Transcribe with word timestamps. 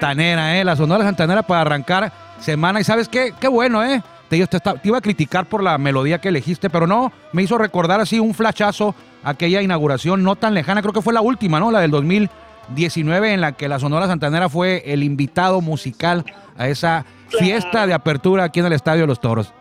Santanera, 0.00 0.58
¿eh? 0.58 0.64
La 0.64 0.76
Sonora 0.76 1.04
Santanera 1.04 1.42
para 1.42 1.60
arrancar 1.60 2.10
semana. 2.38 2.80
Y 2.80 2.84
sabes 2.84 3.06
qué, 3.06 3.34
qué 3.38 3.48
bueno, 3.48 3.84
¿eh? 3.84 4.02
Te, 4.30 4.46
te, 4.46 4.58
te, 4.58 4.80
iba 4.84 4.96
a 4.96 5.02
criticar 5.02 5.44
por 5.44 5.62
la 5.62 5.76
melodía 5.76 6.20
que 6.20 6.28
elegiste, 6.28 6.70
pero 6.70 6.86
no, 6.86 7.12
me 7.32 7.42
hizo 7.42 7.58
recordar 7.58 8.00
así 8.00 8.18
un 8.18 8.32
flashazo 8.32 8.94
aquella 9.22 9.60
inauguración 9.60 10.22
no 10.22 10.36
tan 10.36 10.54
lejana, 10.54 10.80
creo 10.80 10.94
que 10.94 11.02
fue 11.02 11.12
la 11.12 11.20
última, 11.20 11.60
¿no? 11.60 11.70
La 11.70 11.80
del 11.80 11.90
2019 11.90 13.34
en 13.34 13.42
la 13.42 13.52
que 13.52 13.68
la 13.68 13.78
Sonora 13.78 14.06
Santanera 14.06 14.48
fue 14.48 14.82
el 14.86 15.02
invitado 15.02 15.60
musical 15.60 16.24
a 16.56 16.68
esa 16.68 17.04
fiesta 17.38 17.86
de 17.86 17.92
apertura 17.92 18.44
aquí 18.44 18.60
en 18.60 18.66
el 18.66 18.72
Estadio 18.72 19.02
de 19.02 19.08
los 19.08 19.20
Toros. 19.20 19.52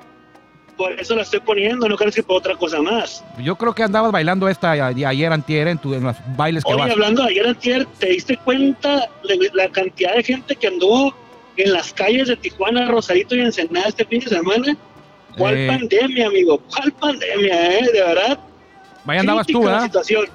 Por 0.80 0.98
eso 0.98 1.14
la 1.14 1.24
estoy 1.24 1.42
poniendo, 1.42 1.90
no 1.90 1.98
creo 1.98 2.10
que 2.10 2.24
por 2.24 2.38
otra 2.38 2.56
cosa 2.56 2.82
más. 2.82 3.22
Yo 3.38 3.58
creo 3.58 3.76
que 3.76 3.84
andabas 3.84 4.14
bailando 4.14 4.48
esta 4.48 4.72
ayer 4.72 5.34
antier 5.34 5.68
en, 5.68 5.78
tu, 5.78 5.94
en 5.94 6.04
los 6.06 6.16
bailes 6.38 6.64
que 6.64 6.72
Oye, 6.72 6.84
vas. 6.84 6.92
hablando 6.92 7.24
de 7.24 7.32
ayer 7.32 7.48
antier, 7.48 7.86
¿te 8.00 8.06
diste 8.12 8.38
cuenta 8.38 9.10
de 9.28 9.50
la 9.54 9.68
cantidad 9.68 10.16
de 10.16 10.24
gente 10.24 10.56
que 10.56 10.68
anduvo 10.68 11.14
en 11.58 11.74
las 11.74 11.92
calles 11.92 12.30
de 12.30 12.38
Tijuana, 12.38 12.88
Rosarito 12.88 13.36
y 13.36 13.42
Ensenada 13.42 13.90
este 13.90 14.06
fin 14.06 14.22
de 14.22 14.28
semana? 14.30 14.78
¿Cuál 15.38 15.58
Eh. 15.58 15.68
pandemia, 15.68 16.28
amigo? 16.28 16.62
¿Cuál 16.74 16.94
pandemia, 16.94 17.80
eh? 17.80 17.86
De 17.92 18.02
verdad. 18.02 18.40
Vaya 19.04 19.20
andabas 19.20 19.48
tú, 19.48 19.62
¿verdad? 19.62 19.84
situación. 19.84 20.28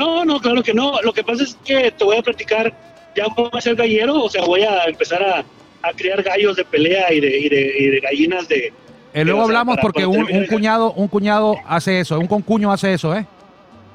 No, 0.00 0.24
no, 0.24 0.40
claro 0.40 0.64
que 0.64 0.74
no. 0.74 1.00
Lo 1.02 1.12
que 1.12 1.22
pasa 1.22 1.44
es 1.44 1.56
que 1.64 1.92
te 1.92 2.02
voy 2.04 2.16
a 2.16 2.22
platicar, 2.22 2.74
ya 3.14 3.26
voy 3.36 3.50
a 3.52 3.60
ser 3.60 3.76
gallero, 3.76 4.16
o 4.20 4.28
sea, 4.28 4.44
voy 4.44 4.62
a 4.62 4.82
empezar 4.86 5.22
a, 5.22 5.44
a 5.88 5.92
criar 5.92 6.24
gallos 6.24 6.56
de 6.56 6.64
pelea 6.64 7.12
y 7.12 7.20
de, 7.20 7.38
y 7.38 7.48
de, 7.48 7.74
y 7.78 7.86
de 7.86 8.00
gallinas 8.00 8.48
de... 8.48 8.72
Eh, 9.14 9.24
luego 9.24 9.42
hablamos 9.42 9.78
porque 9.80 10.04
un, 10.04 10.16
terminar 10.26 10.40
un 10.42 10.46
cuñado, 10.48 10.92
un 10.92 11.08
cuñado 11.08 11.54
hace 11.66 12.00
eso, 12.00 12.18
un 12.18 12.26
concuño 12.26 12.70
hace 12.72 12.92
eso, 12.92 13.14
¿eh? 13.16 13.24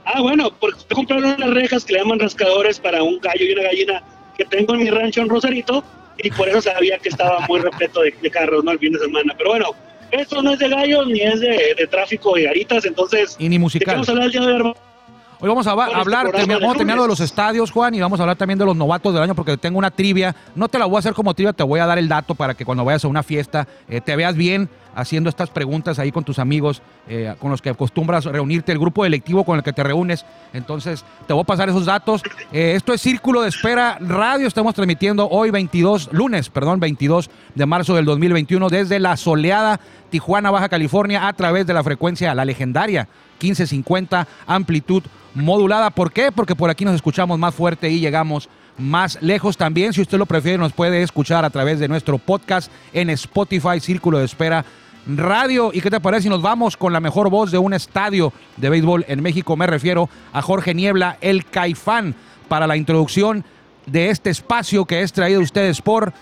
Ah, 0.06 0.22
bueno, 0.22 0.50
porque 0.60 0.80
estoy 0.80 0.96
comprando 0.96 1.28
unas 1.36 1.50
rejas 1.52 1.86
que 1.86 1.94
le 1.94 2.00
llaman 2.00 2.20
rascadores 2.20 2.80
para 2.80 3.04
un 3.04 3.20
gallo 3.20 3.46
y 3.46 3.52
una 3.52 3.64
gallina 3.64 4.04
que 4.38 4.46
tengo 4.46 4.74
en 4.74 4.84
mi 4.84 4.90
rancho 4.90 5.22
en 5.22 5.30
Rosarito 5.30 5.84
y 6.18 6.32
por 6.32 6.48
eso 6.50 6.62
sabía 6.62 6.98
que 6.98 7.10
estaba 7.10 7.42
muy 7.48 7.60
repleto 7.60 8.02
de, 8.02 8.16
de 8.20 8.32
carros, 8.32 8.64
¿no? 8.64 8.72
El 8.72 8.80
fin 8.80 8.94
de 8.94 9.00
semana. 9.00 9.36
Pero 9.38 9.52
bueno, 9.52 9.66
esto 10.12 10.42
no 10.42 10.54
es 10.54 10.60
de 10.60 10.70
gallos 10.70 11.06
ni 11.08 11.20
es 11.22 11.40
de, 11.42 11.76
de 11.78 11.88
tráfico 11.88 12.34
de 12.36 12.44
garitas, 12.44 12.86
entonces... 12.86 13.36
Y 13.38 13.50
ni 13.50 13.58
¿De 13.58 13.60
musical. 13.60 13.96
vamos 13.96 14.10
a 14.10 14.12
hablar 14.14 14.32
de 14.32 14.40
hoy, 14.40 15.48
vamos 15.48 15.68
a 15.68 15.72
este 15.72 15.96
hablar, 15.96 16.28
termi- 16.28 16.48
de 16.48 16.54
vamos 16.56 16.76
terminando 16.78 17.04
de 17.04 17.08
lunes. 17.08 17.20
los 17.20 17.20
estadios, 17.22 17.72
Juan, 17.72 17.94
y 17.94 18.02
vamos 18.02 18.20
a 18.20 18.24
hablar 18.24 18.36
también 18.36 18.60
de 18.60 18.66
los 18.66 18.76
novatos 18.76 19.14
del 19.14 19.24
año, 19.24 19.36
porque 19.36 19.56
tengo 19.58 19.78
una 19.78 19.92
trivia. 19.92 20.36
No 20.56 20.68
te 20.68 20.78
la 20.80 20.86
voy 20.86 20.98
a 20.98 21.00
hacer 21.00 21.14
como 21.14 21.34
trivia, 21.34 21.54
te 21.54 21.64
voy 21.64 21.80
a 21.80 21.86
dar 21.86 21.98
el 21.98 22.10
dato 22.10 22.36
para 22.36 22.56
que 22.56 22.66
cuando 22.66 22.84
vayas 22.84 23.06
a 23.06 23.08
una 23.08 23.24
fiesta 23.24 23.66
eh, 23.88 24.02
te 24.02 24.16
veas 24.18 24.36
bien 24.36 24.68
haciendo 24.96 25.30
estas 25.30 25.50
preguntas 25.50 26.00
ahí 26.00 26.12
con 26.12 26.24
tus 26.24 26.40
amigos, 26.40 26.82
eh, 27.08 27.34
con 27.40 27.52
los 27.52 27.62
que 27.62 27.70
acostumbras 27.70 28.26
reunirte, 28.26 28.72
el 28.72 28.80
grupo 28.80 29.06
electivo 29.06 29.44
con 29.44 29.58
el 29.58 29.64
que 29.64 29.74
te 29.74 29.84
reúnes. 29.84 30.26
Entonces, 30.54 31.06
te 31.28 31.34
voy 31.34 31.44
a 31.44 31.46
pasar 31.46 31.70
esos 31.70 31.86
datos. 31.86 32.22
Eh, 32.52 32.74
esto 32.76 32.94
es 32.94 33.02
Círculo 33.02 33.42
de 33.42 33.50
Espera 33.50 33.98
Radio. 34.00 34.48
Estamos 34.48 34.76
transmitiendo 34.76 35.28
hoy 35.30 35.52
22, 35.52 36.10
lunes, 36.12 36.50
perdón, 36.50 36.80
22 36.80 37.30
de 37.56 37.66
marzo 37.66 37.96
del 37.96 38.06
2021 38.06 38.70
desde 38.70 39.00
la 39.00 39.18
soleada 39.18 39.80
Tijuana, 40.10 40.52
Baja 40.52 40.70
California, 40.70 41.28
a 41.28 41.34
través 41.34 41.68
de 41.68 41.74
la 41.74 41.84
frecuencia, 41.84 42.34
la 42.34 42.46
legendaria 42.46 43.08
1550, 43.40 44.28
amplitud 44.48 45.04
modulada. 45.34 45.90
¿Por 45.90 46.12
qué? 46.12 46.32
Porque 46.32 46.56
por 46.56 46.70
aquí 46.70 46.86
nos 46.86 46.96
escuchamos 46.96 47.40
más 47.40 47.56
fuerte 47.56 47.90
y 47.90 48.00
llegamos 48.00 48.50
más 48.80 49.22
lejos 49.22 49.58
también. 49.58 49.94
Si 49.94 50.02
usted 50.02 50.18
lo 50.18 50.26
prefiere, 50.26 50.58
nos 50.58 50.74
puede 50.74 51.04
escuchar 51.04 51.46
a 51.46 51.50
través 51.50 51.80
de 51.80 51.88
nuestro 51.88 52.18
podcast 52.18 52.72
en 52.94 53.10
Spotify, 53.12 53.80
Círculo 53.80 54.20
de 54.20 54.26
Espera 54.26 54.66
Radio. 55.06 55.72
¿Y 55.74 55.82
qué 55.82 55.90
te 55.90 56.00
parece 56.00 56.24
si 56.24 56.30
nos 56.30 56.42
vamos 56.42 56.78
con 56.78 56.94
la 56.94 57.00
mejor 57.00 57.30
voz 57.30 57.52
de 57.52 57.58
un 57.58 57.74
estadio 57.74 58.34
de 58.58 58.70
béisbol 58.70 59.06
en 59.08 59.22
México? 59.22 59.56
Me 59.56 59.68
refiero 59.68 60.10
a 60.34 60.42
Jorge 60.42 60.74
Niebla, 60.74 61.18
el 61.22 61.46
Caifán, 61.46 62.16
para 62.48 62.68
la 62.68 62.78
introducción 62.78 63.44
de 63.86 64.10
este 64.10 64.30
espacio 64.30 64.86
que 64.86 65.02
es 65.02 65.14
traído 65.14 65.40
a 65.40 65.44
ustedes 65.44 65.82
por 65.82 66.14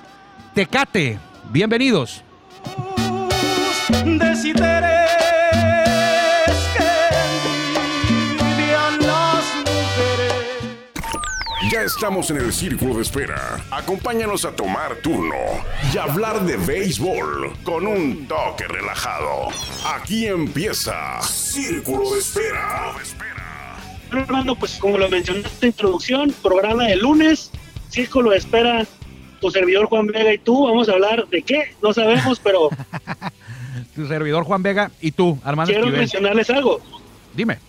Tecate. 0.54 1.20
Bienvenidos. 1.52 2.24
Estamos 11.88 12.30
en 12.32 12.38
el 12.38 12.52
círculo 12.52 12.96
de 12.96 13.02
espera. 13.02 13.64
Acompáñanos 13.72 14.44
a 14.44 14.52
tomar 14.52 14.98
turno 14.98 15.36
y 15.94 15.98
hablar 15.98 16.46
de 16.46 16.58
béisbol 16.58 17.54
con 17.64 17.88
un 17.88 18.28
toque 18.28 18.68
relajado. 18.68 19.48
Aquí 19.96 20.28
empieza 20.28 21.22
Círculo 21.22 22.12
de 22.12 22.20
Espera. 22.20 22.94
Bueno, 24.10 24.24
Armando, 24.26 24.56
pues 24.56 24.76
como 24.76 24.98
lo 24.98 25.10
mencionaste 25.10 25.48
en 25.50 25.62
la 25.62 25.68
introducción, 25.68 26.36
programa 26.44 26.84
de 26.84 26.98
lunes, 26.98 27.52
Círculo 27.90 28.32
de 28.32 28.38
Espera, 28.38 28.86
tu 29.40 29.50
servidor 29.50 29.86
Juan 29.88 30.08
Vega 30.08 30.34
y 30.34 30.40
tú, 30.40 30.68
vamos 30.68 30.90
a 30.90 30.94
hablar 30.94 31.26
de 31.30 31.42
qué, 31.42 31.74
no 31.82 31.94
sabemos, 31.94 32.40
pero 32.40 32.70
Tu 33.96 34.08
servidor 34.08 34.44
Juan 34.44 34.62
Vega 34.62 34.92
y 35.00 35.12
tú, 35.12 35.40
Armando 35.44 35.70
quiero 35.72 35.86
Esquivel. 35.86 36.02
mencionarles 36.02 36.50
algo. 36.50 36.82
Dime. 37.34 37.60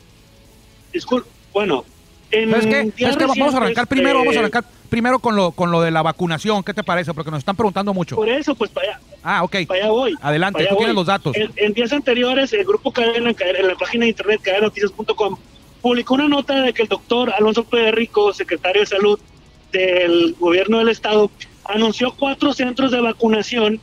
Disculpe, 0.93 1.29
bueno, 1.53 1.85
en 2.31 2.51
¿Sabes 2.51 2.67
qué? 2.67 2.83
días 2.97 3.15
¿Sabes 3.15 3.17
qué? 3.17 3.41
Vamos 3.41 3.55
a 3.55 3.57
arrancar 3.59 3.87
primero, 3.87 4.19
vamos 4.19 4.35
a 4.35 4.37
eh, 4.37 4.39
arrancar 4.41 4.65
primero 4.89 5.19
con 5.19 5.37
lo, 5.37 5.53
con 5.53 5.71
lo 5.71 5.81
de 5.81 5.91
la 5.91 6.03
vacunación. 6.03 6.63
¿Qué 6.63 6.75
te 6.75 6.85
parece? 6.85 7.15
Porque 7.15 7.31
nos 7.31 7.39
están 7.39 7.57
preguntando 7.57 7.93
mucho. 7.95 8.17
Por 8.17 8.29
eso, 8.29 8.55
pues 8.55 8.71
para 8.71 8.89
allá, 8.89 9.01
Ah, 9.23 9.43
ok. 9.45 9.57
para 9.67 9.81
allá 9.81 9.91
voy. 9.91 10.15
Adelante, 10.21 10.61
allá 10.63 10.71
tú 10.71 10.77
tienes 10.77 10.95
los 10.95 11.07
datos. 11.07 11.37
En, 11.37 11.51
en 11.57 11.73
días 11.75 11.93
anteriores, 11.93 12.53
el 12.53 12.65
grupo 12.65 12.93
Cadena, 12.93 13.31
en 13.39 13.67
la 13.67 13.75
página 13.77 14.05
de 14.05 14.11
internet 14.11 14.41
cadenoticias.com, 14.43 15.37
publicó 15.83 16.15
una 16.15 16.29
nota 16.29 16.63
de 16.63 16.73
que 16.73 16.83
el 16.83 16.89
doctor 16.89 17.33
Alonso 17.37 17.65
Pérez 17.65 17.95
Rico, 17.95 18.33
secretario 18.33 18.81
de 18.83 18.87
Salud 18.87 19.19
del 19.73 20.35
gobierno 20.39 20.79
del 20.79 20.89
estado, 20.89 21.31
anunció 21.65 22.13
cuatro 22.13 22.53
centros 22.53 22.91
de 22.91 23.01
vacunación 23.01 23.81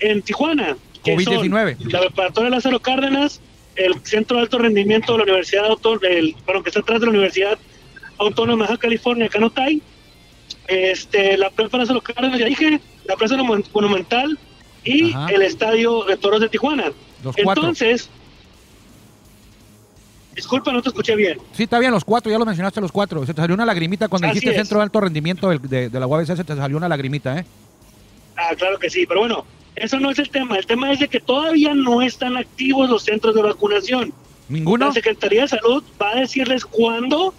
en 0.00 0.22
Tijuana. 0.22 0.76
que 1.04 1.14
COVID-19. 1.16 1.78
son 1.82 1.92
La 1.92 2.00
preparatoria 2.00 2.50
Lázaro 2.50 2.80
Cárdenas, 2.80 3.40
el 3.76 3.94
Centro 4.04 4.36
de 4.36 4.42
Alto 4.44 4.58
Rendimiento 4.58 5.12
de 5.12 5.18
la 5.18 5.24
Universidad 5.24 5.66
Autónoma, 5.66 6.06
bueno, 6.46 6.62
que 6.62 6.70
está 6.70 6.80
atrás 6.80 7.00
de 7.00 7.06
la 7.06 7.10
Universidad 7.10 7.58
Autónoma 8.18 8.66
de 8.66 8.78
California, 8.78 9.28
Canotay, 9.28 9.80
este, 10.66 11.36
la 11.38 11.50
Plaza 11.50 11.76
Lázaro 11.78 12.00
Cárdenas, 12.00 12.38
ya 12.38 12.46
dije, 12.46 12.80
la 13.04 13.16
Plaza 13.16 13.36
Mon- 13.38 13.64
Monumental 13.72 14.38
y 14.84 15.10
Ajá. 15.12 15.28
el 15.30 15.42
Estadio 15.42 16.04
de 16.04 16.16
Toros 16.16 16.40
de 16.40 16.48
Tijuana. 16.48 16.92
Los 17.24 17.36
cuatro. 17.36 17.62
Entonces, 17.62 18.08
disculpa, 20.34 20.72
no 20.72 20.82
te 20.82 20.88
escuché 20.88 21.16
bien. 21.16 21.38
Sí, 21.52 21.64
está 21.64 21.78
bien, 21.78 21.90
los 21.92 22.04
cuatro, 22.04 22.30
ya 22.30 22.38
los 22.38 22.46
mencionaste 22.46 22.80
los 22.80 22.92
cuatro. 22.92 23.24
Se 23.26 23.34
te 23.34 23.40
salió 23.40 23.54
una 23.54 23.66
lagrimita 23.66 24.08
cuando 24.08 24.28
Así 24.28 24.34
dijiste 24.36 24.50
es. 24.52 24.56
centro 24.56 24.78
de 24.78 24.84
alto 24.84 25.00
rendimiento 25.00 25.48
de, 25.50 25.88
de 25.90 26.00
la 26.00 26.06
UABC, 26.06 26.36
se 26.36 26.44
te 26.44 26.54
salió 26.56 26.76
una 26.76 26.88
lagrimita, 26.88 27.38
¿eh? 27.38 27.44
Ah, 28.36 28.54
claro 28.56 28.78
que 28.78 28.88
sí, 28.88 29.04
pero 29.06 29.20
bueno, 29.20 29.44
eso 29.74 29.98
no 29.98 30.10
es 30.10 30.18
el 30.20 30.30
tema. 30.30 30.56
El 30.56 30.66
tema 30.66 30.92
es 30.92 31.00
de 31.00 31.08
que 31.08 31.18
todavía 31.18 31.74
no 31.74 32.02
están 32.02 32.36
activos 32.36 32.88
los 32.88 33.02
centros 33.04 33.34
de 33.34 33.42
vacunación. 33.42 34.12
¿Ninguno? 34.48 34.86
La 34.86 34.92
Secretaría 34.92 35.42
de 35.42 35.48
Salud 35.48 35.82
va 36.00 36.10
a 36.12 36.20
decirles 36.20 36.64
cuándo, 36.64 37.34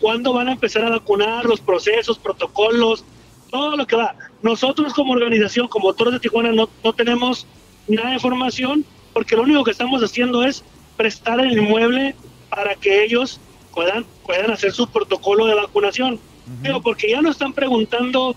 cuándo 0.00 0.32
van 0.32 0.48
a 0.48 0.52
empezar 0.52 0.84
a 0.84 0.90
vacunar, 0.90 1.44
los 1.44 1.60
procesos, 1.60 2.18
protocolos, 2.18 3.04
todo 3.50 3.76
lo 3.76 3.86
que 3.86 3.96
va. 3.96 4.14
Nosotros 4.42 4.92
como 4.94 5.12
organización, 5.12 5.68
como 5.68 5.92
Toros 5.94 6.14
de 6.14 6.20
Tijuana, 6.20 6.52
no, 6.52 6.68
no 6.82 6.92
tenemos 6.92 7.46
nada 7.88 8.08
de 8.08 8.14
información 8.14 8.84
porque 9.12 9.36
lo 9.36 9.42
único 9.42 9.64
que 9.64 9.70
estamos 9.70 10.02
haciendo 10.02 10.44
es 10.44 10.64
prestar 10.96 11.40
el 11.40 11.56
inmueble 11.56 12.14
para 12.50 12.74
que 12.74 13.04
ellos 13.04 13.40
puedan, 13.72 14.04
puedan 14.24 14.50
hacer 14.50 14.72
su 14.72 14.86
protocolo 14.88 15.46
de 15.46 15.54
vacunación. 15.54 16.20
Pero 16.62 16.80
porque 16.80 17.10
ya 17.10 17.20
nos 17.22 17.32
están 17.32 17.52
preguntando 17.52 18.36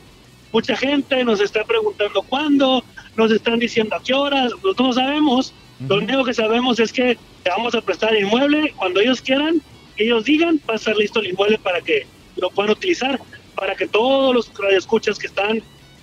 mucha 0.52 0.76
gente, 0.76 1.24
nos 1.24 1.40
está 1.42 1.64
preguntando 1.64 2.24
cuándo, 2.24 2.84
nos 3.16 3.32
están 3.32 3.60
diciendo 3.60 3.96
a 3.96 4.02
qué 4.02 4.14
horas, 4.14 4.52
nosotros 4.64 4.88
no 4.88 4.94
sabemos. 4.94 5.54
Lo 5.82 5.96
Ujú. 5.96 6.04
único 6.06 6.24
que 6.24 6.34
sabemos 6.34 6.80
es 6.80 6.92
que 6.92 7.18
vamos 7.48 7.76
a 7.76 7.82
prestar 7.82 8.16
el 8.16 8.24
inmueble 8.24 8.74
cuando 8.76 9.00
ellos 9.00 9.22
quieran, 9.22 9.62
ellos 10.04 10.26
digan, 10.26 10.62
va 10.70 10.74
a 10.74 10.78
estar 10.78 10.96
listo 10.96 11.20
el 11.20 11.28
inmueble 11.28 11.58
para 11.58 11.82
que 11.82 12.06
lo 12.38 12.50
puedan 12.50 12.72
utilizar, 12.72 13.20
para 13.56 13.76
que 13.76 13.88
todos 13.88 14.34
los 14.34 14.52
radioescuchas 14.58 15.20
que 15.20 15.28
están, 15.28 15.58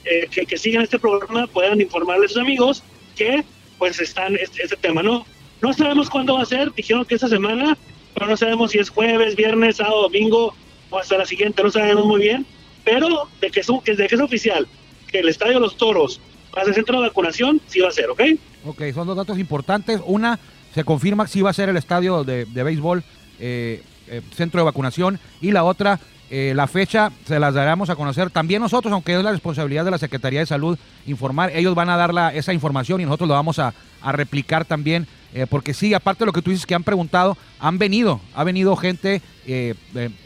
eh, 0.05 0.29
que, 0.31 0.47
que 0.47 0.59
siguen 0.59 0.83
este 0.83 0.99
programa 0.99 1.47
puedan 1.47 1.81
informarle 1.81 2.27
a 2.27 2.29
sus 2.29 2.39
amigos 2.39 2.83
que 3.17 3.45
pues 3.79 4.01
están 4.01 4.37
este, 4.37 4.63
este 4.63 4.77
tema, 4.77 5.03
¿no? 5.03 5.27
No 5.63 5.73
sabemos 5.73 6.11
cuándo 6.11 6.35
va 6.35 6.43
a 6.43 6.47
ser, 6.47 6.73
dijeron 6.75 7.05
que 7.05 7.15
esta 7.15 7.29
semana, 7.29 7.77
pero 8.15 8.27
no 8.27 8.37
sabemos 8.37 8.73
si 8.73 8.79
es 8.79 8.91
jueves, 8.91 9.37
viernes, 9.37 9.77
sábado, 9.77 10.03
domingo 10.03 10.55
o 10.91 10.99
hasta 10.99 11.19
la 11.19 11.27
siguiente, 11.27 11.63
no 11.63 11.71
sabemos 11.71 12.05
muy 12.05 12.21
bien, 12.21 12.47
pero 12.85 13.29
de 13.41 13.51
que 13.51 13.61
es, 13.61 13.67
de 13.67 14.07
que 14.07 14.15
es 14.15 14.21
oficial 14.21 14.67
que 15.09 15.21
el 15.21 15.29
Estadio 15.29 15.61
los 15.61 15.77
Toros 15.77 16.21
va 16.57 16.63
a 16.63 16.73
centro 16.73 17.01
de 17.01 17.09
vacunación, 17.09 17.61
sí 17.67 17.81
va 17.81 17.89
a 17.89 17.93
ser, 17.93 18.11
¿ok? 18.11 18.21
Ok, 18.65 18.83
son 18.95 19.07
dos 19.07 19.17
datos 19.17 19.39
importantes. 19.39 20.01
Una, 20.05 20.39
se 20.75 20.85
confirma 20.85 21.25
que 21.25 21.33
sí 21.33 21.43
va 21.43 21.51
a 21.51 21.55
ser 21.55 21.69
el 21.69 21.77
estadio 21.77 22.25
de, 22.25 22.45
de 22.47 22.63
béisbol, 22.63 23.05
eh, 23.41 23.83
eh, 24.09 24.23
centro 24.35 24.61
de 24.61 24.65
vacunación. 24.65 25.19
Y 25.41 25.53
la 25.53 25.65
otra, 25.65 25.99
eh, 26.31 26.53
la 26.55 26.67
fecha 26.67 27.11
se 27.27 27.39
las 27.39 27.55
daremos 27.55 27.91
a 27.91 27.97
conocer 27.97 28.31
también 28.31 28.63
nosotros, 28.63 28.93
aunque 28.93 29.17
es 29.17 29.23
la 29.23 29.33
responsabilidad 29.33 29.85
de 29.85 29.91
la 29.91 29.99
Secretaría 29.99 30.41
de 30.41 30.47
Salud 30.47 30.79
informar. 31.07 31.51
Ellos 31.55 31.75
van 31.75 31.91
a 31.91 31.97
dar 31.97 32.13
la- 32.15 32.35
esa 32.35 32.53
información 32.53 33.01
y 33.01 33.05
nosotros 33.05 33.29
lo 33.29 33.35
vamos 33.35 33.59
a, 33.59 33.73
replicar 34.13 34.65
también. 34.65 35.07
porque 35.51 35.75
sí, 35.75 35.93
aparte 35.93 36.21
de 36.21 36.27
lo 36.27 36.33
que 36.33 36.41
tú 36.41 36.51
dices 36.51 36.65
que 36.65 36.75
han 36.77 36.85
preguntado, 36.85 37.37
han 37.59 37.77
venido, 37.77 38.21
ha 38.35 38.45
venido 38.45 38.75
gente 38.77 39.21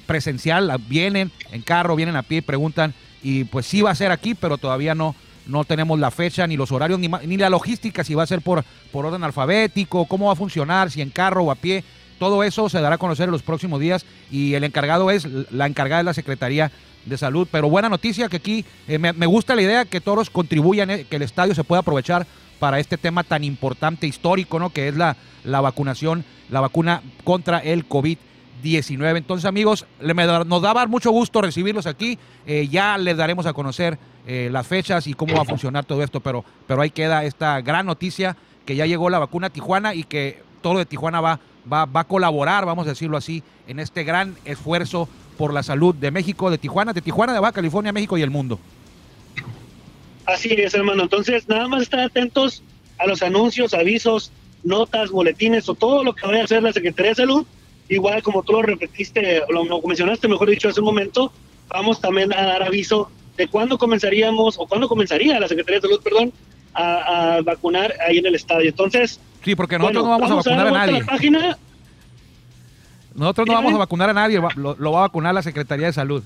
presencial, 0.07 0.71
vienen 0.89 1.31
en 1.51 1.63
carro, 1.63 1.97
vienen 1.97 2.15
a 2.17 2.23
pie 2.23 2.39
y 2.39 2.43
preguntan 2.43 2.95
y 3.23 3.45
pues 3.45 3.67
sí 3.67 3.83
va 3.83 3.91
a 3.91 3.95
ser 3.95 4.13
aquí, 4.13 4.35
pero 4.35 4.59
todavía 4.59 4.95
no, 4.95 5.15
no 5.47 5.65
tenemos 5.65 5.99
la 5.99 6.11
fecha, 6.11 6.47
ni 6.47 6.57
los 6.57 6.73
horarios, 6.73 6.99
ni, 6.99 7.09
ni 7.09 7.37
la 7.37 7.51
logística, 7.51 8.05
si 8.05 8.15
va 8.15 8.23
a 8.23 8.27
ser 8.27 8.41
por, 8.41 8.65
por 8.93 9.07
orden 9.07 9.25
alfabético, 9.25 10.07
cómo 10.07 10.27
va 10.27 10.33
a 10.33 10.37
funcionar, 10.37 10.91
si 10.91 11.01
en 11.03 11.11
carro 11.11 11.45
o 11.45 11.51
a 11.51 11.55
pie. 11.55 11.85
Todo 12.21 12.45
eso 12.45 12.69
se 12.69 12.83
dará 12.83 12.97
a 12.97 12.99
conocer 12.99 13.25
en 13.25 13.31
los 13.31 13.43
próximos 13.43 13.81
días 13.81 14.05
y 14.31 14.53
el 14.53 14.63
encargado 14.63 15.11
es, 15.11 15.27
la 15.51 15.67
encargada 15.67 16.03
es 16.03 16.05
la 16.05 16.13
Secretaría 16.13 16.71
de 17.07 17.17
Salud. 17.17 17.49
Pero 17.51 17.71
buena 17.71 17.89
noticia 17.89 18.29
que 18.29 18.37
aquí 18.37 18.63
eh, 18.87 18.99
me, 18.99 19.25
gusta 19.25 19.55
la 19.55 19.63
idea 19.63 19.87
que 19.87 20.03
todos 20.03 20.29
contribuyan, 20.29 20.91
eh, 20.91 21.07
que 21.09 21.17
el 21.17 21.23
estadio 21.23 21.55
se 21.55 21.65
pueda 21.65 21.81
aprovechar 21.81 22.27
para 22.59 22.79
este 22.79 22.99
tema 22.99 23.25
tan 23.25 23.43
importante, 23.43 24.07
histórico, 24.07 24.59
¿no? 24.59 24.69
Que 24.69 24.89
es 24.89 24.97
la, 24.99 25.17
la 25.45 25.63
vacunación, 25.63 26.27
la 26.51 26.61
vacuna 26.61 27.01
contra 27.25 27.57
el 27.61 27.89
COVID-19. 27.89 29.17
Entonces, 29.17 29.47
amigos, 29.47 29.87
nos 29.99 30.61
daba 30.61 30.87
mucho 30.89 31.13
gusto 31.13 31.41
recibirlos 31.41 31.87
aquí. 31.87 32.19
Eh, 32.45 32.69
ya 32.71 32.99
les 32.99 33.17
daremos 33.17 33.47
a 33.47 33.55
conocer 33.55 33.99
las 34.27 34.67
fechas 34.67 35.09
y 35.09 35.15
cómo 35.15 35.35
va 35.35 35.43
a 35.43 35.45
funcionar 35.45 35.85
todo 35.87 36.05
esto, 36.05 36.21
pero, 36.21 36.45
pero 36.69 36.83
ahí 36.83 36.91
queda 36.91 37.25
esta 37.25 37.61
gran 37.63 37.87
noticia 37.87 38.37
que 38.65 38.77
ya 38.77 38.87
llegó 38.87 39.11
la 39.11 39.19
vacuna 39.19 39.49
a 39.49 39.51
Tijuana 39.51 39.93
y 39.93 40.05
que 40.05 40.41
todo 40.61 40.79
de 40.79 40.87
Tijuana 40.87 41.21
va, 41.21 41.41
va, 41.71 41.85
va 41.85 42.01
a 42.01 42.05
colaborar, 42.05 42.67
vamos 42.67 42.87
a 42.87 42.91
decirlo 42.91 43.17
así, 43.17 43.43
en 43.67 43.81
este 43.81 44.05
gran 44.05 44.37
esfuerzo 44.45 45.09
por 45.37 45.53
la 45.53 45.63
salud 45.63 45.95
de 45.95 46.11
México, 46.11 46.51
de 46.51 46.59
Tijuana, 46.59 46.93
de 46.93 47.01
Tijuana, 47.01 47.33
de 47.33 47.41
Baja 47.41 47.53
California, 47.53 47.93
México 47.93 48.19
y 48.19 48.23
el 48.23 48.31
mundo. 48.31 48.59
Así 50.27 50.51
es, 50.51 50.75
hermano. 50.75 51.03
Entonces, 51.03 51.49
nada 51.49 51.67
más 51.67 51.83
estar 51.83 52.01
atentos 52.01 52.63
a 52.99 53.07
los 53.07 53.23
anuncios, 53.23 53.75
avisos, 53.75 54.31
notas, 54.63 55.11
boletines 55.11 55.69
o 55.69 55.75
todo 55.75 56.05
lo 56.05 56.15
que 56.15 56.27
vaya 56.27 56.43
a 56.43 56.45
hacer 56.45 56.63
la 56.63 56.73
Secretaría 56.73 57.11
de 57.11 57.17
Salud. 57.17 57.47
Igual 57.89 58.23
como 58.23 58.43
tú 58.43 58.53
lo 58.53 58.63
repetiste, 58.63 59.43
lo, 59.49 59.65
lo 59.65 59.81
mencionaste, 59.83 60.29
mejor 60.29 60.51
dicho, 60.51 60.69
hace 60.69 60.81
un 60.81 60.87
momento, 60.87 61.33
vamos 61.69 62.01
también 62.01 62.33
a 62.33 62.43
dar 62.43 62.63
aviso 62.63 63.11
de 63.37 63.49
cuándo 63.49 63.79
comenzaríamos, 63.79 64.59
o 64.59 64.67
cuándo 64.67 64.89
comenzaría 64.89 65.41
la 65.41 65.49
Secretaría 65.49 65.81
de 65.81 65.89
Salud, 65.89 66.03
perdón, 66.03 66.33
a, 66.75 67.41
vacunar 67.43 67.95
ahí 68.07 68.19
en 68.19 68.27
el 68.27 68.35
estadio. 68.35 68.69
Entonces, 68.69 69.19
Sí, 69.45 69.55
porque 69.55 69.79
nosotros 69.79 70.05
bueno, 70.05 70.19
no 70.19 70.29
vamos, 70.29 70.31
a 70.31 70.51
vacunar 70.51 70.67
a 70.67 70.71
vuelta 70.71 70.87
nadie. 70.87 71.01
la 71.01 71.07
página. 71.07 71.59
Nosotros 73.15 73.47
no 73.47 73.55
vamos 73.55 73.75
a 73.75 73.79
vacunar 73.79 74.11
a 74.11 74.13
nadie, 74.13 74.41
lo, 74.57 74.77
lo 74.79 74.93
va 74.93 74.99
a 74.99 75.03
vacunar 75.03 75.35
la 75.35 75.43
Secretaría 75.43 75.87
de 75.87 75.93
Salud. 75.93 76.23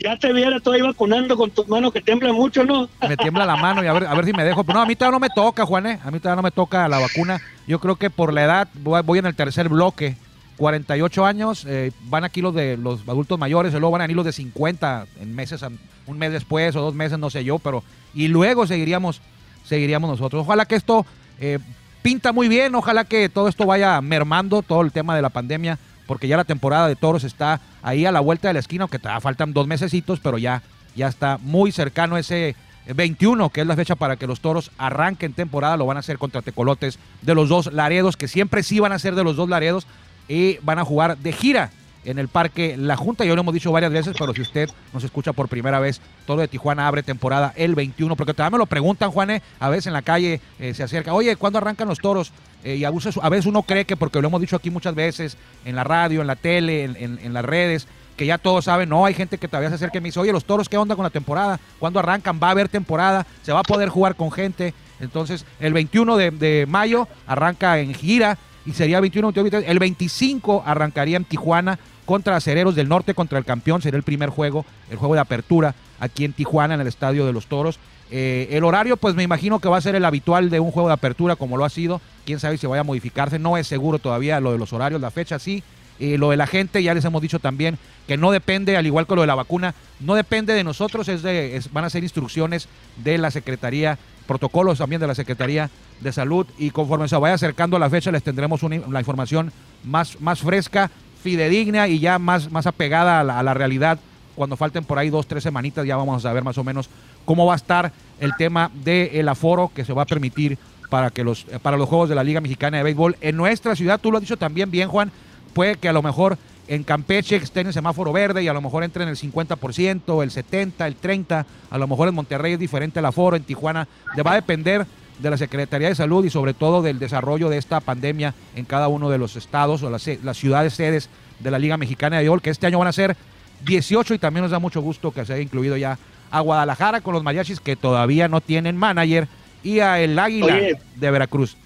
Ya 0.00 0.18
te 0.18 0.32
viera 0.32 0.58
todo 0.60 0.74
ahí 0.74 0.82
vacunando 0.82 1.36
con 1.36 1.50
tus 1.50 1.68
manos 1.68 1.92
que 1.92 2.00
temblan 2.00 2.34
mucho, 2.34 2.64
¿no? 2.64 2.88
Me 3.08 3.16
tiembla 3.16 3.46
la 3.46 3.56
mano 3.56 3.82
y 3.82 3.86
a 3.86 3.92
ver, 3.92 4.06
a 4.06 4.14
ver 4.14 4.24
si 4.24 4.32
me 4.32 4.44
dejo. 4.44 4.64
Pero 4.64 4.78
no, 4.78 4.82
a 4.82 4.86
mí 4.86 4.96
todavía 4.96 5.16
no 5.16 5.20
me 5.20 5.30
toca, 5.30 5.64
Juané. 5.64 6.00
A 6.04 6.10
mí 6.10 6.18
todavía 6.18 6.36
no 6.36 6.42
me 6.42 6.50
toca 6.50 6.88
la 6.88 6.98
vacuna. 6.98 7.40
Yo 7.66 7.78
creo 7.78 7.96
que 7.96 8.10
por 8.10 8.32
la 8.32 8.44
edad 8.44 8.68
voy, 8.74 9.02
voy 9.02 9.18
en 9.20 9.26
el 9.26 9.34
tercer 9.34 9.68
bloque. 9.68 10.16
48 10.56 11.26
años, 11.26 11.64
eh, 11.68 11.90
van 12.04 12.22
aquí 12.22 12.40
los 12.40 12.54
de 12.54 12.76
los 12.76 13.00
adultos 13.08 13.38
mayores, 13.38 13.72
y 13.72 13.78
luego 13.78 13.90
van 13.90 14.02
a 14.02 14.04
venir 14.04 14.16
los 14.16 14.24
de 14.24 14.32
50 14.32 15.06
en 15.20 15.34
meses, 15.34 15.64
un 16.06 16.18
mes 16.18 16.30
después 16.30 16.76
o 16.76 16.80
dos 16.80 16.94
meses, 16.94 17.18
no 17.18 17.28
sé 17.28 17.42
yo, 17.42 17.58
pero 17.58 17.82
y 18.14 18.28
luego 18.28 18.64
seguiríamos, 18.64 19.20
seguiríamos 19.64 20.08
nosotros. 20.08 20.42
Ojalá 20.42 20.64
que 20.66 20.76
esto 20.76 21.04
eh, 21.40 21.58
pinta 22.04 22.34
muy 22.34 22.48
bien, 22.48 22.74
ojalá 22.74 23.04
que 23.04 23.30
todo 23.30 23.48
esto 23.48 23.64
vaya 23.64 23.98
mermando, 24.02 24.60
todo 24.60 24.82
el 24.82 24.92
tema 24.92 25.16
de 25.16 25.22
la 25.22 25.30
pandemia, 25.30 25.78
porque 26.06 26.28
ya 26.28 26.36
la 26.36 26.44
temporada 26.44 26.86
de 26.86 26.96
toros 26.96 27.24
está 27.24 27.62
ahí 27.82 28.04
a 28.04 28.12
la 28.12 28.20
vuelta 28.20 28.48
de 28.48 28.52
la 28.52 28.60
esquina, 28.60 28.82
aunque 28.82 28.98
todavía 28.98 29.22
faltan 29.22 29.54
dos 29.54 29.66
mesecitos, 29.66 30.20
pero 30.20 30.36
ya, 30.36 30.60
ya 30.94 31.08
está 31.08 31.38
muy 31.40 31.72
cercano 31.72 32.18
ese 32.18 32.56
21, 32.94 33.48
que 33.48 33.62
es 33.62 33.66
la 33.66 33.74
fecha 33.74 33.94
para 33.96 34.16
que 34.16 34.26
los 34.26 34.40
toros 34.40 34.70
arranquen 34.76 35.32
temporada, 35.32 35.78
lo 35.78 35.86
van 35.86 35.96
a 35.96 36.00
hacer 36.00 36.18
contra 36.18 36.42
Tecolotes 36.42 36.98
de 37.22 37.34
los 37.34 37.48
dos 37.48 37.72
Laredos, 37.72 38.18
que 38.18 38.28
siempre 38.28 38.62
sí 38.62 38.80
van 38.80 38.92
a 38.92 38.98
ser 38.98 39.14
de 39.14 39.24
los 39.24 39.36
dos 39.36 39.48
Laredos, 39.48 39.86
y 40.28 40.58
van 40.58 40.78
a 40.78 40.84
jugar 40.84 41.16
de 41.16 41.32
gira 41.32 41.70
en 42.04 42.18
el 42.18 42.28
parque 42.28 42.76
La 42.76 42.96
Junta, 42.96 43.24
ya 43.24 43.34
lo 43.34 43.40
hemos 43.40 43.54
dicho 43.54 43.72
varias 43.72 43.92
veces, 43.92 44.16
pero 44.18 44.34
si 44.34 44.42
usted 44.42 44.70
nos 44.92 45.04
escucha 45.04 45.32
por 45.32 45.48
primera 45.48 45.80
vez, 45.80 46.00
todo 46.26 46.38
de 46.38 46.48
Tijuana 46.48 46.86
abre 46.86 47.02
temporada 47.02 47.52
el 47.56 47.74
21, 47.74 48.16
porque 48.16 48.34
también 48.34 48.52
me 48.52 48.58
lo 48.58 48.66
preguntan, 48.66 49.10
Juanes, 49.10 49.42
a 49.60 49.68
veces 49.68 49.86
en 49.86 49.92
la 49.92 50.02
calle 50.02 50.40
eh, 50.58 50.74
se 50.74 50.82
acerca, 50.82 51.14
oye, 51.14 51.36
¿cuándo 51.36 51.58
arrancan 51.58 51.88
los 51.88 51.98
toros? 51.98 52.32
Eh, 52.62 52.76
y 52.76 52.84
a 52.84 52.90
veces, 52.90 53.18
a 53.20 53.28
veces 53.28 53.46
uno 53.46 53.62
cree 53.62 53.84
que, 53.84 53.96
porque 53.96 54.20
lo 54.20 54.28
hemos 54.28 54.40
dicho 54.40 54.56
aquí 54.56 54.70
muchas 54.70 54.94
veces, 54.94 55.36
en 55.64 55.76
la 55.76 55.84
radio, 55.84 56.20
en 56.20 56.26
la 56.26 56.36
tele, 56.36 56.84
en 56.84 57.32
las 57.32 57.44
redes, 57.44 57.86
que 58.16 58.26
ya 58.26 58.38
todos 58.38 58.64
saben, 58.66 58.88
no, 58.88 59.04
hay 59.04 59.14
gente 59.14 59.38
que 59.38 59.48
todavía 59.48 59.70
se 59.70 59.76
acerca 59.76 59.98
y 59.98 60.00
me 60.00 60.08
dice, 60.08 60.20
oye, 60.20 60.32
los 60.32 60.44
toros, 60.44 60.68
¿qué 60.68 60.76
onda 60.76 60.94
con 60.96 61.02
la 61.02 61.10
temporada? 61.10 61.58
¿Cuándo 61.78 61.98
arrancan? 61.98 62.38
¿Va 62.42 62.48
a 62.48 62.50
haber 62.52 62.68
temporada? 62.68 63.26
¿Se 63.42 63.52
va 63.52 63.60
a 63.60 63.64
poder 63.64 63.88
jugar 63.88 64.14
con 64.14 64.30
gente? 64.30 64.74
Entonces, 65.00 65.44
el 65.60 65.72
21 65.72 66.16
de, 66.16 66.30
de 66.30 66.66
mayo 66.66 67.08
arranca 67.26 67.78
en 67.80 67.94
gira 67.94 68.38
y 68.64 68.72
sería 68.72 69.00
21, 69.00 69.28
22, 69.28 69.44
23. 69.50 69.70
El 69.70 69.78
25 69.78 70.62
arrancaría 70.64 71.16
en 71.16 71.24
Tijuana 71.24 71.78
contra 72.04 72.36
Acereros 72.36 72.74
del 72.74 72.88
Norte, 72.88 73.14
contra 73.14 73.38
el 73.38 73.44
campeón. 73.44 73.82
Sería 73.82 73.98
el 73.98 74.02
primer 74.02 74.30
juego, 74.30 74.64
el 74.90 74.96
juego 74.96 75.14
de 75.14 75.20
apertura 75.20 75.74
aquí 76.00 76.24
en 76.24 76.32
Tijuana, 76.32 76.74
en 76.74 76.80
el 76.80 76.86
Estadio 76.86 77.26
de 77.26 77.32
los 77.32 77.46
Toros. 77.46 77.78
Eh, 78.10 78.48
el 78.50 78.64
horario, 78.64 78.96
pues 78.96 79.14
me 79.14 79.22
imagino 79.22 79.58
que 79.58 79.68
va 79.68 79.78
a 79.78 79.80
ser 79.80 79.94
el 79.94 80.04
habitual 80.04 80.50
de 80.50 80.60
un 80.60 80.70
juego 80.70 80.88
de 80.88 80.94
apertura, 80.94 81.36
como 81.36 81.56
lo 81.56 81.64
ha 81.64 81.70
sido. 81.70 82.00
Quién 82.24 82.38
sabe 82.38 82.58
si 82.58 82.66
vaya 82.66 82.80
a 82.80 82.84
modificarse. 82.84 83.38
No 83.38 83.56
es 83.56 83.66
seguro 83.66 83.98
todavía 83.98 84.40
lo 84.40 84.52
de 84.52 84.58
los 84.58 84.72
horarios, 84.72 85.00
la 85.00 85.10
fecha 85.10 85.38
sí. 85.38 85.62
Eh, 86.00 86.18
lo 86.18 86.30
de 86.30 86.36
la 86.36 86.46
gente, 86.46 86.82
ya 86.82 86.92
les 86.92 87.04
hemos 87.04 87.22
dicho 87.22 87.38
también 87.38 87.78
que 88.06 88.16
no 88.16 88.32
depende, 88.32 88.76
al 88.76 88.86
igual 88.86 89.06
que 89.06 89.14
lo 89.14 89.20
de 89.20 89.26
la 89.26 89.34
vacuna, 89.34 89.74
no 90.00 90.14
depende 90.14 90.52
de 90.52 90.64
nosotros, 90.64 91.08
es 91.08 91.22
de, 91.22 91.62
van 91.72 91.84
a 91.84 91.90
ser 91.90 92.02
instrucciones 92.02 92.68
de 92.96 93.16
la 93.16 93.30
Secretaría, 93.30 93.98
protocolos 94.26 94.78
también 94.78 95.00
de 95.00 95.06
la 95.06 95.14
Secretaría 95.14 95.70
de 96.00 96.12
Salud 96.12 96.46
y 96.58 96.70
conforme 96.70 97.08
se 97.08 97.16
vaya 97.16 97.34
acercando 97.34 97.78
la 97.78 97.88
fecha 97.88 98.10
les 98.10 98.22
tendremos 98.22 98.60
la 98.62 98.98
información 98.98 99.52
más, 99.84 100.20
más 100.20 100.40
fresca, 100.40 100.90
fidedigna 101.24 101.88
y 101.88 101.98
ya 101.98 102.18
más, 102.18 102.52
más 102.52 102.66
apegada 102.66 103.20
a 103.20 103.42
la, 103.42 103.54
realidad. 103.54 103.98
Cuando 104.34 104.56
falten 104.56 104.84
por 104.84 104.98
ahí 104.98 105.08
dos, 105.08 105.26
tres 105.26 105.42
semanitas 105.42 105.86
ya 105.86 105.96
vamos 105.96 106.18
a 106.18 106.28
saber 106.28 106.44
más 106.44 106.58
o 106.58 106.64
menos 106.64 106.90
cómo 107.24 107.46
va 107.46 107.54
a 107.54 107.56
estar 107.56 107.92
el 108.20 108.36
tema 108.36 108.70
del 108.84 109.26
aforo 109.28 109.72
que 109.74 109.86
se 109.86 109.94
va 109.94 110.02
a 110.02 110.06
permitir 110.06 110.58
para 110.90 111.08
que 111.08 111.24
los 111.24 111.44
para 111.62 111.78
los 111.78 111.88
juegos 111.88 112.10
de 112.10 112.14
la 112.14 112.22
Liga 112.22 112.42
Mexicana 112.42 112.76
de 112.76 112.82
Béisbol 112.82 113.16
en 113.22 113.36
nuestra 113.36 113.74
ciudad. 113.74 113.98
Tú 113.98 114.10
lo 114.10 114.18
has 114.18 114.22
dicho 114.22 114.36
también 114.36 114.70
bien, 114.70 114.88
Juan. 114.88 115.10
Puede 115.54 115.76
que 115.76 115.88
a 115.88 115.94
lo 115.94 116.02
mejor 116.02 116.36
en 116.68 116.84
Campeche 116.84 117.36
estén 117.36 117.68
en 117.68 117.72
semáforo 117.72 118.12
verde 118.12 118.42
y 118.42 118.48
a 118.48 118.52
lo 118.52 118.60
mejor 118.60 118.84
entren 118.84 119.08
el 119.08 119.16
50%, 119.16 120.22
el 120.22 120.30
70%, 120.30 120.84
el 120.84 121.00
30%. 121.00 121.44
A 121.70 121.78
lo 121.78 121.88
mejor 121.88 122.08
en 122.08 122.14
Monterrey 122.14 122.52
es 122.52 122.58
diferente 122.58 122.98
el 122.98 123.06
aforo, 123.06 123.36
en 123.36 123.44
Tijuana. 123.44 123.88
Le 124.14 124.22
va 124.22 124.32
a 124.32 124.36
depender 124.36 124.86
de 125.18 125.30
la 125.30 125.36
Secretaría 125.36 125.88
de 125.88 125.94
Salud 125.94 126.24
y 126.24 126.30
sobre 126.30 126.54
todo 126.54 126.82
del 126.82 126.98
desarrollo 126.98 127.48
de 127.48 127.58
esta 127.58 127.80
pandemia 127.80 128.34
en 128.56 128.64
cada 128.64 128.88
uno 128.88 129.10
de 129.10 129.18
los 129.18 129.36
estados 129.36 129.82
o 129.82 129.90
las, 129.90 130.02
ciudades 130.36 130.74
sedes 130.74 131.08
de 131.40 131.50
la 131.50 131.58
Liga 131.58 131.76
Mexicana 131.76 132.16
de 132.16 132.22
Béisbol, 132.22 132.42
que 132.42 132.50
este 132.50 132.66
año 132.66 132.78
van 132.78 132.88
a 132.88 132.92
ser 132.92 133.16
18 133.64 134.14
y 134.14 134.18
también 134.18 134.42
nos 134.42 134.50
da 134.50 134.58
mucho 134.58 134.80
gusto 134.80 135.12
que 135.12 135.24
se 135.24 135.34
haya 135.34 135.42
incluido 135.42 135.76
ya 135.76 135.98
a 136.30 136.40
Guadalajara 136.40 137.00
con 137.00 137.14
los 137.14 137.22
mariachis 137.22 137.60
que 137.60 137.76
todavía 137.76 138.28
no 138.28 138.40
tienen 138.40 138.76
manager 138.76 139.28
y 139.62 139.80
a 139.80 140.00
el 140.00 140.18
Águila 140.18 140.56
Oye. 140.56 140.78
de 140.96 141.10
Veracruz. 141.10 141.56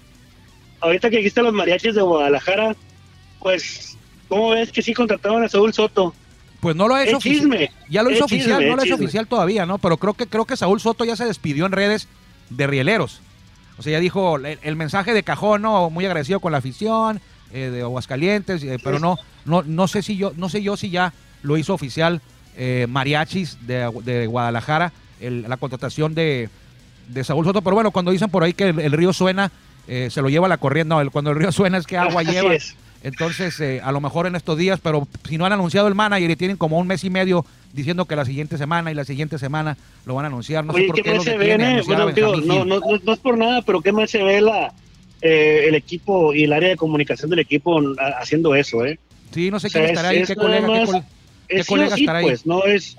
Ahorita 0.81 1.09
que 1.09 1.17
dijiste 1.17 1.41
los 1.41 1.53
mariachis 1.53 1.95
de 1.95 2.01
Guadalajara, 2.01 2.75
pues, 3.39 3.97
¿cómo 4.27 4.51
ves 4.51 4.71
que 4.71 4.81
sí 4.81 4.93
contrataron 4.93 5.43
a 5.43 5.49
Saúl 5.49 5.73
Soto? 5.73 6.13
Pues 6.61 6.75
no 6.75 6.87
lo 6.87 6.95
ha 6.95 7.03
hecho 7.03 7.17
Es 7.17 7.23
chisme. 7.23 7.71
Ya 7.89 8.03
lo 8.03 8.09
Es 8.09 8.17
hizo 8.17 8.27
chisme, 8.27 8.53
oficial, 8.53 8.69
no 8.69 8.75
lo 8.75 8.81
ha 8.81 8.85
hecho 8.85 8.95
oficial 8.95 9.27
todavía, 9.27 9.65
¿no? 9.65 9.77
Pero 9.77 9.97
creo 9.97 10.13
que 10.13 10.27
creo 10.27 10.45
que 10.45 10.55
Saúl 10.55 10.79
Soto 10.79 11.03
ya 11.03 11.15
se 11.15 11.25
despidió 11.25 11.65
en 11.65 11.71
redes 11.71 12.07
de 12.49 12.67
Rieleros. 12.67 13.21
O 13.79 13.81
sea, 13.81 13.93
ya 13.93 13.99
dijo 13.99 14.35
el, 14.35 14.59
el 14.61 14.75
mensaje 14.75 15.13
de 15.13 15.23
cajón, 15.23 15.61
¿no? 15.63 15.89
Muy 15.89 16.05
agradecido 16.05 16.39
con 16.41 16.51
la 16.51 16.57
afición 16.59 17.19
eh, 17.53 17.69
de 17.71 17.81
Aguascalientes, 17.81 18.61
eh, 18.63 18.77
pero 18.83 18.99
no, 18.99 19.17
no, 19.45 19.63
no 19.63 19.87
sé 19.87 20.01
si 20.03 20.17
yo, 20.17 20.33
no 20.35 20.49
sé 20.49 20.61
yo 20.61 20.75
si 20.77 20.89
ya 20.89 21.13
lo 21.41 21.57
hizo 21.57 21.73
oficial 21.73 22.21
eh, 22.57 22.85
Mariachis 22.89 23.57
de, 23.65 23.89
de 24.03 24.27
Guadalajara, 24.27 24.91
el- 25.21 25.43
la 25.47 25.55
contratación 25.57 26.13
de, 26.13 26.49
de 27.07 27.23
Saúl 27.23 27.45
Soto. 27.45 27.61
Pero 27.61 27.75
bueno, 27.75 27.91
cuando 27.91 28.11
dicen 28.11 28.29
por 28.29 28.43
ahí 28.43 28.53
que 28.53 28.65
el, 28.69 28.79
el 28.79 28.91
río 28.91 29.13
suena, 29.13 29.51
eh, 29.87 30.09
se 30.11 30.21
lo 30.21 30.29
lleva 30.29 30.47
la 30.49 30.57
corriente. 30.57 30.89
No, 30.93 31.09
cuando 31.11 31.31
el 31.31 31.37
río 31.37 31.51
suena 31.51 31.77
es 31.77 31.87
que 31.87 31.97
agua 31.97 32.21
lleva. 32.23 32.53
es. 32.53 32.75
Entonces, 33.03 33.59
eh, 33.61 33.81
a 33.83 33.91
lo 33.91 34.01
mejor 34.01 34.27
en 34.27 34.35
estos 34.35 34.57
días, 34.57 34.79
pero 34.81 35.07
si 35.27 35.37
no 35.37 35.45
han 35.45 35.53
anunciado 35.53 35.87
el 35.87 35.95
manager 35.95 36.29
y 36.31 36.35
tienen 36.35 36.57
como 36.57 36.77
un 36.77 36.87
mes 36.87 37.03
y 37.03 37.09
medio 37.09 37.45
diciendo 37.73 38.05
que 38.05 38.15
la 38.15 38.25
siguiente 38.25 38.57
semana 38.57 38.91
y 38.91 38.95
la 38.95 39.05
siguiente 39.05 39.37
semana 39.37 39.77
lo 40.05 40.15
van 40.15 40.25
a 40.25 40.27
anunciar, 40.27 40.65
no 40.65 40.73
sé 40.73 40.83
por 40.83 41.01
¿qué 41.01 41.19
se 41.21 41.37
ve, 41.37 41.53
eh? 41.53 41.81
Bueno, 41.85 42.05
Benjamín 42.07 42.47
no, 42.47 42.65
no, 42.65 42.79
no, 43.03 43.13
es 43.13 43.19
por 43.19 43.37
nada, 43.37 43.61
pero 43.61 43.79
qué 43.81 43.91
mal 43.91 44.07
se 44.07 44.21
ve 44.23 44.41
la, 44.41 44.73
eh, 45.21 45.65
el 45.67 45.75
equipo 45.75 46.33
y 46.33 46.43
el 46.43 46.51
área 46.53 46.69
de 46.69 46.75
comunicación 46.77 47.29
del 47.29 47.39
equipo 47.39 47.79
haciendo 48.19 48.53
eso, 48.55 48.85
¿eh? 48.85 48.99
Sí, 49.31 49.49
no 49.51 49.59
sé 49.59 49.67
o 49.67 49.69
sea, 49.69 49.81
quién 49.81 49.85
es- 49.85 49.91
estará 49.91 50.09
ahí, 50.09 50.17
es 50.19 50.27
qué 50.27 50.35
colega, 50.35 50.67
qué, 50.67 50.79
más- 50.79 50.89
col- 50.89 51.03
Es 51.47 51.67
colega 51.67 51.95
sí, 51.95 52.01
estará 52.01 52.19
ahí. 52.19 52.33
no 52.45 52.63
es... 52.65 52.95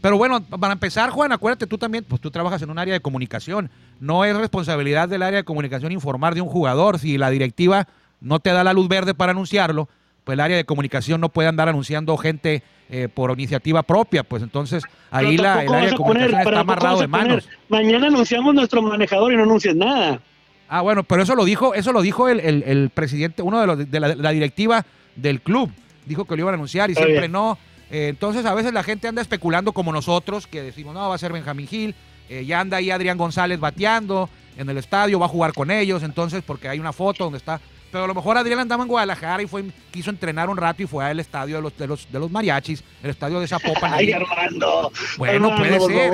Pero 0.00 0.18
bueno, 0.18 0.42
para 0.44 0.74
empezar, 0.74 1.08
Juan, 1.08 1.32
acuérdate 1.32 1.66
tú 1.66 1.78
también, 1.78 2.04
pues 2.04 2.20
tú 2.20 2.30
trabajas 2.30 2.60
en 2.60 2.68
un 2.68 2.78
área 2.78 2.92
de 2.92 3.00
comunicación. 3.00 3.70
No 4.00 4.26
es 4.26 4.36
responsabilidad 4.36 5.08
del 5.08 5.22
área 5.22 5.38
de 5.38 5.44
comunicación 5.44 5.92
informar 5.92 6.34
de 6.34 6.42
un 6.42 6.48
jugador. 6.50 6.98
Si 6.98 7.16
la 7.16 7.30
directiva 7.30 7.88
no 8.24 8.40
te 8.40 8.50
da 8.50 8.64
la 8.64 8.72
luz 8.72 8.88
verde 8.88 9.14
para 9.14 9.32
anunciarlo, 9.32 9.88
pues 10.24 10.34
el 10.34 10.40
área 10.40 10.56
de 10.56 10.64
comunicación 10.64 11.20
no 11.20 11.28
puede 11.28 11.48
andar 11.48 11.68
anunciando 11.68 12.16
gente 12.16 12.62
eh, 12.88 13.08
por 13.12 13.30
iniciativa 13.32 13.82
propia. 13.82 14.24
Pues 14.24 14.42
entonces 14.42 14.82
ahí 15.10 15.36
la, 15.36 15.62
el 15.62 15.68
área 15.72 15.90
de 15.90 15.96
poner- 15.96 15.96
comunicación 15.96 16.40
está 16.48 16.60
amarrado 16.60 17.00
de 17.00 17.06
manos. 17.06 17.48
Mañana 17.68 18.06
anunciamos 18.08 18.54
nuestro 18.54 18.82
manejador 18.82 19.32
y 19.32 19.36
no 19.36 19.42
anuncias 19.42 19.76
nada. 19.76 20.20
Ah, 20.68 20.80
bueno, 20.80 21.04
pero 21.04 21.22
eso 21.22 21.34
lo 21.34 21.44
dijo, 21.44 21.74
eso 21.74 21.92
lo 21.92 22.00
dijo 22.02 22.28
el, 22.28 22.40
el- 22.40 22.62
el 22.62 22.90
presidente, 22.90 23.42
uno 23.42 23.60
de 23.60 23.66
los 23.66 23.90
de 23.90 24.00
la, 24.00 24.14
la 24.14 24.30
directiva 24.30 24.84
del 25.14 25.40
club. 25.42 25.70
Dijo 26.06 26.24
que 26.24 26.34
lo 26.36 26.40
iban 26.42 26.54
a 26.54 26.56
anunciar 26.56 26.90
y 26.90 26.94
siempre 26.94 27.28
no. 27.28 27.58
Eh, 27.90 28.08
entonces 28.08 28.46
a 28.46 28.54
veces 28.54 28.72
la 28.72 28.82
gente 28.82 29.06
anda 29.08 29.20
especulando 29.20 29.72
como 29.72 29.92
nosotros, 29.92 30.46
que 30.46 30.62
decimos, 30.62 30.94
no, 30.94 31.06
va 31.08 31.14
a 31.14 31.18
ser 31.18 31.32
Benjamín 31.32 31.66
Gil, 31.68 31.94
eh, 32.30 32.44
ya 32.46 32.60
anda 32.60 32.78
ahí 32.78 32.90
Adrián 32.90 33.18
González 33.18 33.60
bateando 33.60 34.30
en 34.56 34.68
el 34.70 34.78
estadio, 34.78 35.18
va 35.18 35.26
a 35.26 35.28
jugar 35.28 35.52
con 35.52 35.70
ellos, 35.70 36.02
entonces 36.02 36.42
porque 36.46 36.68
hay 36.70 36.78
una 36.80 36.92
foto 36.94 37.24
donde 37.24 37.36
está... 37.38 37.60
Pero 37.94 38.06
a 38.06 38.08
lo 38.08 38.14
mejor 38.16 38.36
Adrián 38.36 38.58
andaba 38.58 38.82
en 38.82 38.88
Guadalajara 38.88 39.40
y 39.40 39.46
fue, 39.46 39.66
quiso 39.92 40.10
entrenar 40.10 40.50
un 40.50 40.56
rato 40.56 40.82
y 40.82 40.86
fue 40.88 41.04
al 41.04 41.20
estadio 41.20 41.54
de 41.54 41.62
los, 41.62 41.78
de 41.78 41.86
los, 41.86 42.10
de 42.10 42.18
los 42.18 42.28
mariachis, 42.28 42.82
el 43.00 43.10
estadio 43.10 43.38
de 43.38 43.46
Zapopan. 43.46 43.92
Ay. 43.94 44.10
Armando. 44.10 44.90
Bueno, 45.16 45.52
Armando, 45.52 45.86
puede 45.86 45.94
ser. 45.94 46.12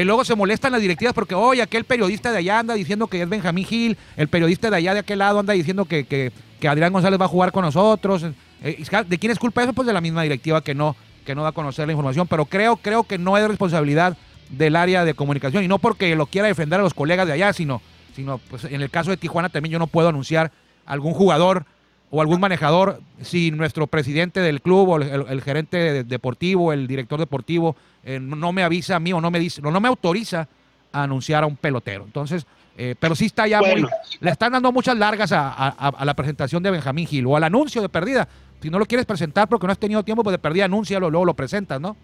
Y 0.00 0.04
luego 0.04 0.24
se 0.24 0.36
molestan 0.36 0.70
las 0.70 0.80
directivas 0.80 1.12
porque, 1.14 1.34
oye, 1.34 1.60
aquel 1.62 1.82
periodista 1.82 2.30
de 2.30 2.38
allá 2.38 2.60
anda 2.60 2.74
diciendo 2.74 3.08
que 3.08 3.22
es 3.22 3.28
Benjamín 3.28 3.64
Gil, 3.64 3.98
el 4.16 4.28
periodista 4.28 4.70
de 4.70 4.76
allá 4.76 4.94
de 4.94 5.00
aquel 5.00 5.18
lado 5.18 5.40
anda 5.40 5.52
diciendo 5.52 5.86
que, 5.86 6.04
que, 6.04 6.30
que 6.60 6.68
Adrián 6.68 6.92
González 6.92 7.20
va 7.20 7.24
a 7.24 7.28
jugar 7.28 7.50
con 7.50 7.64
nosotros. 7.64 8.24
Eh, 8.62 8.84
¿De 9.08 9.18
quién 9.18 9.32
es 9.32 9.40
culpa 9.40 9.64
eso? 9.64 9.72
Pues 9.72 9.88
de 9.88 9.92
la 9.92 10.00
misma 10.00 10.22
directiva 10.22 10.62
que 10.62 10.76
no, 10.76 10.94
que 11.24 11.34
no 11.34 11.42
da 11.42 11.48
a 11.48 11.52
conocer 11.52 11.88
la 11.88 11.92
información. 11.92 12.28
Pero 12.28 12.44
creo, 12.44 12.76
creo 12.76 13.02
que 13.02 13.18
no 13.18 13.36
es 13.36 13.48
responsabilidad 13.48 14.16
del 14.48 14.76
área 14.76 15.04
de 15.04 15.14
comunicación. 15.14 15.64
Y 15.64 15.66
no 15.66 15.80
porque 15.80 16.14
lo 16.14 16.26
quiera 16.26 16.46
defender 16.46 16.78
a 16.78 16.84
los 16.84 16.94
colegas 16.94 17.26
de 17.26 17.32
allá, 17.32 17.52
sino, 17.52 17.82
sino 18.14 18.38
pues 18.38 18.62
en 18.62 18.80
el 18.80 18.90
caso 18.90 19.10
de 19.10 19.16
Tijuana 19.16 19.48
también 19.48 19.72
yo 19.72 19.80
no 19.80 19.88
puedo 19.88 20.08
anunciar 20.08 20.52
algún 20.86 21.12
jugador 21.12 21.64
o 22.10 22.20
algún 22.20 22.40
manejador 22.40 23.00
si 23.20 23.50
nuestro 23.50 23.86
presidente 23.88 24.40
del 24.40 24.62
club 24.62 24.88
o 24.88 24.96
el, 24.96 25.02
el- 25.02 25.26
el 25.28 25.42
gerente 25.42 25.76
de- 25.76 26.04
deportivo, 26.04 26.72
el 26.72 26.86
director 26.86 27.18
deportivo, 27.18 27.76
eh, 28.04 28.18
no, 28.20 28.52
me 28.52 28.62
avisa 28.62 28.96
a 28.96 29.00
mí 29.00 29.12
o 29.12 29.20
no 29.20 29.30
me 29.30 29.38
dice, 29.40 29.60
no, 29.60 29.70
no 29.70 29.80
me 29.80 29.88
autoriza 29.88 30.48
a 30.92 31.02
anunciar 31.02 31.42
a 31.42 31.46
un 31.46 31.56
pelotero. 31.56 32.04
Entonces, 32.04 32.46
eh, 32.78 32.94
pero 32.98 33.14
sí 33.16 33.26
está 33.26 33.46
ya 33.48 33.58
Bueno. 33.60 33.88
muy, 33.88 33.90
le 34.20 34.30
están 34.30 34.52
dando 34.52 34.70
muchas 34.70 34.96
largas 34.96 35.32
a, 35.32 35.48
a- 35.50 36.04
la 36.04 36.14
presentación 36.14 36.62
de 36.62 36.70
Benjamín 36.70 37.06
Gil 37.06 37.26
o 37.26 37.36
al 37.36 37.44
anuncio 37.44 37.82
de 37.82 37.88
perdida. 37.88 38.28
Si 38.62 38.70
no 38.70 38.78
lo 38.78 38.86
quieres 38.86 39.04
presentar 39.06 39.48
porque 39.48 39.66
no 39.66 39.72
has 39.72 39.78
tenido 39.78 40.02
tiempo, 40.04 40.22
pues 40.22 40.32
de 40.32 40.38
perdida 40.38 40.64
anúncialo, 40.66 41.10
luego 41.10 41.24
lo 41.24 41.34
presentas, 41.34 41.80
¿no? 41.80 41.96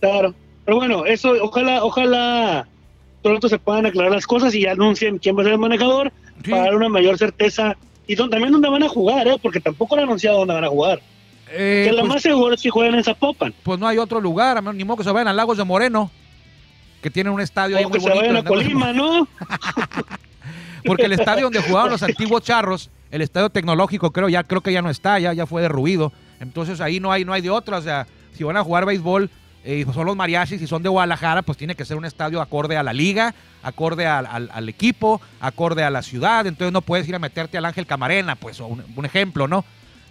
Claro. 0.00 0.34
Pero 0.64 0.76
bueno, 0.76 1.04
eso, 1.04 1.32
ojalá, 1.42 1.84
ojalá 1.84 2.66
pronto 3.22 3.48
se 3.48 3.58
puedan 3.58 3.86
aclarar 3.86 4.12
las 4.12 4.26
cosas 4.26 4.54
y 4.54 4.62
ya 4.62 4.72
anuncien 4.72 5.18
quién 5.18 5.36
va 5.36 5.42
a 5.42 5.44
ser 5.44 5.52
el 5.54 5.58
manejador 5.58 6.12
Sí. 6.44 6.50
para 6.50 6.64
dar 6.64 6.74
una 6.74 6.88
mayor 6.88 7.18
certeza. 7.18 7.76
Y 8.06 8.16
también 8.16 8.50
dónde 8.50 8.68
van 8.68 8.82
a 8.82 8.88
jugar, 8.88 9.28
¿eh? 9.28 9.36
Porque 9.40 9.60
tampoco 9.60 9.94
han 9.94 10.02
anunciado 10.02 10.38
dónde 10.38 10.54
van 10.54 10.64
a 10.64 10.68
jugar. 10.68 11.00
Eh, 11.52 11.86
que 11.86 11.92
lo 11.92 12.00
pues, 12.00 12.08
más 12.14 12.22
seguro 12.22 12.54
es 12.54 12.62
que 12.62 12.70
jueguen 12.70 12.94
en 12.94 13.04
Zapopan. 13.04 13.54
pues 13.62 13.78
no 13.78 13.86
hay 13.86 13.98
otro 13.98 14.20
lugar, 14.20 14.62
ni 14.74 14.84
modo 14.84 14.98
que 14.98 15.04
se 15.04 15.10
vayan 15.10 15.28
a 15.28 15.32
Lagos 15.32 15.58
de 15.58 15.64
Moreno, 15.64 16.10
que 17.02 17.10
tienen 17.10 17.32
un 17.32 17.40
estadio 17.40 17.76
ahí 17.76 17.84
O 17.84 17.88
muy 17.88 17.98
que 17.98 18.04
se 18.04 18.08
bonito. 18.08 18.28
vayan 18.28 18.44
a 18.44 18.48
Colima, 18.48 18.92
¿no? 18.92 19.28
Porque 20.84 21.04
el 21.04 21.12
estadio 21.12 21.44
donde 21.44 21.62
jugaban 21.62 21.90
los 21.90 22.02
antiguos 22.02 22.42
charros, 22.42 22.90
el 23.10 23.22
estadio 23.22 23.50
tecnológico, 23.50 24.12
creo 24.12 24.28
ya 24.28 24.44
creo 24.44 24.60
que 24.60 24.72
ya 24.72 24.82
no 24.82 24.90
está, 24.90 25.18
ya, 25.18 25.32
ya 25.32 25.46
fue 25.46 25.62
derruido. 25.62 26.12
Entonces 26.40 26.80
ahí 26.80 27.00
no 27.00 27.12
hay, 27.12 27.24
no 27.24 27.32
hay 27.32 27.42
de 27.42 27.50
otra. 27.50 27.78
O 27.78 27.82
sea, 27.82 28.06
si 28.32 28.44
van 28.44 28.56
a 28.56 28.64
jugar 28.64 28.86
béisbol 28.86 29.30
eh, 29.64 29.84
son 29.92 30.06
los 30.06 30.16
mariachis 30.16 30.62
y 30.62 30.66
son 30.66 30.82
de 30.82 30.88
Guadalajara, 30.88 31.42
pues 31.42 31.58
tiene 31.58 31.74
que 31.74 31.84
ser 31.84 31.96
un 31.96 32.04
estadio 32.04 32.40
acorde 32.40 32.76
a 32.76 32.82
la 32.82 32.92
liga, 32.92 33.34
acorde 33.62 34.06
al, 34.06 34.26
al- 34.26 34.50
al 34.52 34.68
equipo, 34.68 35.20
acorde 35.40 35.82
a 35.84 35.90
la 35.90 36.02
ciudad. 36.02 36.46
Entonces 36.46 36.72
no 36.72 36.80
puedes 36.82 37.08
ir 37.08 37.14
a 37.14 37.18
meterte 37.18 37.58
al 37.58 37.64
Ángel 37.64 37.86
Camarena, 37.86 38.36
pues, 38.36 38.60
un, 38.60 38.82
un 38.96 39.04
ejemplo, 39.04 39.46
¿no? 39.48 39.64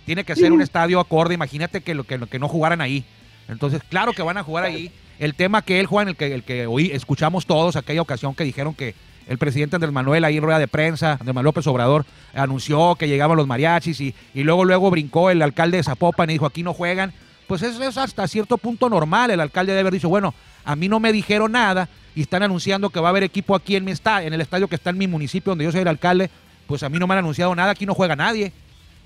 Tiene 0.06 0.24
que 0.24 0.36
ser 0.36 0.52
un 0.52 0.62
estadio 0.62 1.00
acorde. 1.00 1.34
Imagínate 1.36 1.82
que, 1.82 1.94
lo, 1.94 2.04
que, 2.04 2.20
que 2.20 2.40
no 2.40 2.48
jugaran 2.48 2.82
ahí. 2.82 3.04
Entonces, 3.48 3.82
claro 3.90 4.14
que 4.14 4.22
van 4.22 4.38
a 4.38 4.44
jugar 4.44 4.64
ahí. 4.64 4.92
El 5.20 5.36
tema 5.36 5.62
que 5.64 5.80
él 5.80 5.86
juega, 5.86 6.04
en 6.04 6.10
el 6.10 6.16
que, 6.16 6.34
el 6.34 6.44
que 6.44 6.66
hoy 6.68 6.92
escuchamos 6.92 7.46
todos, 7.46 7.76
aquella 7.76 8.02
ocasión 8.02 8.34
que 8.36 8.44
dijeron 8.44 8.74
que 8.74 8.96
el 9.28 9.38
presidente 9.38 9.76
Andrés 9.76 9.92
Manuel 9.92 10.24
ahí 10.24 10.38
en 10.38 10.44
rueda 10.44 10.58
de 10.60 10.68
prensa, 10.68 11.14
Andrés 11.14 11.28
Manuel 11.36 11.46
López 11.46 11.68
Obrador, 11.68 12.06
anunció 12.34 12.96
que 12.96 13.08
llegaban 13.08 13.38
los 13.38 13.46
mariachis 13.46 14.00
y, 14.02 14.16
y 14.34 14.44
luego 14.44 14.66
luego 14.66 14.90
brincó 14.90 15.30
el 15.30 15.42
alcalde 15.42 15.78
de 15.78 15.84
Zapopan 15.84 16.30
y 16.30 16.34
dijo 16.34 16.46
aquí 16.46 16.64
no 16.64 16.74
juegan. 16.74 17.14
Pues 17.50 17.64
eso 17.64 17.82
es 17.82 17.98
hasta 17.98 18.28
cierto 18.28 18.60
punto 18.60 18.88
normal. 18.90 19.32
El 19.32 19.40
alcalde 19.40 19.72
debe 19.72 19.80
haber 19.82 19.94
dicho, 19.94 20.08
bueno, 20.08 20.36
a 20.64 20.76
mí 20.76 20.88
no 20.88 21.00
me 21.00 21.12
dijeron 21.12 21.52
nada 21.52 21.90
y 22.14 22.22
están 22.22 22.44
anunciando 22.44 22.92
que 22.92 23.00
va 23.00 23.08
a 23.08 23.10
haber 23.10 23.24
equipo 23.24 23.56
aquí 23.56 23.76
en 23.76 23.86
mi 23.86 23.92
esta- 23.92 24.22
en 24.24 24.34
el 24.36 24.42
estadio 24.42 24.68
que 24.68 24.76
está 24.76 24.92
en 24.92 25.00
mi 25.00 25.08
municipio 25.08 25.50
donde 25.50 25.66
yo 25.66 25.72
soy 25.72 25.82
el 25.82 25.88
alcalde, 25.88 26.30
pues 26.68 26.84
a 26.84 26.90
mí 26.90 27.00
no 27.00 27.08
me 27.08 27.16
han 27.16 27.20
anunciado 27.22 27.56
nada, 27.56 27.72
aquí 27.72 27.88
no 27.88 27.96
juega 27.96 28.16
nadie. 28.16 28.52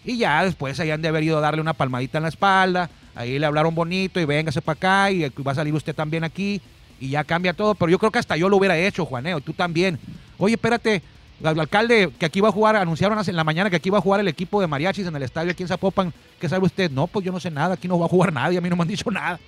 Y 0.04 0.18
ya 0.18 0.44
después 0.44 0.78
ahí 0.82 0.92
han 0.92 1.02
de 1.02 1.08
haber 1.08 1.24
ido 1.24 1.38
a 1.38 1.40
darle 1.42 1.62
una 1.62 1.72
palmadita 1.72 2.18
en 2.18 2.24
la 2.24 2.28
espalda, 2.28 2.90
ahí 3.16 3.40
le 3.40 3.46
hablaron 3.46 3.74
bonito 3.74 4.20
y 4.20 4.26
véngase 4.26 4.62
para 4.62 4.76
acá 4.76 5.12
y 5.12 5.22
va 5.30 5.54
a 5.54 5.56
salir 5.56 5.74
usted 5.74 5.96
también 5.96 6.26
aquí 6.26 6.60
y 7.00 7.08
ya 7.08 7.24
cambia 7.24 7.54
todo. 7.54 7.76
Pero 7.76 7.90
yo 7.92 7.98
creo 7.98 8.12
que 8.12 8.20
hasta 8.20 8.36
yo 8.36 8.50
lo 8.50 8.58
hubiera 8.58 8.78
hecho, 8.78 9.06
Juaneo, 9.06 9.40
tú 9.40 9.54
también. 9.54 9.98
Oye, 10.38 10.56
espérate, 10.56 11.02
al 11.44 11.60
alcalde 11.60 12.12
que 12.18 12.26
aquí 12.26 12.42
va 12.42 12.50
a 12.50 12.52
jugar, 12.52 12.76
anunciaron 12.76 13.18
en 13.26 13.36
la 13.36 13.44
mañana 13.44 13.70
que 13.70 13.76
aquí 13.76 13.90
va 13.90 13.98
a 13.98 14.02
jugar 14.02 14.20
el 14.20 14.28
equipo 14.28 14.62
de 14.62 14.68
mariachis 14.68 15.08
en 15.08 15.16
el 15.16 15.24
estadio 15.24 15.52
aquí 15.52 15.64
en 15.64 15.70
Zapopan. 15.70 16.14
¿Qué 16.40 16.50
sabe 16.50 16.66
usted? 16.66 16.92
No, 16.92 17.08
pues 17.08 17.26
yo 17.26 17.32
no 17.32 17.40
sé 17.40 17.52
nada, 17.52 17.76
aquí 17.76 17.88
no 17.88 18.00
va 18.00 18.06
a 18.06 18.10
jugar 18.10 18.34
nadie, 18.34 18.58
a 18.58 18.62
mí 18.62 18.70
no 18.70 18.76
me 18.76 18.84
han 18.84 18.88
dicho 18.88 19.10
nada. 19.12 19.40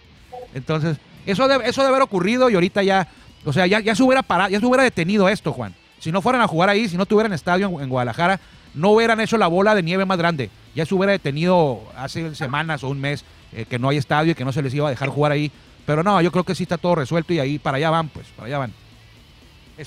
Entonces, 0.53 0.97
eso 1.25 1.47
debe, 1.47 1.67
eso 1.67 1.81
debe 1.81 1.95
haber 1.95 2.03
ocurrido 2.03 2.49
y 2.49 2.55
ahorita 2.55 2.83
ya, 2.83 3.07
o 3.43 3.53
sea, 3.53 3.67
ya, 3.67 3.79
ya 3.79 3.95
se 3.95 4.03
hubiera 4.03 4.23
parado, 4.23 4.49
ya 4.49 4.59
se 4.59 4.65
hubiera 4.65 4.83
detenido 4.83 5.27
esto, 5.29 5.51
Juan. 5.51 5.73
Si 5.99 6.11
no 6.11 6.21
fueran 6.21 6.41
a 6.41 6.47
jugar 6.47 6.69
ahí, 6.69 6.87
si 6.87 6.97
no 6.97 7.05
tuvieran 7.05 7.33
estadio 7.33 7.67
en, 7.67 7.81
en 7.81 7.89
Guadalajara, 7.89 8.39
no 8.73 8.91
hubieran 8.91 9.19
hecho 9.19 9.37
la 9.37 9.47
bola 9.47 9.73
de 9.73 9.83
nieve 9.83 10.05
más 10.05 10.17
grande. 10.17 10.49
Ya 10.75 10.85
se 10.85 10.93
hubiera 10.93 11.13
detenido 11.13 11.81
hace 11.95 12.35
semanas 12.35 12.83
o 12.83 12.89
un 12.89 12.99
mes 12.99 13.23
eh, 13.53 13.65
que 13.65 13.79
no 13.79 13.89
hay 13.89 13.97
estadio 13.97 14.33
y 14.33 14.35
que 14.35 14.45
no 14.45 14.51
se 14.51 14.61
les 14.61 14.73
iba 14.73 14.87
a 14.87 14.91
dejar 14.91 15.09
jugar 15.09 15.31
ahí. 15.31 15.51
Pero 15.85 16.03
no, 16.03 16.21
yo 16.21 16.31
creo 16.31 16.43
que 16.43 16.55
sí 16.55 16.63
está 16.63 16.77
todo 16.77 16.95
resuelto 16.95 17.33
y 17.33 17.39
ahí 17.39 17.59
para 17.59 17.77
allá 17.77 17.89
van, 17.89 18.09
pues, 18.09 18.27
para 18.35 18.47
allá 18.47 18.57
van. 18.57 18.73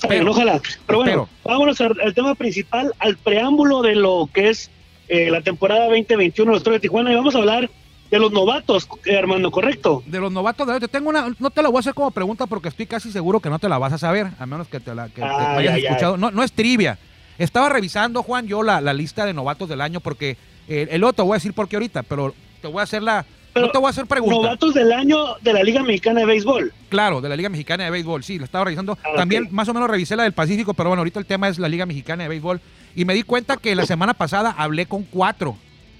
Bueno, 0.07 0.31
ojalá. 0.31 0.61
Pero 0.85 0.99
bueno, 0.99 1.23
Espero. 1.23 1.29
vámonos 1.43 1.81
al, 1.81 1.99
al 2.01 2.13
tema 2.13 2.35
principal, 2.35 2.93
al 2.99 3.17
preámbulo 3.17 3.81
de 3.81 3.95
lo 3.95 4.29
que 4.33 4.49
es 4.49 4.69
eh, 5.07 5.29
la 5.31 5.41
temporada 5.41 5.85
2021 5.85 6.51
de 6.51 6.55
los 6.55 6.63
Toros 6.63 6.77
de 6.77 6.81
Tijuana 6.81 7.11
y 7.11 7.15
vamos 7.15 7.33
a 7.35 7.39
hablar 7.39 7.69
de 8.11 8.19
los 8.19 8.31
novatos, 8.31 8.87
eh, 9.05 9.17
Armando, 9.17 9.51
¿correcto? 9.51 10.01
De 10.05 10.19
los 10.19 10.31
novatos 10.31 10.67
de 10.67 10.79
te 10.79 10.87
tengo 10.87 11.09
una, 11.09 11.27
no 11.39 11.49
te 11.51 11.61
la 11.61 11.69
voy 11.69 11.77
a 11.77 11.81
hacer 11.81 11.93
como 11.93 12.11
pregunta 12.11 12.47
porque 12.47 12.69
estoy 12.69 12.85
casi 12.87 13.11
seguro 13.11 13.39
que 13.39 13.49
no 13.49 13.59
te 13.59 13.69
la 13.69 13.77
vas 13.77 13.93
a 13.93 13.97
saber, 13.97 14.27
a 14.39 14.45
menos 14.45 14.67
que 14.67 14.79
te 14.79 14.93
la 14.95 15.07
que 15.09 15.21
te 15.21 15.23
Ay, 15.23 15.57
hayas 15.67 15.73
ay, 15.75 15.81
ay. 15.81 15.85
escuchado. 15.87 16.17
No, 16.17 16.31
no 16.31 16.43
es 16.43 16.51
trivia. 16.51 16.97
Estaba 17.37 17.69
revisando, 17.69 18.21
Juan, 18.23 18.47
yo 18.47 18.63
la, 18.63 18.81
la 18.81 18.93
lista 18.93 19.25
de 19.25 19.33
novatos 19.33 19.69
del 19.69 19.81
año 19.81 19.99
porque 19.99 20.37
eh, 20.67 20.87
el 20.91 21.03
otro 21.03 21.25
voy 21.25 21.33
a 21.33 21.37
decir 21.37 21.53
por 21.53 21.67
qué 21.69 21.75
ahorita, 21.77 22.03
pero 22.03 22.33
te 22.61 22.67
voy 22.67 22.79
a 22.79 22.83
hacer 22.83 23.01
la. 23.03 23.25
Pero, 23.59 23.67
no 23.67 23.71
te 23.71 23.77
voy 23.77 23.87
a 23.87 23.89
hacer 23.91 24.05
pregunta. 24.05 24.35
Novatos 24.35 24.73
del 24.73 24.91
año 24.91 25.35
de 25.41 25.53
la 25.53 25.63
Liga 25.63 25.83
Mexicana 25.83 26.21
de 26.21 26.25
Béisbol. 26.25 26.73
Claro, 26.89 27.21
de 27.21 27.29
la 27.29 27.35
Liga 27.35 27.49
Mexicana 27.49 27.83
de 27.85 27.89
Béisbol, 27.91 28.23
sí, 28.23 28.39
la 28.39 28.45
estaba 28.45 28.65
revisando. 28.65 28.97
Ah, 29.03 29.09
También 29.15 29.47
más 29.51 29.67
o 29.69 29.73
menos 29.73 29.89
revisé 29.89 30.15
la 30.15 30.23
del 30.23 30.33
Pacífico, 30.33 30.73
pero 30.73 30.89
bueno, 30.89 31.01
ahorita 31.01 31.19
el 31.19 31.25
tema 31.25 31.47
es 31.47 31.59
la 31.59 31.69
Liga 31.69 31.85
Mexicana 31.85 32.23
de 32.23 32.29
Béisbol. 32.29 32.61
Y 32.95 33.05
me 33.05 33.13
di 33.13 33.23
cuenta 33.23 33.57
que 33.57 33.75
la 33.75 33.85
semana 33.85 34.13
pasada 34.13 34.53
hablé 34.57 34.85
con 34.87 35.03
cuatro, 35.03 35.55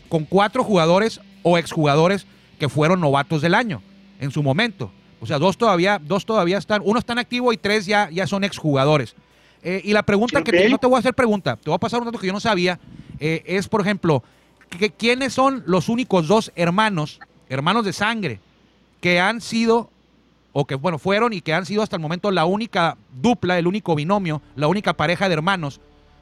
con 0.10 0.25
cuatro 0.25 0.63
jugadores 0.63 1.22
o 1.44 1.58
exjugadores 1.58 2.25
que 2.60 2.68
fueron 2.70 3.00
novatos 3.00 3.42
del 3.42 3.54
año 3.56 3.82
en 4.20 4.32
su 4.32 4.42
momento. 4.44 4.92
O 5.22 5.25
sea, 5.25 5.38
dos 5.38 5.58
todavía, 5.58 6.00
dos 6.04 6.25
todavía 6.25 6.58
están, 6.58 6.82
uno 6.84 6.98
está 7.00 7.13
en 7.13 7.20
activo 7.20 7.54
y 7.54 7.58
tres 7.58 7.86
ya, 7.86 8.10
ya 8.12 8.25
son 8.28 8.44
exjugadores. 8.44 9.16
Eh, 9.63 9.82
y 9.84 9.92
la 9.94 10.04
pregunta 10.04 10.42
que 10.44 10.51
te- 10.51 10.70
no 10.70 10.78
te 10.78 10.88
voy 10.88 10.96
a 10.96 11.00
hacer 11.00 11.13
pregunta, 11.13 11.58
te 11.58 11.70
voy 11.70 11.75
a 11.75 11.80
pasar 11.80 12.00
un 12.00 12.06
dato 12.06 12.18
que 12.18 12.28
yo 12.28 12.34
no 12.34 12.39
sabía, 12.39 12.80
eh, 13.20 13.44
es 13.46 13.68
por 13.68 13.82
ejemplo, 13.82 14.24
que- 14.70 14.89
¿quiénes 14.92 15.34
son 15.34 15.63
los 15.66 15.89
únicos 15.89 16.28
dos 16.28 16.51
hermanos, 16.56 17.20
hermanos 17.50 17.84
de 17.86 17.94
sangre, 17.94 18.39
que 19.01 19.20
han 19.20 19.41
sido 19.41 19.89
o 20.51 20.65
que 20.65 20.75
bueno 20.75 20.98
fueron 21.00 21.34
y 21.34 21.41
que 21.41 21.53
han 21.53 21.65
sido 21.65 21.84
hasta 21.84 21.96
el 21.96 22.01
momento 22.01 22.32
la 22.32 22.46
única 22.46 22.98
dupla, 23.22 23.60
el 23.60 23.68
único 23.68 23.96
binomio, 23.96 24.41
la 24.56 24.68
única 24.68 24.94
pareja 24.94 25.27
de 25.29 25.34
hermanos, 25.34 25.79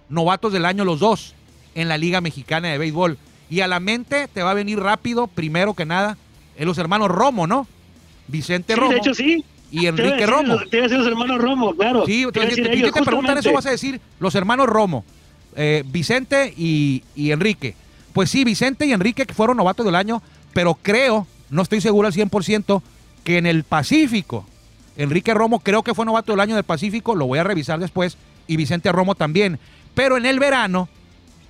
novatos 0.10 0.52
del 0.54 0.66
año 0.66 0.84
los 0.86 1.00
dos 1.00 1.34
en 1.76 1.88
la 1.88 1.98
Liga 1.98 2.22
Mexicana 2.22 2.70
de 2.70 2.78
Béisbol. 2.78 3.18
Y 3.50 3.62
a 3.62 3.68
la 3.68 3.80
mente 3.80 4.28
te 4.28 4.44
va 4.44 4.52
a 4.52 4.56
venir 4.56 4.80
rápido, 4.80 5.28
primero 5.28 5.74
que 5.74 5.86
nada, 5.86 6.18
eh, 6.58 6.66
los 6.66 6.78
hermanos 6.78 7.08
Romo, 7.10 7.48
¿no? 7.48 7.68
Vicente 8.28 8.74
Sí, 8.74 8.80
Romo 8.80 8.92
de 8.92 8.98
hecho 8.98 9.14
sí. 9.14 9.46
y 9.72 9.82
Te 9.82 9.88
Enrique 9.88 10.12
decir 10.18 10.30
Romo. 10.30 10.58
te 10.70 10.78
iba 10.78 10.86
a 10.86 10.90
decir 10.90 10.98
los 10.98 11.08
hermanos 11.08 11.38
Romo, 11.42 11.74
claro. 11.76 12.06
Sí, 12.06 12.26
Te 12.34 12.46
te, 12.46 12.74
ellos, 12.74 12.92
te 12.92 13.02
preguntan 13.04 13.38
eso, 13.38 13.54
vas 13.54 13.66
a 13.66 13.72
decir 13.72 14.02
los 14.20 14.36
hermanos 14.36 14.68
Romo, 14.68 15.06
eh, 15.56 15.84
Vicente 15.88 16.54
y, 16.58 17.04
y 17.16 17.32
Enrique. 17.32 17.76
Pues 18.12 18.30
sí, 18.30 18.44
Vicente 18.44 18.86
y 18.86 18.92
Enrique 18.92 19.26
que 19.26 19.34
fueron 19.34 19.56
novatos 19.56 19.86
del 19.86 19.96
año, 19.96 20.22
pero 20.58 20.74
creo, 20.74 21.28
no 21.52 21.62
estoy 21.62 21.82
seguro 21.82 22.08
al 22.08 22.16
100%, 22.16 22.82
que 23.24 23.38
en 23.38 23.46
el 23.46 23.64
Pacífico, 23.64 24.44
Enrique 24.96 25.36
Romo 25.36 25.60
creo 25.60 25.84
que 25.84 25.94
fue 25.94 26.04
novato 26.04 26.32
del 26.32 26.40
año 26.40 26.56
del 26.56 26.64
Pacífico, 26.64 27.14
lo 27.14 27.28
voy 27.28 27.38
a 27.38 27.44
revisar 27.44 27.80
después, 27.80 28.18
y 28.48 28.58
Vicente 28.58 28.92
Romo 28.92 29.14
también. 29.14 29.60
Pero 29.94 30.18
en 30.18 30.26
el 30.26 30.40
verano, 30.40 30.90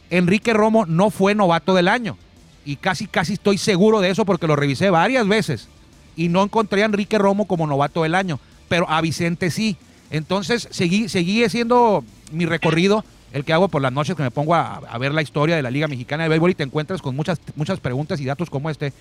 Enrique 0.10 0.52
Romo 0.52 0.86
no 0.86 1.10
fue 1.10 1.36
novato 1.36 1.74
del 1.74 1.88
año. 1.88 2.18
Y 2.66 2.76
casi, 2.76 3.08
casi 3.08 3.36
estoy 3.36 3.58
seguro 3.58 4.02
de 4.02 4.10
eso 4.10 4.26
porque 4.26 4.46
lo 4.46 4.58
revisé 4.58 4.90
varias 4.90 5.26
veces. 5.26 5.70
Y 6.18 6.28
no 6.28 6.44
encontré 6.44 6.82
a 6.82 6.88
Enrique 6.88 7.18
Romo 7.18 7.48
como 7.48 7.66
novato 7.66 8.04
del 8.04 8.14
año. 8.14 8.42
Pero 8.68 8.90
a 8.90 9.00
Vicente 9.00 9.52
sí. 9.52 9.78
Entonces 10.12 10.68
seguí, 10.72 11.08
seguí 11.08 11.46
haciendo 11.46 12.04
mi 12.34 12.46
recorrido, 12.46 13.06
el 13.34 13.44
que 13.44 13.54
hago 13.54 13.68
por 13.68 13.82
las 13.82 13.92
noches 13.92 14.16
que 14.16 14.24
me 14.24 14.32
pongo 14.32 14.56
a, 14.56 14.78
a 14.78 14.98
ver 14.98 15.14
la 15.14 15.22
historia 15.22 15.56
de 15.56 15.62
la 15.62 15.72
Liga 15.72 15.88
Mexicana 15.88 16.24
de 16.24 16.30
Béisbol 16.30 16.52
y 16.52 16.56
te 16.56 16.64
encuentras 16.64 17.02
con 17.02 17.16
muchas, 17.16 17.40
muchas 17.56 17.80
preguntas 17.80 18.20
y 18.20 18.26
datos 18.26 18.50
como 18.50 18.70
este. 18.70 18.94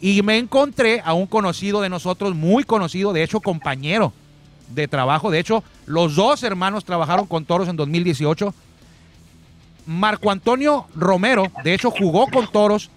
Y 0.00 0.22
me 0.22 0.38
encontré 0.38 1.00
a 1.04 1.14
un 1.14 1.26
conocido 1.26 1.80
de 1.80 1.88
nosotros, 1.88 2.34
muy 2.34 2.64
conocido, 2.64 3.12
de 3.12 3.22
hecho 3.22 3.40
compañero 3.40 4.12
de 4.74 4.88
trabajo. 4.88 5.30
De 5.30 5.38
hecho, 5.38 5.62
los 5.86 6.16
dos 6.16 6.42
hermanos 6.42 6.84
trabajaron 6.84 7.26
con 7.26 7.44
Toros 7.44 7.68
en 7.68 7.76
2018. 7.76 8.54
Marco 9.86 10.30
Antonio 10.30 10.86
Romero, 10.94 11.44
de 11.64 11.74
hecho, 11.74 11.90
jugó 11.90 12.28
con 12.28 12.50
Toros 12.50 12.90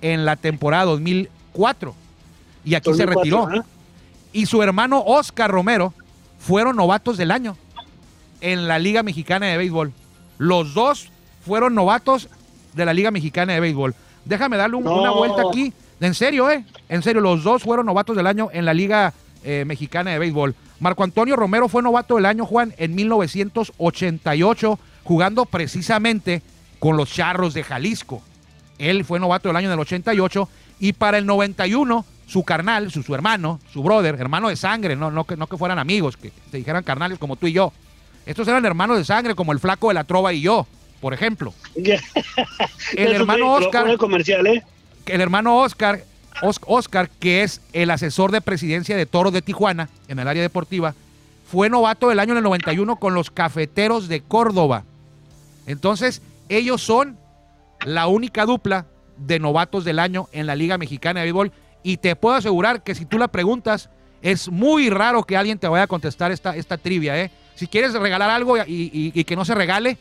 en 0.00 0.24
la 0.24 0.36
temporada 0.36 0.84
2004. 0.86 1.94
y 2.64 2.74
aquí 2.74 2.92
se 2.94 3.04
2004, 3.04 3.20
retiró. 3.20 3.60
ajá. 3.60 3.66
Y 4.32 4.46
su 4.46 4.62
hermano 4.62 5.02
Oscar 5.04 5.50
Romero 5.50 5.92
fueron 6.38 6.76
novatos 6.76 7.16
del 7.16 7.30
año 7.30 7.56
en 8.40 8.68
la 8.68 8.78
Liga 8.78 9.02
Mexicana 9.02 9.46
de 9.46 9.56
Béisbol. 9.56 9.92
Los 10.40 10.72
dos 10.72 11.10
fueron 11.44 11.74
novatos 11.74 12.30
de 12.72 12.86
la 12.86 12.94
Liga 12.94 13.10
Mexicana 13.10 13.52
de 13.52 13.60
Béisbol. 13.60 13.94
Déjame 14.24 14.56
darle 14.56 14.76
un- 14.76 14.84
No. 14.84 15.02
una 15.02 15.10
vuelta 15.10 15.42
aquí. 15.46 15.70
En 16.00 16.14
serio, 16.14 16.50
¿eh? 16.50 16.64
En 16.88 17.02
serio, 17.02 17.20
los 17.20 17.44
dos 17.44 17.62
fueron 17.62 17.84
novatos 17.84 18.16
del 18.16 18.26
año 18.26 18.48
en 18.52 18.64
la 18.64 18.72
Liga 18.72 19.12
eh, 19.44 19.64
Mexicana 19.66 20.12
de 20.12 20.18
Béisbol. 20.18 20.54
Marco 20.80 21.04
Antonio 21.04 21.36
Romero 21.36 21.68
fue 21.68 21.82
novato 21.82 22.16
del 22.16 22.24
año, 22.24 22.46
Juan, 22.46 22.72
en 22.78 22.94
1988, 22.94 24.78
jugando 25.04 25.44
precisamente 25.46 26.42
con 26.78 26.96
los 26.96 27.12
Charros 27.12 27.52
de 27.54 27.62
Jalisco. 27.62 28.22
Él 28.78 29.04
fue 29.04 29.20
novato 29.20 29.48
del 29.48 29.56
año 29.56 29.66
en 29.68 29.74
el 29.74 29.80
88 29.80 30.48
y 30.78 30.92
para 30.94 31.18
el 31.18 31.26
91 31.26 32.04
su 32.26 32.44
carnal, 32.44 32.90
su, 32.90 33.02
su 33.02 33.14
hermano, 33.14 33.60
su 33.72 33.82
brother, 33.82 34.14
hermano 34.18 34.48
de 34.48 34.56
sangre, 34.56 34.96
no, 34.96 35.10
no, 35.10 35.24
que, 35.24 35.36
no 35.36 35.46
que 35.48 35.58
fueran 35.58 35.78
amigos, 35.78 36.16
que 36.16 36.32
se 36.50 36.56
dijeran 36.58 36.82
carnales 36.84 37.18
como 37.18 37.36
tú 37.36 37.46
y 37.46 37.52
yo. 37.52 37.72
Estos 38.26 38.46
eran 38.48 38.64
hermanos 38.64 38.98
de 38.98 39.04
sangre 39.04 39.34
como 39.34 39.52
el 39.52 39.58
flaco 39.60 39.88
de 39.88 39.94
la 39.94 40.04
trova 40.04 40.32
y 40.32 40.40
yo, 40.42 40.66
por 41.00 41.14
ejemplo. 41.14 41.52
Ya. 41.76 42.00
El 42.96 43.12
hermano 43.12 43.52
Oscar, 43.54 43.88
el 43.88 43.98
comercial, 43.98 44.46
¿eh? 44.46 44.64
el 45.06 45.20
hermano 45.20 45.56
Oscar, 45.58 46.04
Os- 46.42 46.60
Oscar, 46.66 47.08
que 47.08 47.42
es 47.42 47.60
el 47.72 47.90
asesor 47.90 48.30
de 48.32 48.40
presidencia 48.40 48.96
de 48.96 49.06
Toros 49.06 49.32
de 49.32 49.42
Tijuana 49.42 49.88
en 50.08 50.18
el 50.18 50.28
área 50.28 50.42
deportiva, 50.42 50.94
fue 51.50 51.68
novato 51.68 52.08
del 52.08 52.20
año 52.20 52.32
en 52.32 52.38
el 52.38 52.44
91 52.44 52.96
con 52.96 53.14
los 53.14 53.30
Cafeteros 53.30 54.08
de 54.08 54.20
Córdoba. 54.20 54.84
Entonces, 55.66 56.22
ellos 56.48 56.82
son 56.82 57.16
la 57.84 58.06
única 58.06 58.44
dupla 58.46 58.86
de 59.16 59.38
novatos 59.38 59.84
del 59.84 59.98
año 59.98 60.28
en 60.32 60.46
la 60.46 60.54
Liga 60.54 60.78
Mexicana 60.78 61.20
de 61.20 61.24
Béisbol. 61.26 61.52
Y 61.82 61.96
te 61.96 62.14
puedo 62.16 62.36
asegurar 62.36 62.82
que 62.82 62.94
si 62.94 63.04
tú 63.04 63.18
la 63.18 63.28
preguntas, 63.28 63.88
es 64.22 64.48
muy 64.48 64.90
raro 64.90 65.24
que 65.24 65.36
alguien 65.36 65.58
te 65.58 65.66
vaya 65.68 65.84
a 65.84 65.88
contestar 65.88 66.30
esta, 66.30 66.54
esta 66.56 66.76
trivia. 66.78 67.18
¿eh? 67.20 67.30
Si 67.54 67.66
quieres 67.66 67.92
regalar 67.92 68.30
algo 68.30 68.56
y, 68.58 68.60
y- 68.92 69.12
y 69.14 69.24
que 69.24 69.36
no 69.36 69.44
se 69.44 69.54
regale, 69.54 69.98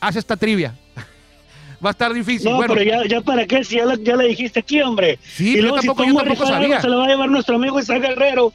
haz 0.00 0.16
esta 0.16 0.36
trivia. 0.36 0.74
Va 1.84 1.90
a 1.90 1.92
estar 1.92 2.12
difícil. 2.12 2.50
No, 2.50 2.56
bueno, 2.56 2.74
pero 2.74 2.86
ya, 2.86 3.06
ya 3.06 3.20
para 3.20 3.46
qué, 3.46 3.62
si 3.62 3.76
ya, 3.76 3.84
la- 3.84 3.96
ya 4.02 4.16
dijiste 4.16 4.60
aquí, 4.60 4.80
hombre. 4.80 5.18
Sí, 5.22 5.50
y 5.52 5.56
yo 5.56 5.62
luego, 5.62 5.76
tampoco- 5.76 6.02
si 6.04 6.08
yo 6.10 6.14
tampoco 6.16 6.30
rifar 6.44 6.54
algo, 6.54 6.62
sabía. 6.68 6.80
Se 6.80 6.88
lo 6.88 6.98
va 6.98 7.04
a 7.04 7.08
llevar 7.08 7.28
nuestro 7.28 7.56
amigo 7.56 7.78
Isaac 7.78 8.00
Guerrero. 8.02 8.52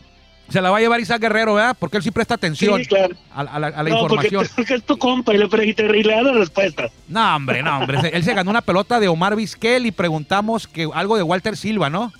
se 0.49 0.59
la 0.61 0.69
va 0.69 0.77
a 0.77 0.81
llevar 0.81 0.99
Isaac 0.99 1.21
Guerrero, 1.21 1.53
¿verdad? 1.53 1.77
Porque 1.79 1.95
él 1.97 2.03
sí 2.03 2.11
presta 2.11 2.33
atención 2.33 2.77
Sí, 2.81 2.85
claro. 2.87 3.15
a, 3.33 3.39
a 3.41 3.59
la, 3.59 3.67
a 3.67 3.83
la 3.83 3.89
no, 3.89 4.07
porque, 4.07 4.27
información. 4.27 4.47
porque 4.55 4.73
es 4.73 4.83
tu 4.83 4.97
compa 4.97 5.33
y 5.33 5.37
le, 5.37 5.45
y 5.45 6.03
le 6.03 6.13
da 6.13 6.23
las 6.23 6.35
respuestas. 6.35 6.91
No, 7.07 7.35
hombre, 7.37 7.63
no, 7.63 7.77
hombre. 7.77 7.99
Él 8.11 8.23
se 8.23 8.33
ganó 8.33 8.49
una 8.51 8.61
pelota 8.61 8.99
de 8.99 9.07
Omar 9.07 9.35
Vizquel 9.37 9.85
y 9.85 9.91
preguntamos 9.91 10.67
que 10.67 10.89
algo 10.93 11.15
de 11.15 11.23
Walter 11.23 11.55
Silva, 11.55 11.89
¿no? 11.89 12.11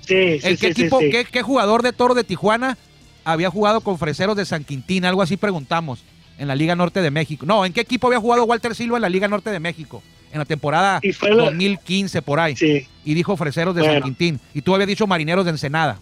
Sí, 0.00 0.40
sí, 0.40 0.46
¿El 0.46 0.58
qué 0.58 0.68
sí, 0.68 0.74
sí, 0.74 0.80
equipo, 0.82 1.00
sí. 1.00 1.10
Qué, 1.10 1.24
qué 1.24 1.42
jugador 1.42 1.82
de 1.82 1.92
Toro 1.92 2.14
de 2.14 2.24
Tijuana 2.24 2.76
había 3.32 3.50
jugado 3.50 3.80
con 3.80 3.98
Freseros 3.98 4.36
de 4.36 4.44
San 4.44 4.64
Quintín? 4.64 5.04
Algo 5.04 5.22
así 5.22 5.36
preguntamos 5.36 6.00
en 6.38 6.48
la 6.48 6.54
Liga 6.54 6.74
Norte 6.74 7.02
de 7.02 7.10
México. 7.10 7.44
No, 7.46 7.64
¿en 7.64 7.72
qué 7.72 7.80
equipo 7.82 8.06
había 8.06 8.20
jugado 8.20 8.44
Walter 8.44 8.74
Silva 8.74 8.96
en 8.96 9.02
la 9.02 9.08
Liga 9.08 9.28
Norte 9.28 9.50
de 9.50 9.60
México? 9.60 10.02
En 10.32 10.38
la 10.38 10.44
temporada 10.44 11.00
Y 11.02 11.12
fue 11.12 11.30
la- 11.34 11.44
2015 11.44 12.22
por 12.22 12.38
ahí. 12.40 12.54
Sí. 12.56 12.86
Y 13.04 13.14
dijo 13.14 13.36
Freseros 13.36 13.74
de 13.74 13.82
San. 13.84 14.02
Quintín. 14.02 14.40
Y 14.54 14.62
tú 14.62 14.74
habías 14.74 14.88
dicho 14.88 15.06
Marineros 15.06 15.44
de 15.44 15.52
Ensenada. 15.52 15.98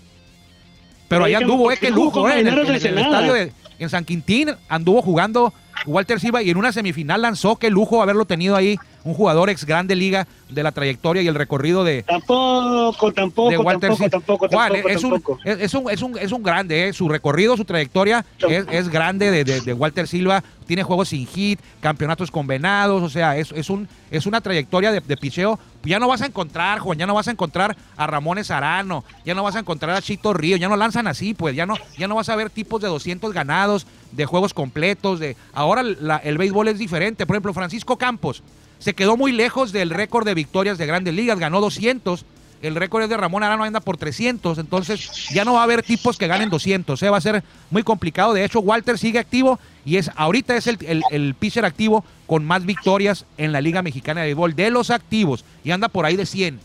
Pero 1.09 1.25
ahí 1.25 1.35
anduvo, 1.35 1.65
¿por 1.65 1.73
eh, 1.73 1.79
jugó 1.93 2.05
lujo, 2.05 2.29
eh, 2.29 2.41
en 2.41 2.49
el, 2.49 2.59
en 2.59 2.99
estadio 2.99 3.33
de 3.33 3.53
en 3.79 3.89
San 3.91 4.05
Quintín 4.05 4.51
anduvo 4.69 5.03
jugando 5.03 5.53
Walter 5.85 6.19
Silva 6.21 6.43
y 6.43 6.51
en 6.51 6.57
una 6.57 6.73
semifinal 6.73 7.23
lanzó, 7.23 7.57
qué 7.57 7.71
lujo 7.71 8.03
haberlo 8.03 8.25
tenido 8.25 8.57
ahí, 8.57 8.79
un 9.05 9.15
jugador 9.15 9.51
ex 9.51 9.65
grande 9.65 9.95
liga 9.95 10.27
de 10.49 10.63
la 10.63 10.73
trayectoria 10.73 11.23
y 11.23 11.29
el 11.29 11.35
recorrido 11.35 11.85
de, 11.85 12.03
Tampoco, 12.03 13.13
tampoco, 13.13 13.51
de 13.51 13.59
Walter 13.59 13.91
tampoco, 13.91 13.97
Silva. 13.97 14.11
tampoco, 14.11 14.49
Juan, 14.49 14.73
tampoco, 14.73 14.89
es, 14.89 15.05
un, 15.05 15.11
tampoco. 15.13 15.39
es, 15.45 15.61
es 15.61 15.75
un, 15.75 15.91
es, 15.91 16.03
un, 16.03 16.19
es 16.19 16.33
un 16.33 16.43
grande, 16.43 16.89
eh, 16.89 16.93
su 16.93 17.09
recorrido, 17.09 17.57
su 17.57 17.65
trayectoria 17.65 18.25
es, 18.49 18.67
es 18.71 18.89
grande 18.89 19.31
de, 19.31 19.45
de- 19.45 19.61
de 19.61 19.73
Walter 19.73 20.09
Silva, 20.09 20.43
tiene 20.67 20.83
juegos 20.83 21.11
sin 21.11 21.27
hit, 21.27 21.61
campeonatos 21.81 22.31
con 22.31 22.47
venados, 22.47 23.03
o 23.03 23.09
sea, 23.09 23.37
es, 23.37 23.53
es, 23.53 23.71
un, 23.71 23.89
es 24.11 24.27
una 24.27 24.41
trayectoria 24.41 24.91
de, 24.91 25.01
de 25.01 25.17
picheo. 25.17 25.59
Ya 25.85 26.01
no 26.01 26.09
vas 26.09 26.23
a 26.23 26.27
encontrar, 26.27 26.81
Juan, 26.81 26.99
ya 26.99 27.07
no 27.07 27.15
vas 27.15 27.29
a 27.29 27.31
encontrar 27.31 27.77
a 27.97 28.07
Ramones 28.09 28.51
Arano, 28.51 29.05
ya 29.25 29.35
no 29.37 29.45
vas 29.45 29.55
a 29.55 29.61
encontrar 29.61 29.95
a 29.95 30.03
Chito 30.03 30.33
Río, 30.35 30.57
ya 30.57 30.69
no 30.69 30.77
lanzan 30.77 31.07
así, 31.07 31.33
pues, 31.35 31.55
ya 31.55 31.65
no, 31.67 31.75
ya 31.97 32.09
no 32.09 32.17
vas 32.17 32.29
a 32.29 32.35
ver 32.35 32.51
tipos 32.51 32.83
de 32.83 32.89
200 32.89 33.33
ganados, 33.33 33.87
de 34.13 34.27
juegos 34.27 34.55
completos, 34.55 35.21
de 35.21 35.37
ahora 35.53 35.83
el 35.83 36.39
béisbol 36.39 36.69
es 36.69 36.79
diferente. 36.79 37.27
Por 37.27 37.37
ejemplo, 37.37 37.55
Francisco 37.55 37.97
Campos 37.97 38.43
se 38.79 38.95
quedó 38.95 39.17
muy 39.17 39.33
lejos 39.33 39.73
del 39.73 39.91
récord 39.91 40.25
de 40.27 40.35
victorias 40.35 40.79
de 40.79 40.87
grandes 40.87 41.15
ligas, 41.15 41.39
ganó 41.39 41.61
200. 41.61 42.25
El 42.63 42.75
récord 42.75 43.03
es 43.03 43.11
de 43.11 43.17
Ramón 43.17 43.43
Arano, 43.43 43.65
anda 43.65 43.81
por 43.81 43.97
300. 43.97 44.59
Entonces, 44.59 45.29
ya 45.31 45.45
no 45.45 45.55
va 45.55 45.61
a 45.61 45.65
haber 45.65 45.83
tipos 45.83 46.17
que 46.17 46.27
ganen 46.27 46.49
200. 46.49 47.03
¿eh? 47.03 47.11
Va 47.11 47.19
a 47.19 47.21
ser 47.21 47.45
muy 47.71 47.83
complicado. 47.83 48.33
De 48.33 48.45
hecho, 48.45 48.61
Walter 48.61 48.99
sigue 48.99 49.19
activo 49.19 49.59
y 49.85 49.97
es 49.97 50.11
ahorita 50.17 50.57
es 50.57 50.67
el, 50.67 50.79
el, 50.87 51.03
el 51.11 51.35
pitcher 51.35 51.65
activo 51.65 52.05
con 52.27 52.45
más 52.45 52.65
victorias 52.65 53.27
en 53.37 53.53
la 53.53 53.61
Liga 53.61 53.83
Mexicana 53.83 54.23
de 54.23 54.29
Béisbol 54.29 54.57
de 54.57 54.71
los 54.71 54.91
activos 54.91 55.45
y 55.65 55.71
anda 55.71 55.89
por 55.89 56.07
ahí 56.07 56.17
de 56.17 56.27
100. 56.27 56.59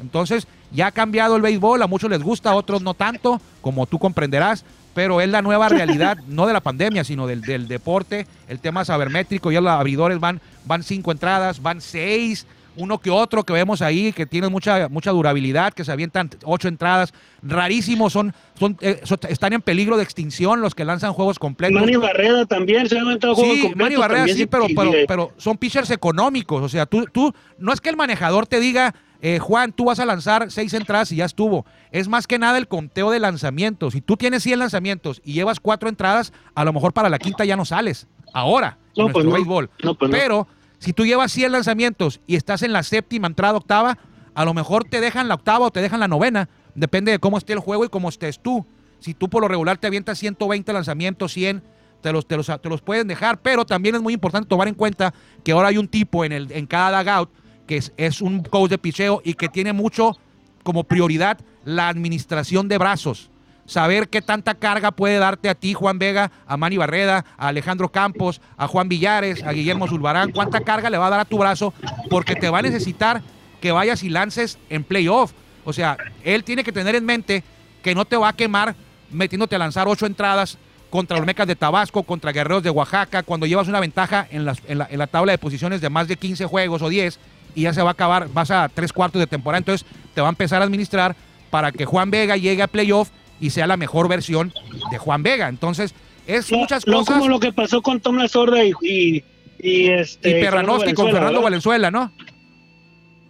Entonces, 0.00 0.46
ya 0.72 0.88
ha 0.88 0.92
cambiado 0.92 1.36
el 1.36 1.42
béisbol, 1.42 1.82
a 1.82 1.86
muchos 1.86 2.10
les 2.10 2.22
gusta, 2.22 2.50
a 2.50 2.54
otros 2.54 2.82
no 2.82 2.94
tanto, 2.94 3.40
como 3.60 3.86
tú 3.86 3.98
comprenderás, 3.98 4.64
pero 4.96 5.20
es 5.20 5.28
la 5.28 5.42
nueva 5.42 5.68
realidad, 5.68 6.16
no 6.26 6.46
de 6.46 6.54
la 6.54 6.62
pandemia, 6.62 7.04
sino 7.04 7.26
del, 7.26 7.42
del 7.42 7.68
deporte, 7.68 8.26
el 8.48 8.60
tema 8.60 8.82
sabermétrico, 8.82 9.52
ya 9.52 9.60
los 9.60 9.70
abridores 9.70 10.18
van, 10.18 10.40
van 10.64 10.82
cinco 10.82 11.12
entradas, 11.12 11.60
van 11.60 11.82
seis, 11.82 12.46
uno 12.76 12.98
que 12.98 13.10
otro 13.10 13.44
que 13.44 13.52
vemos 13.52 13.82
ahí, 13.82 14.12
que 14.14 14.24
tienen 14.24 14.50
mucha, 14.50 14.88
mucha 14.88 15.10
durabilidad, 15.10 15.74
que 15.74 15.84
se 15.84 15.92
avientan 15.92 16.30
ocho 16.44 16.68
entradas, 16.68 17.12
rarísimos, 17.42 18.12
son, 18.14 18.34
son, 18.58 18.78
eh, 18.80 19.00
son- 19.04 19.18
están 19.28 19.52
en 19.52 19.60
peligro 19.60 19.98
de 19.98 20.02
extinción 20.02 20.62
los 20.62 20.74
que 20.74 20.84
lanzan 20.86 21.12
juegos 21.12 21.38
completos. 21.38 21.78
Manny 21.78 21.96
Barrera 21.96 22.46
también 22.46 22.88
se 22.88 22.98
ha 22.98 23.02
aventado 23.02 23.34
juegos 23.34 23.54
Sí, 23.54 23.62
completos. 23.62 23.84
Manny 23.84 23.96
Barrera 23.96 24.28
sí, 24.28 24.46
pero, 24.46 24.66
pero, 24.74 24.90
pero 25.06 25.32
son 25.36 25.58
pitchers 25.58 25.90
económicos. 25.90 26.62
O 26.62 26.68
sea, 26.70 26.86
tú, 26.86 27.04
tú, 27.12 27.34
no 27.58 27.72
es 27.72 27.80
que 27.82 27.90
el 27.90 27.96
manejador 27.96 28.46
te 28.46 28.60
diga, 28.60 28.94
eh, 29.22 29.38
Juan, 29.38 29.72
tú 29.72 29.86
vas 29.86 29.98
a 29.98 30.04
lanzar 30.04 30.50
seis 30.50 30.74
entradas 30.74 31.10
y 31.12 31.16
ya 31.16 31.24
estuvo. 31.24 31.64
Es 31.90 32.08
más 32.08 32.26
que 32.26 32.38
nada 32.38 32.58
el 32.58 32.68
conteo 32.68 33.10
de 33.10 33.20
lanzamientos. 33.20 33.94
Si 33.94 34.00
tú 34.00 34.16
tienes 34.16 34.42
100 34.42 34.58
lanzamientos 34.58 35.20
y 35.24 35.32
llevas 35.32 35.60
cuatro 35.60 35.88
entradas, 35.88 36.32
a 36.54 36.64
lo 36.64 36.72
mejor 36.72 36.92
para 36.92 37.08
la 37.08 37.18
quinta 37.18 37.44
ya 37.44 37.56
no 37.56 37.64
sales. 37.64 38.06
Ahora, 38.32 38.78
en 38.94 39.04
nuestro 39.04 39.12
pues 39.12 39.24
no. 39.24 39.32
béisbol. 39.32 39.70
No, 39.82 39.94
pues 39.94 40.10
pero 40.10 40.46
si 40.78 40.92
tú 40.92 41.06
llevas 41.06 41.32
100 41.32 41.52
lanzamientos 41.52 42.20
y 42.26 42.36
estás 42.36 42.62
en 42.62 42.72
la 42.72 42.82
séptima 42.82 43.26
entrada, 43.26 43.56
octava, 43.56 43.98
a 44.34 44.44
lo 44.44 44.52
mejor 44.52 44.84
te 44.84 45.00
dejan 45.00 45.28
la 45.28 45.34
octava 45.34 45.66
o 45.66 45.70
te 45.70 45.80
dejan 45.80 46.00
la 46.00 46.08
novena. 46.08 46.48
Depende 46.74 47.12
de 47.12 47.18
cómo 47.18 47.38
esté 47.38 47.54
el 47.54 47.60
juego 47.60 47.84
y 47.84 47.88
cómo 47.88 48.08
estés 48.08 48.40
tú. 48.40 48.66
Si 48.98 49.14
tú 49.14 49.28
por 49.30 49.40
lo 49.40 49.48
regular 49.48 49.78
te 49.78 49.86
avientas 49.86 50.18
120 50.18 50.72
lanzamientos, 50.72 51.32
100, 51.32 51.62
te 52.02 52.12
los, 52.12 52.26
te 52.26 52.36
los, 52.36 52.46
te 52.46 52.68
los 52.68 52.82
pueden 52.82 53.08
dejar. 53.08 53.40
Pero 53.40 53.64
también 53.64 53.94
es 53.94 54.02
muy 54.02 54.12
importante 54.12 54.48
tomar 54.48 54.68
en 54.68 54.74
cuenta 54.74 55.14
que 55.42 55.52
ahora 55.52 55.68
hay 55.68 55.78
un 55.78 55.88
tipo 55.88 56.24
en, 56.24 56.32
el, 56.32 56.52
en 56.52 56.66
cada 56.66 57.02
dugout 57.02 57.30
que 57.66 57.82
es, 57.96 58.20
un 58.20 58.42
coach 58.42 58.70
de 58.70 58.78
picheo 58.78 59.20
y 59.24 59.34
que 59.34 59.48
tiene 59.48 59.72
mucho 59.72 60.16
como 60.62 60.84
prioridad 60.84 61.38
la 61.64 61.88
administración 61.88 62.68
de 62.68 62.78
brazos. 62.78 63.30
Saber 63.66 64.08
qué 64.08 64.22
tanta 64.22 64.54
carga 64.54 64.92
puede 64.92 65.18
darte 65.18 65.48
a 65.48 65.56
ti, 65.56 65.74
Juan 65.74 65.98
Vega, 65.98 66.30
a 66.46 66.56
Manny 66.56 66.76
Barreda, 66.76 67.24
a 67.36 67.48
Alejandro 67.48 67.88
Campos, 67.88 68.40
a 68.56 68.68
Juan 68.68 68.88
Villares, 68.88 69.42
a 69.42 69.52
Guillermo 69.52 69.88
Zulbarán, 69.88 70.30
cuánta 70.30 70.60
carga 70.60 70.88
le 70.88 70.98
va 70.98 71.08
a 71.08 71.10
dar 71.10 71.20
a 71.20 71.24
tu 71.24 71.38
brazo, 71.38 71.74
porque 72.08 72.36
te 72.36 72.48
va 72.48 72.60
a 72.60 72.62
necesitar 72.62 73.22
que 73.60 73.72
vayas 73.72 74.04
y 74.04 74.08
lances 74.08 74.58
en 74.70 74.84
playoff. 74.84 75.32
O 75.64 75.72
sea, 75.72 75.96
él 76.22 76.44
tiene 76.44 76.62
que 76.62 76.70
tener 76.70 76.94
en 76.94 77.04
mente 77.04 77.42
que 77.82 77.94
no 77.94 78.04
te 78.04 78.16
va 78.16 78.28
a 78.28 78.32
quemar 78.32 78.76
metiéndote 79.10 79.56
a 79.56 79.58
lanzar 79.58 79.88
ocho 79.88 80.06
entradas 80.06 80.58
contra 80.90 81.16
los 81.16 81.26
Mecas 81.26 81.48
de 81.48 81.56
Tabasco, 81.56 82.04
contra 82.04 82.30
Guerreros 82.30 82.62
de 82.62 82.70
Oaxaca, 82.70 83.24
cuando 83.24 83.46
llevas 83.46 83.66
una 83.66 83.80
ventaja 83.80 84.28
en, 84.30 84.48
en 84.68 84.78
la, 84.78 84.86
en 84.88 84.98
la 84.98 85.06
tabla 85.08 85.32
de 85.32 85.38
posiciones 85.38 85.80
de 85.80 85.90
más 85.90 86.06
de 86.06 86.16
15 86.16 86.46
juegos 86.46 86.82
o 86.82 86.88
10 86.88 87.18
y 87.56 87.62
ya 87.62 87.72
se 87.72 87.82
va 87.82 87.88
a 87.88 87.92
acabar, 87.92 88.28
vas 88.32 88.52
a 88.52 88.68
tres 88.72 88.92
cuartos 88.92 89.18
de 89.18 89.26
temporada, 89.26 89.58
entonces 89.58 89.84
te 90.14 90.20
va 90.20 90.28
a 90.28 90.30
empezar 90.30 90.62
a 90.62 90.64
administrar 90.64 91.16
para 91.50 91.72
que 91.72 91.86
Juan 91.86 92.10
Vega 92.10 92.36
llegue 92.36 92.62
a 92.62 92.68
playoff 92.68 93.08
y 93.40 93.50
sea 93.50 93.66
la 93.66 93.76
mejor 93.76 94.08
versión 94.08 94.52
de 94.90 94.98
Juan 94.98 95.22
Vega. 95.22 95.48
Entonces, 95.48 95.94
es 96.26 96.52
muchas 96.52 96.84
cosas. 96.84 97.16
como 97.16 97.28
lo 97.28 97.40
que 97.40 97.52
pasó 97.52 97.82
con 97.82 98.00
Tom 98.00 98.16
La 98.16 98.28
Sorda 98.28 98.62
y, 98.62 98.72
y, 98.82 99.24
y, 99.58 99.86
este, 99.88 100.30
y 100.38 100.42
Perranowski 100.42 100.92
con 100.92 101.06
Fernando 101.06 101.32
¿verdad? 101.32 101.44
Valenzuela, 101.44 101.90
¿no? 101.90 102.12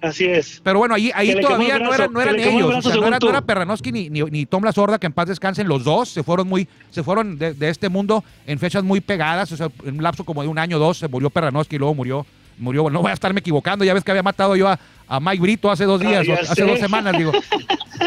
Así 0.01 0.25
es. 0.25 0.61
Pero 0.63 0.79
bueno, 0.79 0.95
ahí, 0.95 1.11
ahí 1.15 1.41
todavía 1.41 1.79
no, 1.79 1.95
eran, 1.95 2.13
no 2.13 2.21
el 2.21 2.39
ellos. 2.39 2.65
O 2.65 2.69
brazo 2.69 2.91
sea, 2.91 3.01
no 3.01 3.07
era, 3.07 3.17
no 3.17 3.19
tú. 3.19 3.29
era 3.29 3.41
Perranowski 3.41 3.93
ni, 3.93 4.11
ni, 4.11 4.23
ni 4.23 4.47
Tom 4.47 4.63
La 4.63 4.73
Sorda, 4.73 4.99
que 4.99 5.07
en 5.07 5.13
paz 5.13 5.29
descansen. 5.29 5.69
Los 5.69 5.85
dos 5.85 6.11
se 6.11 6.23
fueron 6.23 6.49
muy, 6.49 6.69
se 6.91 7.03
fueron 7.03 7.39
de, 7.39 7.55
de 7.55 7.69
este 7.69 7.89
mundo 7.89 8.23
en 8.47 8.59
fechas 8.59 8.85
muy 8.85 9.01
pegadas. 9.01 9.51
O 9.53 9.57
sea, 9.57 9.69
en 9.85 9.97
un 9.97 10.03
lapso 10.03 10.25
como 10.25 10.43
de 10.43 10.49
un 10.49 10.59
año 10.59 10.77
o 10.77 10.81
dos 10.81 10.99
se 10.99 11.09
murió 11.09 11.31
Perranowski 11.31 11.77
y 11.77 11.79
luego 11.79 11.95
murió. 11.95 12.27
Murió 12.59 12.89
no 12.91 13.03
voy 13.03 13.11
a 13.11 13.15
estarme 13.15 13.41
equivocando. 13.41 13.85
Ya 13.85 13.95
ves 13.95 14.05
que 14.05 14.11
había 14.11 14.23
matado 14.23 14.57
yo 14.57 14.69
a, 14.69 14.79
a 15.09 15.21
Mike 15.21 15.41
Brito 15.41 15.71
hace 15.71 15.85
dos 15.85 16.01
Ah, 16.03 16.09
días, 16.09 16.29
o- 16.29 16.33
hace 16.53 16.63
dos 16.65 16.79
semanas, 16.79 17.17
digo. 17.17 17.33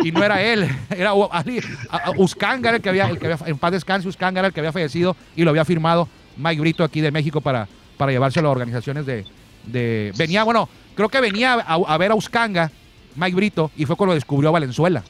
Y 0.03 0.11
no 0.11 0.23
era 0.23 0.41
él, 0.41 0.67
era 0.89 1.11
Ali- 1.31 1.61
Uscanga, 2.17 2.69
era 2.69 2.77
el 2.77 2.81
que 2.83 2.89
había, 2.89 3.07
el 3.09 3.17
que 3.19 3.31
había, 3.31 3.47
en 3.47 3.57
paz 3.57 3.71
descanse, 3.71 4.07
Uscanga 4.07 4.39
era 4.39 4.47
el 4.47 4.53
que 4.53 4.59
había 4.59 4.71
fallecido 4.71 5.15
y 5.35 5.43
lo 5.43 5.49
había 5.51 5.65
firmado 5.65 6.07
Mike 6.37 6.61
Brito 6.61 6.83
aquí 6.83 7.01
de 7.01 7.11
México 7.11 7.41
para, 7.41 7.67
para 7.97 8.11
llevárselo 8.11 8.47
a 8.49 8.51
organizaciones 8.51 9.05
de, 9.05 9.25
de. 9.65 10.13
Venía, 10.17 10.43
bueno, 10.43 10.69
creo 10.95 11.09
que 11.09 11.19
venía 11.21 11.53
a, 11.53 11.75
a 11.75 11.97
ver 11.97 12.11
a 12.11 12.15
Uscanga, 12.15 12.71
Mike 13.15 13.35
Brito, 13.35 13.71
y 13.77 13.85
fue 13.85 13.95
cuando 13.95 14.13
descubrió 14.15 14.49
a 14.49 14.53
Valenzuela. 14.53 15.03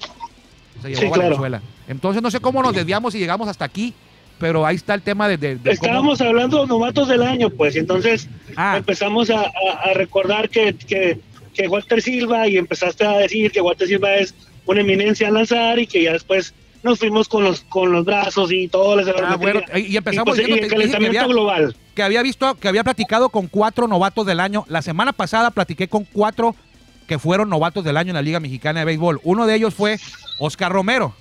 Se 0.81 0.89
llevó 0.89 1.01
Sí, 1.01 1.07
a 1.07 1.09
claro. 1.11 1.21
Valenzuela. 1.23 1.61
Entonces 1.87 2.21
no 2.23 2.31
sé 2.31 2.39
cómo 2.39 2.61
nos 2.63 2.73
desviamos 2.73 3.13
y 3.15 3.19
llegamos 3.19 3.47
hasta 3.47 3.65
aquí, 3.65 3.93
pero 4.39 4.65
ahí 4.65 4.75
está 4.77 4.93
el 4.93 5.01
tema 5.01 5.27
de... 5.27 5.37
de- 5.37 5.55
de 5.55 5.59
cómo- 5.61 5.71
Estábamos 5.73 6.21
hablando 6.21 6.61
de 6.61 6.67
novatos 6.67 7.07
del 7.07 7.21
año, 7.23 7.49
pues, 7.49 7.75
y 7.75 7.79
entonces 7.79 8.27
Ah. 8.55 8.75
empezamos 8.77 9.29
a, 9.29 9.41
a- 9.41 9.89
a 9.89 9.93
recordar 9.93 10.49
que, 10.49 10.73
que, 10.75 11.19
que 11.53 11.67
Walter 11.67 12.01
Silva 12.01 12.47
y 12.47 12.57
empezaste 12.57 13.05
a 13.05 13.17
decir 13.17 13.51
que 13.51 13.61
Walter 13.61 13.87
Silva 13.87 14.15
es 14.15 14.33
una 14.65 14.81
eminencia 14.81 15.27
al 15.27 15.33
lanzar 15.35 15.77
y 15.79 15.87
que 15.87 16.03
ya 16.03 16.13
después 16.13 16.53
nos 16.81 16.97
fuimos 16.99 17.27
con 17.27 17.43
los 17.43 17.61
con 17.61 17.91
los 17.91 18.05
brazos 18.05 18.51
y 18.53 18.69
todo 18.69 18.95
les 18.95 19.05
Ah, 19.09 19.35
bueno, 19.35 19.59
y 19.75 19.97
empezamos 19.97 20.33
pues, 20.37 20.47
y 20.47 20.51
el 20.53 20.67
que 20.69 20.95
había- 20.95 21.25
global. 21.27 21.75
que 21.93 22.03
había 22.03 22.21
visto, 22.21 22.55
que 22.55 22.69
había 22.69 22.85
platicado 22.85 23.27
con 23.29 23.47
cuatro 23.47 23.87
novatos 23.87 24.25
del 24.25 24.39
año. 24.39 24.63
La 24.69 24.81
semana 24.81 25.11
pasada 25.11 25.51
platiqué 25.51 25.89
con 25.89 26.05
cuatro 26.05 26.55
que 27.07 27.19
fueron 27.19 27.49
novatos 27.49 27.83
del 27.83 27.97
año 27.97 28.11
en 28.11 28.15
la 28.15 28.21
Liga 28.21 28.39
Mexicana 28.39 28.79
de 28.79 28.85
Béisbol. 28.85 29.19
Uno 29.23 29.45
de 29.45 29.55
ellos 29.55 29.73
fue 29.73 29.97
Oscar 30.39 30.71
Romero. 30.71 31.13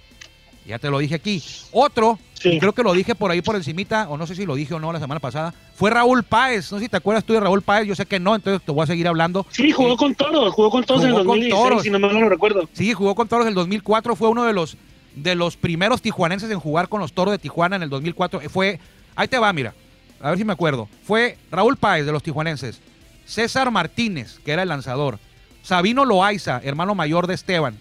Ya 0.66 0.78
te 0.78 0.90
lo 0.90 0.98
dije 0.98 1.14
aquí. 1.16 1.42
Otro, 1.72 2.18
Sí. 2.40 2.50
y 2.50 2.58
creo 2.58 2.72
que 2.72 2.82
lo 2.82 2.92
dije 2.92 3.14
por 3.14 3.30
ahí 3.30 3.42
por 3.42 3.56
encimita, 3.56 4.08
o 4.08 4.16
no 4.16 4.26
sé 4.26 4.34
si 4.34 4.46
lo 4.46 4.54
dije 4.54 4.74
o 4.74 4.78
no 4.80 4.92
la 4.92 5.00
semana 5.00 5.20
pasada, 5.20 5.52
fue 5.74 5.90
Raúl 5.90 6.22
Páez. 6.22 6.70
No 6.72 6.78
sé 6.78 6.84
si 6.84 6.88
te 6.88 6.96
acuerdas 6.96 7.24
tú 7.24 7.32
de 7.32 7.40
Raúl 7.40 7.62
Páez, 7.62 7.86
yo 7.86 7.94
sé 7.94 8.06
que 8.06 8.20
no, 8.20 8.34
entonces 8.34 8.62
te 8.64 8.70
voy 8.72 8.84
a 8.84 8.86
seguir 8.86 9.08
hablando. 9.08 9.44
Sí, 9.50 9.70
jugó 9.72 9.96
con 9.96 10.14
toros, 10.14 10.52
jugó 10.54 10.70
con 10.70 10.84
toros 10.84 11.02
en 11.02 11.08
el 11.08 11.14
Jugó 11.14 11.24
con 11.26 11.38
2016, 11.40 11.62
Toros. 11.68 11.82
si 11.82 11.90
no 11.90 11.98
me 11.98 12.12
lo 12.12 12.28
recuerdo. 12.28 12.68
Sí, 12.72 12.92
jugó 12.92 13.14
con 13.14 13.26
Toros 13.28 13.44
en 13.46 13.48
el 13.50 13.54
2004, 13.54 14.14
fue 14.16 14.28
uno 14.28 14.44
de 14.44 14.52
los 14.52 14.76
de 15.14 15.34
los 15.34 15.56
primeros 15.56 16.00
tijuanenses 16.00 16.48
en 16.50 16.60
jugar 16.60 16.88
con 16.88 17.00
los 17.00 17.12
Toros 17.12 17.32
de 17.32 17.38
Tijuana 17.38 17.74
en 17.76 17.82
el 17.82 17.88
2004. 17.90 18.40
Eh, 18.42 18.48
Fue, 18.48 18.78
ahí 19.16 19.26
te 19.26 19.38
va, 19.38 19.52
mira, 19.52 19.74
a 20.20 20.28
ver 20.30 20.38
si 20.38 20.44
me 20.44 20.52
acuerdo. 20.52 20.88
Fue 21.02 21.36
Raúl 21.50 21.76
Páez 21.76 22.06
de 22.06 22.12
los 22.12 22.22
tijuanenses, 22.22 22.80
César 23.26 23.70
Martínez, 23.72 24.38
que 24.44 24.52
era 24.52 24.62
el 24.62 24.68
lanzador, 24.68 25.18
Sabino 25.62 26.04
Loaiza, 26.04 26.60
hermano 26.62 26.94
mayor 26.94 27.26
de 27.26 27.34
Esteban, 27.34 27.76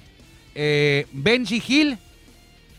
eh, 0.55 1.05
Benji 1.11 1.59
Gil 1.59 1.99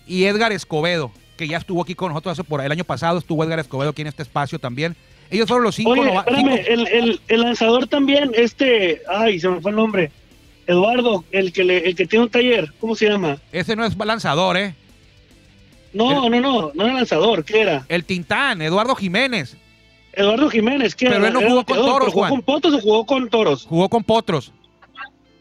y 0.09 0.25
Edgar 0.25 0.51
Escobedo, 0.53 1.12
que 1.38 1.48
ya 1.48 1.57
estuvo 1.57 1.81
aquí 1.83 1.94
con 1.94 2.11
nosotros 2.11 2.33
hace 2.33 2.44
por 2.44 2.61
el 2.61 2.70
año 2.70 2.85
pasado, 2.85 3.18
estuvo 3.18 3.42
Edgar 3.42 3.59
Escobedo 3.61 3.90
aquí 3.90 4.03
en 4.03 4.09
este 4.09 4.22
espacio 4.22 4.59
también. 4.59 4.94
Ellos 5.31 5.48
fueron 5.48 5.64
los 5.64 5.74
cinco 5.74 5.90
Oye, 5.92 6.03
espérame, 6.14 6.42
cinco- 6.59 6.62
el, 6.68 6.87
el, 6.88 7.20
el 7.29 7.40
lanzador 7.40 7.87
también, 7.87 8.33
este, 8.35 9.01
ay, 9.09 9.38
se 9.40 9.48
me 9.48 9.61
fue 9.62 9.70
el 9.70 9.77
nombre, 9.77 10.11
Eduardo, 10.66 11.24
el 11.33 11.53
que 11.53 11.64
le, 11.64 11.79
el 11.88 11.94
que 11.94 12.07
tiene 12.07 12.24
un 12.27 12.31
taller, 12.31 12.72
¿cómo 12.81 12.94
se 12.94 13.09
llama? 13.09 13.38
Ese 13.53 13.74
no 13.77 13.85
es 13.87 13.96
lanzador, 13.96 14.57
¿eh? 14.59 14.74
No, 15.94 16.29
no, 16.29 16.40
no, 16.40 16.70
no 16.74 16.85
era 16.85 16.94
lanzador, 16.94 17.44
¿qué 17.44 17.62
era? 17.62 17.87
El 17.88 18.05
Tintán, 18.05 18.61
Eduardo 18.61 18.94
Jiménez. 18.94 19.57
Eduardo 20.12 20.51
Jiménez, 20.51 20.94
¿qué 20.94 21.07
Pero 21.07 21.18
era? 21.18 21.29
él 21.29 21.33
no 21.35 21.40
Era 21.40 21.48
jugó 21.51 21.64
con 21.64 21.77
bateador, 21.77 21.98
toros, 22.01 22.12
¿Jugó 22.12 22.20
Juan. 22.27 22.31
con 22.31 22.42
Potros 22.42 22.74
o 22.74 22.81
jugó 22.81 23.07
con 23.07 23.29
toros? 23.31 23.64
Jugó 23.66 23.88
con 23.88 24.05
Potros. 24.05 24.53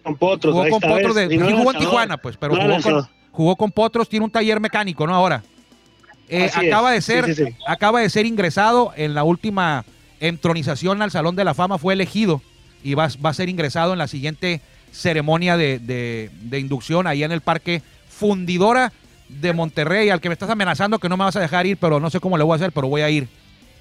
Con 0.03 0.15
Potros, 0.15 0.53
Jugó 0.53 0.63
ahí 0.63 0.69
con 0.71 0.83
está, 0.83 0.93
Potros 0.95 1.15
de. 1.15 1.37
no 1.37 1.47
sí 1.47 1.53
jugó 1.53 1.71
en. 1.71 1.79
Tijuana, 1.79 2.17
pues, 2.17 2.37
pero 2.37 2.53
No 2.55 2.61
era 2.61 2.65
jugó, 2.75 2.83
con, 2.83 2.93
lanzador. 2.93 3.15
jugó 3.31 3.55
con 3.55 3.71
Potros, 3.71 4.07
tiene 4.07 4.23
un 4.25 4.31
taller 4.31 4.59
mecánico, 4.59 5.05
¿no? 5.07 5.13
Ahora. 5.15 5.43
Eh, 6.29 6.49
acaba 6.53 6.95
es, 6.95 7.05
de 7.07 7.13
ser, 7.13 7.25
sí, 7.25 7.35
sí, 7.35 7.45
sí. 7.51 7.55
acaba 7.67 8.01
de 8.01 8.09
ser 8.09 8.25
ingresado 8.25 8.91
en 8.97 9.13
la 9.13 9.23
última 9.23 9.85
entronización 10.19 11.01
al 11.01 11.11
Salón 11.11 11.35
de 11.35 11.43
la 11.45 11.53
Fama, 11.53 11.77
fue 11.77 11.93
elegido 11.93 12.41
y 12.83 12.93
va, 12.95 13.07
va 13.25 13.29
a 13.29 13.33
ser 13.33 13.49
ingresado 13.49 13.93
en 13.93 13.99
la 13.99 14.07
siguiente 14.07 14.61
ceremonia 14.91 15.57
de, 15.57 15.79
de- 15.79 16.29
de 16.41 16.59
inducción 16.59 17.07
ahí 17.07 17.23
en 17.23 17.31
el 17.31 17.41
Parque 17.41 17.81
Fundidora 18.09 18.91
de 19.29 19.53
Monterrey, 19.53 20.09
al 20.09 20.19
que 20.21 20.29
me 20.29 20.33
estás 20.33 20.49
amenazando 20.49 20.99
que 20.99 21.07
no 21.09 21.17
me 21.17 21.23
vas 21.25 21.35
a 21.35 21.39
dejar 21.39 21.65
ir, 21.65 21.77
pero 21.77 21.99
no 21.99 22.09
sé 22.09 22.19
cómo 22.19 22.37
le 22.37 22.43
voy 22.43 22.53
a 22.53 22.55
hacer, 22.55 22.71
pero 22.71 22.87
voy 22.87 23.01
a 23.01 23.09
ir. 23.09 23.27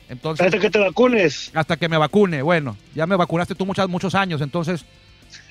Entonces, 0.08 0.46
Hasta 0.46 0.58
que 0.60 0.70
te 0.70 0.78
vacunes. 0.78 1.50
hasta 1.54 1.76
que 1.76 1.88
me 1.88 1.96
vacune. 1.96 2.42
Bueno, 2.42 2.76
ya 2.94 3.06
me 3.06 3.16
vacunaste 3.16 3.54
tú 3.56 3.66
muchos, 3.66 3.88
muchos 3.88 4.14
años, 4.14 4.40
entonces. 4.40 4.84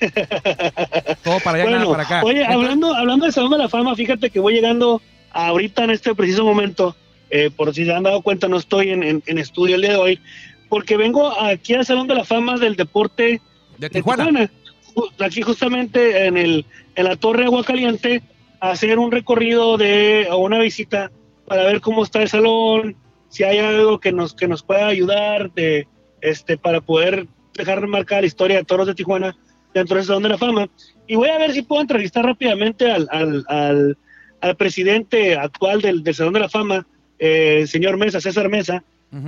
todo 1.22 1.40
para 1.40 1.58
allá, 1.58 1.64
nada 1.70 1.84
Bueno, 1.84 1.90
para 1.90 2.02
acá. 2.04 2.22
oye, 2.24 2.40
Entonces- 2.40 2.54
hablando, 2.56 2.94
hablando 2.94 3.24
del 3.26 3.34
Salón 3.34 3.50
de 3.52 3.58
la 3.58 3.68
Fama, 3.68 3.94
fíjate 3.94 4.30
que 4.30 4.40
voy 4.40 4.54
llegando 4.54 5.00
ahorita 5.30 5.84
en 5.84 5.90
este 5.90 6.14
preciso 6.14 6.44
momento, 6.44 6.96
eh, 7.30 7.50
por 7.54 7.74
si 7.74 7.84
se 7.84 7.92
han 7.92 8.02
dado 8.04 8.22
cuenta, 8.22 8.48
no 8.48 8.56
estoy 8.56 8.90
en, 8.90 9.02
en- 9.02 9.22
en 9.26 9.38
estudio 9.38 9.76
el 9.76 9.82
día 9.82 9.90
de 9.92 9.96
hoy, 9.96 10.20
porque 10.68 10.96
vengo 10.96 11.38
aquí 11.40 11.74
al 11.74 11.84
Salón 11.86 12.06
de 12.08 12.14
la 12.14 12.24
Fama 12.24 12.56
del 12.58 12.76
Deporte 12.76 13.22
de 13.24 13.40
de 13.78 13.90
Tijuana. 13.90 14.24
Tijuana. 14.26 14.50
Ju- 14.94 15.24
Aquí 15.24 15.42
justamente 15.42 16.26
en, 16.26 16.36
el, 16.36 16.64
en 16.94 17.04
la 17.04 17.16
Torre 17.16 17.44
Agua 17.44 17.62
Caliente, 17.64 18.22
a 18.60 18.70
hacer 18.70 18.98
un 18.98 19.12
recorrido 19.12 19.76
de 19.76 20.28
o 20.30 20.38
una 20.38 20.58
visita 20.58 21.10
para 21.46 21.64
ver 21.64 21.80
cómo 21.80 22.02
está 22.02 22.22
el 22.22 22.28
salón, 22.28 22.96
si 23.28 23.44
hay 23.44 23.58
algo 23.58 24.00
que 24.00 24.12
nos, 24.12 24.32
que 24.34 24.48
nos 24.48 24.62
pueda 24.62 24.86
ayudar 24.86 25.52
de, 25.52 25.86
este, 26.22 26.56
para 26.56 26.80
poder 26.80 27.26
dejar 27.54 27.86
marcar 27.86 28.22
la 28.22 28.26
historia 28.26 28.56
de 28.56 28.64
toros 28.64 28.86
de 28.86 28.94
Tijuana 28.94 29.36
dentro 29.74 29.96
del 29.96 30.06
Salón 30.06 30.22
de 30.22 30.30
la 30.30 30.38
Fama. 30.38 30.68
Y 31.06 31.16
voy 31.16 31.28
a 31.28 31.38
ver 31.38 31.52
si 31.52 31.62
puedo 31.62 31.82
entrevistar 31.82 32.24
rápidamente 32.24 32.90
al, 32.90 33.06
al, 33.10 33.44
al, 33.48 33.98
al 34.40 34.56
presidente 34.56 35.36
actual 35.36 35.80
del, 35.82 36.02
del 36.02 36.14
Salón 36.14 36.34
de 36.34 36.40
la 36.40 36.48
Fama, 36.48 36.86
eh, 37.18 37.58
el 37.62 37.68
señor 37.68 37.96
Mesa, 37.96 38.20
César 38.20 38.48
Mesa, 38.48 38.82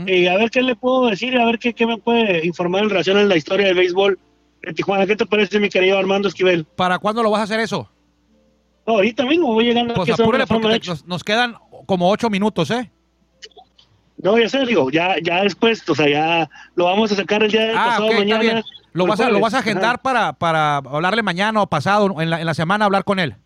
y 0.07 0.27
a 0.27 0.37
ver 0.37 0.51
qué 0.51 0.61
le 0.61 0.77
puedo 0.77 1.07
decir, 1.07 1.39
a 1.39 1.47
ver 1.47 1.59
qué, 1.59 1.73
qué 1.73 1.87
me 1.87 1.97
puede 1.97 2.45
informar 2.45 2.83
en 2.83 2.91
relación 2.91 3.17
a 3.17 3.23
la 3.25 3.37
historia 3.37 3.67
del 3.69 3.77
béisbol 3.77 4.19
de 4.63 4.75
Tijuana. 4.75 5.07
¿Qué 5.07 5.17
te 5.17 5.25
parece, 5.25 5.59
mi 5.61 5.71
querido 5.71 5.97
Armando 5.97 6.29
Esquivel? 6.29 6.65
¿Para 6.65 6.99
cuándo 6.99 7.23
lo 7.23 7.31
vas 7.31 7.41
a 7.41 7.45
hacer 7.45 7.61
eso? 7.61 7.89
No, 8.87 8.95
ahorita 8.95 9.25
mismo 9.25 9.53
voy 9.55 9.65
llegando 9.67 9.95
Pues 9.95 10.09
la 10.09 10.17
Fama, 10.17 10.45
porque 10.47 10.81
te- 10.81 10.89
nos, 10.89 11.07
nos 11.07 11.25
quedan 11.25 11.55
como 11.87 12.11
ocho 12.11 12.29
minutos, 12.29 12.71
¿eh? 12.71 12.91
No, 14.23 14.37
ya 14.37 14.49
sé, 14.49 14.67
digo, 14.67 14.91
ya, 14.91 15.15
ya 15.23 15.43
después, 15.45 15.89
o 15.89 15.95
sea, 15.95 16.09
ya 16.09 16.51
lo 16.75 16.85
vamos 16.87 17.13
a 17.13 17.17
sacar 17.17 17.43
el 17.45 17.51
día 17.53 17.63
de 17.69 17.73
Ah, 17.73 17.85
pasado 17.87 18.07
está 18.07 18.19
mañana. 18.19 18.41
bien. 18.41 18.63
Lo 18.93 19.07
vas, 19.07 19.21
a, 19.21 19.31
lo 19.31 19.39
vas 19.41 19.55
a 19.55 19.59
agendar 19.61 19.95
Ajá. 19.95 20.03
para, 20.03 20.33
para 20.33 20.77
hablarle 20.79 21.23
mañana 21.23 21.63
o 21.63 21.67
pasado, 21.69 22.21
en 22.21 22.29
la, 22.31 22.41
en 22.41 22.47
la 22.47 22.55
semana, 22.55 22.85
hablar 22.85 23.05
con 23.05 23.21
él. 23.21 23.37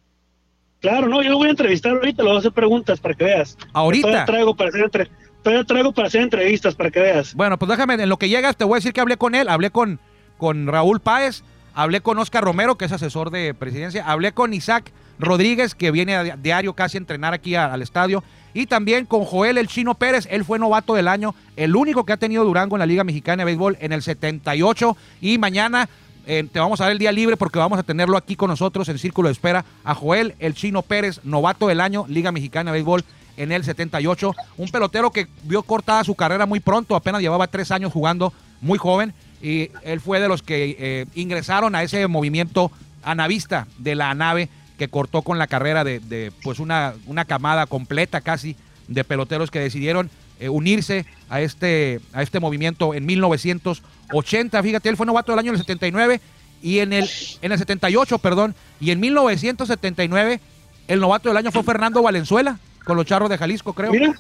Claro, 0.83 1.09
no, 1.09 1.23
yo 1.23 1.31
lo 1.31 1.39
voy 1.39 1.47
a 1.49 1.51
entrevistar 1.53 1.93
ahorita, 1.93 2.23
le 2.23 2.29
voy 2.29 2.37
a 2.37 2.41
hacer 2.41 2.53
preguntas 2.53 3.01
para 3.01 3.15
que 3.15 3.25
veas. 3.25 3.57
Ahorita. 3.73 4.09
Todavía 4.09 4.25
traigo 4.27 4.55
para 4.55 4.69
hacer, 4.69 4.83
entre- 4.83 5.09
todavía 5.43 5.65
traigo 5.65 5.93
para 5.93 6.09
hacer 6.09 6.21
entrevistas 6.23 6.75
para 6.75 6.91
que 6.91 7.01
veas. 7.01 7.35
Bueno, 7.35 7.59
pues 7.59 7.71
déjame, 7.71 7.95
en 7.95 8.09
lo 8.09 8.19
que 8.19 8.29
llegas 8.29 8.57
te 8.57 8.65
voy 8.65 8.75
a 8.75 8.79
decir 8.79 8.93
que 8.93 9.01
hablé 9.01 9.17
con 9.17 9.35
él, 9.35 9.49
hablé 9.49 9.71
con, 9.71 9.99
con 10.39 10.67
Raúl 10.67 11.01
Páez, 11.01 11.45
hablé 11.75 12.01
con 12.01 12.19
Oscar 12.19 12.45
Romero, 12.45 12.77
que 12.77 12.85
es 12.85 12.93
asesor 12.93 13.31
de 13.31 13.55
presidencia, 13.55 14.05
hablé 14.07 14.33
con 14.33 14.53
Isaac 14.53 14.91
Rodríguez, 15.21 15.75
que 15.77 15.91
viene 15.93 16.17
a 16.17 16.25
di- 16.25 16.33
diario 16.43 16.75
casi 16.75 16.97
a 16.97 17.01
entrenar 17.01 17.33
aquí 17.33 17.55
a- 17.55 17.73
al 17.73 17.81
estadio, 17.81 18.25
y 18.53 18.67
también 18.67 19.07
con 19.07 19.25
Joel 19.25 19.57
El 19.59 19.69
Chino 19.69 19.95
Pérez, 19.95 20.27
él 20.31 20.45
fue 20.45 20.59
novato 20.59 20.95
del 20.95 21.07
año, 21.09 21.35
el 21.57 21.77
único 21.77 22.05
que 22.05 22.13
ha 22.13 22.17
tenido 22.19 22.45
Durango 22.45 22.75
en 22.77 22.81
la 22.81 22.87
Liga 22.87 23.05
Mexicana 23.05 23.43
de 23.43 23.45
Béisbol 23.47 23.79
en 23.81 23.93
el 23.93 24.03
78, 24.03 24.97
y 25.21 25.39
mañana 25.39 25.89
eh, 26.27 26.47
te 26.51 26.61
vamos 26.61 26.81
a 26.81 26.85
dar 26.85 26.93
el 26.93 26.99
día 26.99 27.13
libre 27.13 27.37
porque 27.37 27.59
vamos 27.59 27.79
a 27.79 27.83
tenerlo 27.83 28.17
aquí 28.17 28.37
con 28.37 28.49
nosotros 28.49 28.89
en 28.89 28.99
Círculo 28.99 29.29
de 29.29 29.33
Espera 29.33 29.65
a 29.85 29.95
Joel 29.95 30.35
El 30.39 30.55
Chino 30.55 30.83
Pérez, 30.83 31.21
novato 31.25 31.69
del 31.69 31.81
año, 31.81 32.07
Liga 32.09 32.33
Mexicana 32.33 32.71
de 32.71 32.79
Béisbol 32.79 33.05
en 33.37 33.53
el 33.53 33.65
78. 33.65 34.35
Un 34.57 34.69
pelotero 34.71 35.11
que 35.11 35.27
vio 35.45 35.63
cortada 35.63 36.05
su 36.05 36.15
carrera 36.15 36.47
muy 36.47 36.61
pronto, 36.61 36.95
apenas 36.95 37.21
llevaba 37.21 37.47
tres 37.47 37.71
años 37.71 37.93
jugando, 37.93 38.33
muy 38.61 38.79
joven, 38.79 39.15
y 39.41 39.71
él 39.83 40.01
fue 40.01 40.21
de 40.21 40.29
los 40.29 40.43
que 40.43 40.77
eh, 40.79 41.07
ingresaron 41.15 41.75
a 41.75 41.83
ese 41.83 42.07
movimiento 42.07 42.71
anavista 43.03 43.67
de 43.79 43.95
la 43.97 44.15
nave 44.15 44.49
que 44.79 44.89
cortó 44.89 45.23
con 45.23 45.39
la 45.39 45.49
carrera 45.49 45.83
de, 45.83 46.01
de, 46.01 46.33
pues 46.43 46.61
una, 46.61 46.95
una 47.07 47.25
camada 47.25 47.67
completa 47.67 48.21
casi 48.21 48.57
de 48.89 49.05
peloteros 49.05 49.51
que 49.51 49.59
decidieron 49.59 50.11
eh, 50.45 50.49
unirse 50.49 51.07
a 51.31 51.41
este, 51.41 52.01
a 52.13 52.23
este 52.23 52.41
movimiento 52.41 52.95
en 52.95 53.07
1980. 53.07 54.63
Fíjate, 54.63 54.89
él 54.89 54.97
fue 54.97 55.07
novato 55.07 55.33
del 55.33 55.39
año 55.39 55.49
en 55.51 55.55
el 55.57 55.61
79 55.61 56.21
y 56.63 56.79
en 56.79 56.93
el, 56.93 57.09
en 57.43 57.53
el 57.53 57.59
78, 57.59 58.19
perdón, 58.19 58.55
y 58.81 58.91
en 58.91 59.01
1979 59.01 60.41
el 60.89 61.01
novato 61.01 61.29
del 61.29 61.39
año 61.39 61.51
fue 61.53 61.63
Fernando 61.63 62.03
Valenzuela 62.03 62.59
con 62.85 62.97
los 62.97 63.07
Charros 63.07 63.31
de 63.31 63.39
Jalisco, 63.39 63.73
creo 63.73 63.93
Mira, 63.93 64.19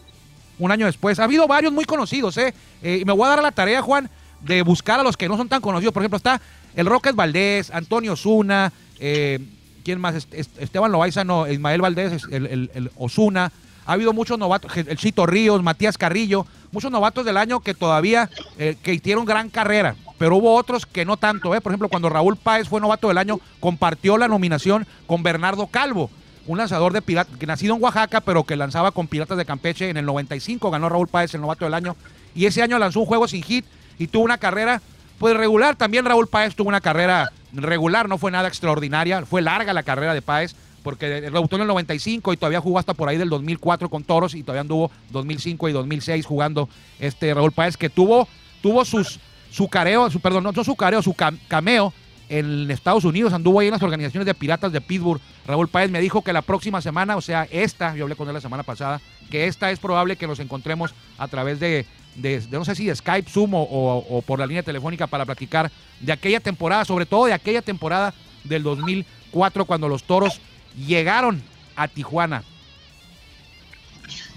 un 0.58 0.70
año 0.70 0.87
después. 0.87 1.18
Ha 1.18 1.24
habido 1.24 1.46
varios 1.48 1.72
muy 1.72 1.85
conocidos, 1.85 2.37
¿eh? 2.38 2.54
Eh, 2.82 2.98
y 3.02 3.04
me 3.04 3.12
voy 3.12 3.26
a 3.26 3.30
dar 3.30 3.38
a 3.40 3.42
la 3.42 3.52
tarea, 3.52 3.82
Juan, 3.82 4.08
de 4.40 4.62
buscar 4.62 5.00
a 5.00 5.02
los 5.02 5.16
que 5.16 5.28
no 5.28 5.37
son 5.37 5.48
tan 5.48 5.61
conocidos. 5.61 5.92
Por 5.92 6.02
ejemplo, 6.02 6.16
está 6.16 6.40
el 6.76 6.87
Roques 6.87 7.14
Valdés, 7.14 7.70
Antonio 7.70 8.16
Zuna, 8.16 8.72
eh, 9.00 9.38
¿quién 9.85 10.00
más? 10.00 10.14
Est- 10.14 10.32
Est- 10.35 10.58
Esteban 10.62 10.92
Loaiza, 10.92 11.24
no, 11.24 11.48
Ismael 11.50 11.80
Valdés, 11.80 12.22
el- 12.30 12.70
el 12.74 12.90
Osuna. 12.96 13.50
Ha 13.87 13.95
habido 13.95 14.12
muchos 14.12 14.38
novatos, 14.38 14.77
el 14.77 14.97
Chito 14.97 15.27
Ríos, 15.27 15.62
Matías 15.62 15.99
Carrillo, 15.99 16.47
muchos 16.71 16.90
novatos 16.90 17.25
del 17.25 17.37
año 17.37 17.61
que 17.61 17.75
todavía, 17.75 18.31
eh, 18.59 18.77
que 18.83 18.95
hicieron 18.95 19.25
gran 19.25 19.49
carrera, 19.49 19.97
pero 20.18 20.37
hubo 20.37 20.55
otros 20.55 20.87
que 20.87 21.05
no 21.05 21.16
tanto, 21.16 21.55
¿eh? 21.55 21.61
Por 21.61 21.73
ejemplo, 21.73 21.88
cuando 21.88 22.09
Raúl 22.09 22.37
Páez 22.37 22.68
fue 22.68 22.81
novato 22.81 23.09
del 23.09 23.18
año, 23.18 23.40
compartió 23.61 24.16
la 24.18 24.29
nominación 24.29 24.87
con 25.07 25.23
Bernardo 25.23 25.66
Calvo, 25.66 26.11
un 26.47 26.59
lanzador 26.59 26.92
de 26.92 27.03
pirata, 27.03 27.37
que 27.38 27.47
nacido 27.47 27.75
en 27.75 27.83
Oaxaca, 27.83 28.21
pero 28.21 28.45
que 28.45 28.57
lanzaba 28.57 28.92
con 28.92 29.09
Piratas 29.09 29.38
de 29.38 29.45
Campeche 29.45 29.90
en 29.90 29.97
el 29.97 30.07
95, 30.07 30.71
ganó 30.71 30.88
Raúl 30.88 31.09
Páez 31.09 31.35
el 31.35 31.40
novato 31.40 31.64
del 31.64 31.75
año, 31.75 31.97
y 32.35 32.47
ese 32.47 32.62
año 32.62 32.79
lanzó 32.79 33.01
un 33.01 33.07
juego 33.07 33.29
sin 33.29 33.42
hit 33.42 33.64
y 33.99 34.07
tuvo 34.07 34.25
una 34.25 34.38
carrera, 34.38 34.81
pues 35.18 35.37
regular, 35.37 35.77
también 35.77 36.05
Raúl 36.05 36.29
Páez 36.29 36.55
tuvo 36.55 36.68
una 36.68 36.81
carrera 36.81 37.31
regular, 37.53 38.09
no 38.09 38.18
fue 38.18 38.31
nada 38.31 38.49
extraordinaria, 38.49 39.25
fue 39.27 39.42
larga 39.42 39.73
la 39.73 39.83
carrera 39.83 40.14
de 40.14 40.23
Páez, 40.23 40.55
porque 40.83 41.21
debutó 41.21 41.57
en 41.57 41.62
el 41.62 41.68
95 41.68 42.33
y 42.33 42.37
todavía 42.37 42.61
jugó 42.61 42.79
hasta 42.79 42.95
por 42.95 43.09
ahí 43.09 43.16
del 43.16 43.29
2004 43.31 43.88
con 43.88 44.05
Toros 44.05 44.35
y 44.35 44.42
todavía 44.42 44.62
anduvo 44.62 44.90
2005 45.11 45.68
y 45.68 45.73
2006 45.73 46.27
jugando 46.27 46.68
este 46.99 47.33
Raúl 47.35 47.53
Páez, 47.53 47.77
que 47.77 47.88
tuvo, 47.90 48.27
tuvo 48.62 48.85
sus, 48.85 49.21
su 49.51 49.68
careo, 49.68 50.11
su, 50.11 50.21
perdón, 50.21 50.45
no 50.45 50.64
su 50.64 50.75
careo, 50.77 51.03
su 51.03 51.14
cam- 51.14 51.38
cameo 51.49 51.92
en 52.29 52.71
Estados 52.71 53.05
Unidos, 53.05 53.33
anduvo 53.35 53.61
ahí 53.61 53.66
en 53.66 53.73
las 53.75 53.83
organizaciones 53.83 54.25
de 54.27 54.33
piratas 54.35 54.73
de 54.73 54.81
Pittsburgh. 54.81 55.21
Raúl 55.47 55.68
Páez 55.68 55.90
me 55.90 56.01
dijo 56.01 56.23
que 56.23 56.33
la 56.33 56.40
próxima 56.42 56.81
semana, 56.81 57.16
o 57.16 57.21
sea, 57.21 57.47
esta, 57.51 57.95
yo 57.95 58.05
hablé 58.05 58.16
con 58.16 58.27
él 58.29 58.35
la 58.35 58.40
semana 58.40 58.62
pasada, 58.62 59.01
que 59.31 59.47
esta 59.47 59.71
es 59.71 59.79
probable 59.79 60.16
que 60.16 60.27
nos 60.27 60.40
encontremos 60.40 60.95
a 61.18 61.29
través 61.29 61.61
de, 61.61 61.85
de- 62.16 62.40
de, 62.40 62.59
no 62.59 62.64
sé 62.64 62.75
si 62.75 62.87
de 62.87 62.97
Skype, 62.97 63.29
Zoom 63.31 63.53
o, 63.55 63.62
o- 63.62 64.18
o 64.18 64.23
por 64.23 64.38
la 64.38 64.47
línea 64.47 64.62
telefónica 64.62 65.07
para 65.07 65.27
platicar 65.27 65.71
de 66.01 66.12
aquella 66.12 66.40
temporada, 66.40 66.85
sobre 66.87 67.05
todo 67.07 67.27
de 67.27 67.35
aquella 67.35 67.61
temporada 67.62 68.14
del 68.45 68.62
2004 68.62 69.64
cuando 69.66 69.88
los 69.88 70.03
toros 70.05 70.40
llegaron 70.76 71.42
a 71.76 71.88
Tijuana. 71.88 72.42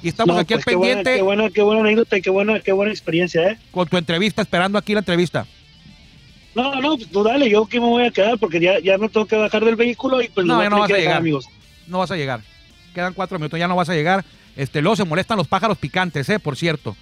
Y 0.02 0.10
estamos 0.10 0.36
No, 0.36 0.42
aquí 0.42 0.54
al 0.54 0.62
pues, 0.62 0.76
buena- 0.76 0.96
pendiente 0.96 1.16
Qué 1.18 1.22
buena, 1.24 1.50
qué 1.50 1.62
buena 1.62 1.82
anécdota 1.82 2.18
y 2.18 2.22
qué 2.22 2.30
buena, 2.30 2.60
qué 2.60 2.72
buena 2.72 2.92
experiencia, 2.92 3.48
¿eh? 3.50 3.58
con 3.72 3.88
tu 3.88 3.98
entrevista, 3.98 4.42
esperando 4.42 4.78
aquí 4.78 4.94
la 4.94 5.00
entrevista. 5.00 5.46
No, 6.54 6.80
no, 6.80 6.96
pues 6.96 7.10
tú 7.10 7.24
dale, 7.24 7.50
yo 7.50 7.66
que 7.66 7.80
me 7.80 7.88
voy 7.88 8.06
a 8.06 8.12
quedar 8.12 8.38
porque 8.38 8.60
ya, 8.60 8.80
ya 8.80 8.98
me 8.98 9.10
tengo 9.10 9.26
que 9.26 9.36
bajar 9.36 9.66
del 9.66 9.76
vehículo 9.76 10.22
y 10.22 10.30
pues 10.30 10.46
No, 10.46 10.62
ya 10.62 10.70
no 10.70 10.80
vas 10.80 10.90
a 10.90 10.94
dejar, 10.94 11.02
llegar. 11.02 11.18
amigos. 11.18 11.48
no 11.88 12.00
vas 12.00 12.12
a 12.12 12.16
llegar. 12.16 12.42
Quedan 12.94 13.14
cuatro 13.14 13.38
minutos, 13.40 13.60
ya 13.60 13.68
no 13.68 13.76
vas 13.76 13.90
a 13.90 13.94
llegar. 13.94 14.24
Este, 14.56 14.82
luego 14.82 14.96
se 14.96 15.04
molestan 15.04 15.38
los 15.38 15.48
pájaros 15.48 15.78
picantes, 15.78 16.30
eh, 16.30 16.40
por 16.40 16.56
cierto. 16.56 16.96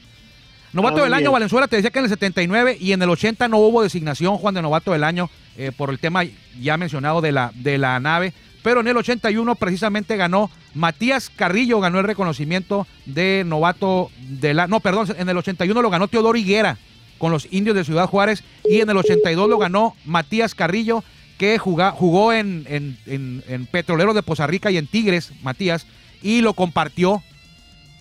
Novato 0.72 1.02
Ah, 1.02 1.04
del 1.04 1.14
año. 1.14 1.32
Valenzuela, 1.32 1.68
te 1.68 1.76
decía 1.76 1.92
que 1.92 2.00
en 2.00 2.06
el 2.06 2.10
79 2.10 2.78
y 2.80 2.94
en 2.94 3.02
el 3.04 3.10
80 3.12 3.48
no 3.48 3.58
hubo 3.60 3.84
designación, 3.84 4.38
Juan, 4.38 4.56
de 4.56 4.64
novato 4.64 4.92
del 4.92 5.04
año, 5.04 5.30
eh, 5.56 5.72
por 5.76 5.92
el 5.92 6.00
tema 6.00 6.24
ya 6.60 6.78
mencionado 6.78 7.22
de 7.22 7.32
la, 7.32 7.52
de 7.54 7.78
la 7.78 8.00
nave. 8.00 8.34
Pero 8.64 8.80
en 8.80 8.88
el 8.88 8.98
81 8.98 9.56
precisamente 9.56 10.18
ganó 10.18 10.50
Matías 10.74 11.30
Carrillo, 11.30 11.80
ganó 11.80 12.00
el 12.00 12.06
reconocimiento 12.06 12.88
de 13.06 13.44
novato 13.46 14.10
de 14.22 14.54
la... 14.54 14.68
No, 14.68 14.80
perdón, 14.80 15.08
en 15.18 15.30
el 15.30 15.38
81 15.38 15.82
lo 15.82 15.90
ganó 15.90 16.08
Teodoro 16.08 16.38
Higuera 16.38 16.78
con 17.18 17.32
los 17.32 17.48
indios 17.52 17.76
de 17.76 17.84
Ciudad 17.84 18.08
Juárez 18.08 18.44
y 18.68 18.80
en 18.80 18.90
el 18.90 18.98
82 18.98 19.50
lo 19.50 19.58
ganó 19.58 19.96
Matías 20.06 20.56
Carrillo 20.56 21.04
que 21.38 21.58
jugó 21.58 22.32
en, 22.32 22.66
en, 22.70 22.98
en- 23.06 23.44
en 23.48 23.68
de 24.14 24.24
Poza 24.24 24.48
Rica 24.48 24.72
y 24.72 24.78
en 24.78 24.88
Tigres, 24.88 25.34
Matías, 25.42 25.86
y 26.22 26.42
lo 26.42 26.54
compartió, 26.54 27.22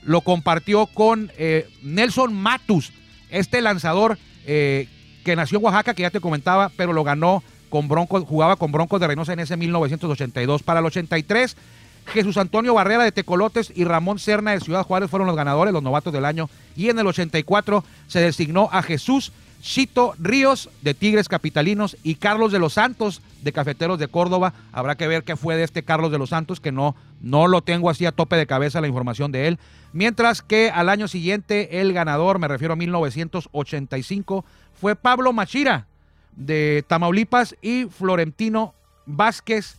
lo 0.04 0.20
compartió 0.20 0.86
con 0.86 1.32
eh, 1.38 1.68
Nelson 1.82 2.34
Matus, 2.34 2.92
este 3.30 3.60
lanzador 3.62 4.18
eh, 4.46 4.86
que 5.24 5.34
nació 5.34 5.58
en 5.58 5.64
Oaxaca, 5.64 5.94
que 5.94 6.02
ya 6.02 6.10
te 6.10 6.20
comentaba, 6.20 6.70
pero 6.76 6.92
lo 6.92 7.04
ganó 7.04 7.42
con 7.72 7.88
Broncos, 7.88 8.24
jugaba 8.28 8.56
con 8.56 8.70
Broncos 8.70 9.00
de 9.00 9.06
Reynosa 9.06 9.32
en 9.32 9.40
ese 9.40 9.56
1982. 9.56 10.62
Para 10.62 10.80
el 10.80 10.84
83, 10.84 11.56
Jesús 12.04 12.36
Antonio 12.36 12.74
Barrera 12.74 13.02
de 13.02 13.12
Tecolotes 13.12 13.72
y 13.74 13.84
Ramón 13.84 14.18
Serna 14.18 14.50
de 14.50 14.60
Ciudad 14.60 14.84
Juárez 14.84 15.08
fueron 15.08 15.26
los 15.26 15.36
ganadores, 15.36 15.72
los 15.72 15.82
novatos 15.82 16.12
del 16.12 16.26
año. 16.26 16.50
Y 16.76 16.90
en 16.90 16.98
el 16.98 17.06
84 17.06 17.82
se 18.08 18.20
designó 18.20 18.68
a 18.72 18.82
Jesús 18.82 19.32
Chito 19.62 20.12
Ríos 20.18 20.68
de 20.82 20.92
Tigres 20.92 21.30
Capitalinos 21.30 21.96
y 22.02 22.16
Carlos 22.16 22.52
de 22.52 22.58
los 22.58 22.74
Santos 22.74 23.22
de 23.40 23.52
Cafeteros 23.52 23.98
de 23.98 24.08
Córdoba. 24.08 24.52
Habrá 24.70 24.96
que 24.96 25.08
ver 25.08 25.24
qué 25.24 25.36
fue 25.36 25.56
de 25.56 25.64
este 25.64 25.82
Carlos 25.82 26.12
de 26.12 26.18
los 26.18 26.28
Santos, 26.28 26.60
que 26.60 26.72
no, 26.72 26.94
no 27.22 27.46
lo 27.46 27.62
tengo 27.62 27.88
así 27.88 28.04
a 28.04 28.12
tope 28.12 28.36
de 28.36 28.46
cabeza 28.46 28.82
la 28.82 28.88
información 28.88 29.32
de 29.32 29.48
él. 29.48 29.58
Mientras 29.94 30.42
que 30.42 30.68
al 30.68 30.90
año 30.90 31.08
siguiente 31.08 31.80
el 31.80 31.94
ganador, 31.94 32.38
me 32.38 32.48
refiero 32.48 32.74
a 32.74 32.76
1985, 32.76 34.44
fue 34.78 34.94
Pablo 34.94 35.32
Machira 35.32 35.86
de 36.36 36.84
Tamaulipas 36.86 37.56
y 37.62 37.84
Florentino 37.86 38.74
Vázquez 39.06 39.76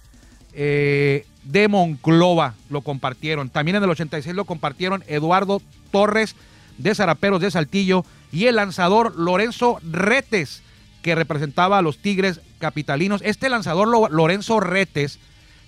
eh, 0.53 1.25
de 1.43 1.67
Monclova 1.67 2.53
lo 2.69 2.81
compartieron. 2.81 3.49
También 3.49 3.77
en 3.77 3.83
el 3.83 3.89
86 3.89 4.35
lo 4.35 4.45
compartieron 4.45 5.03
Eduardo 5.07 5.61
Torres 5.91 6.35
de 6.77 6.93
Zaraperos 6.95 7.41
de 7.41 7.51
Saltillo 7.51 8.05
y 8.31 8.45
el 8.45 8.55
lanzador 8.55 9.15
Lorenzo 9.17 9.79
Retes, 9.83 10.61
que 11.01 11.15
representaba 11.15 11.77
a 11.77 11.81
los 11.81 11.97
Tigres 11.99 12.39
Capitalinos. 12.59 13.21
Este 13.23 13.49
lanzador 13.49 13.87
Lo- 13.87 14.09
Lorenzo 14.09 14.59
Retes, 14.59 15.19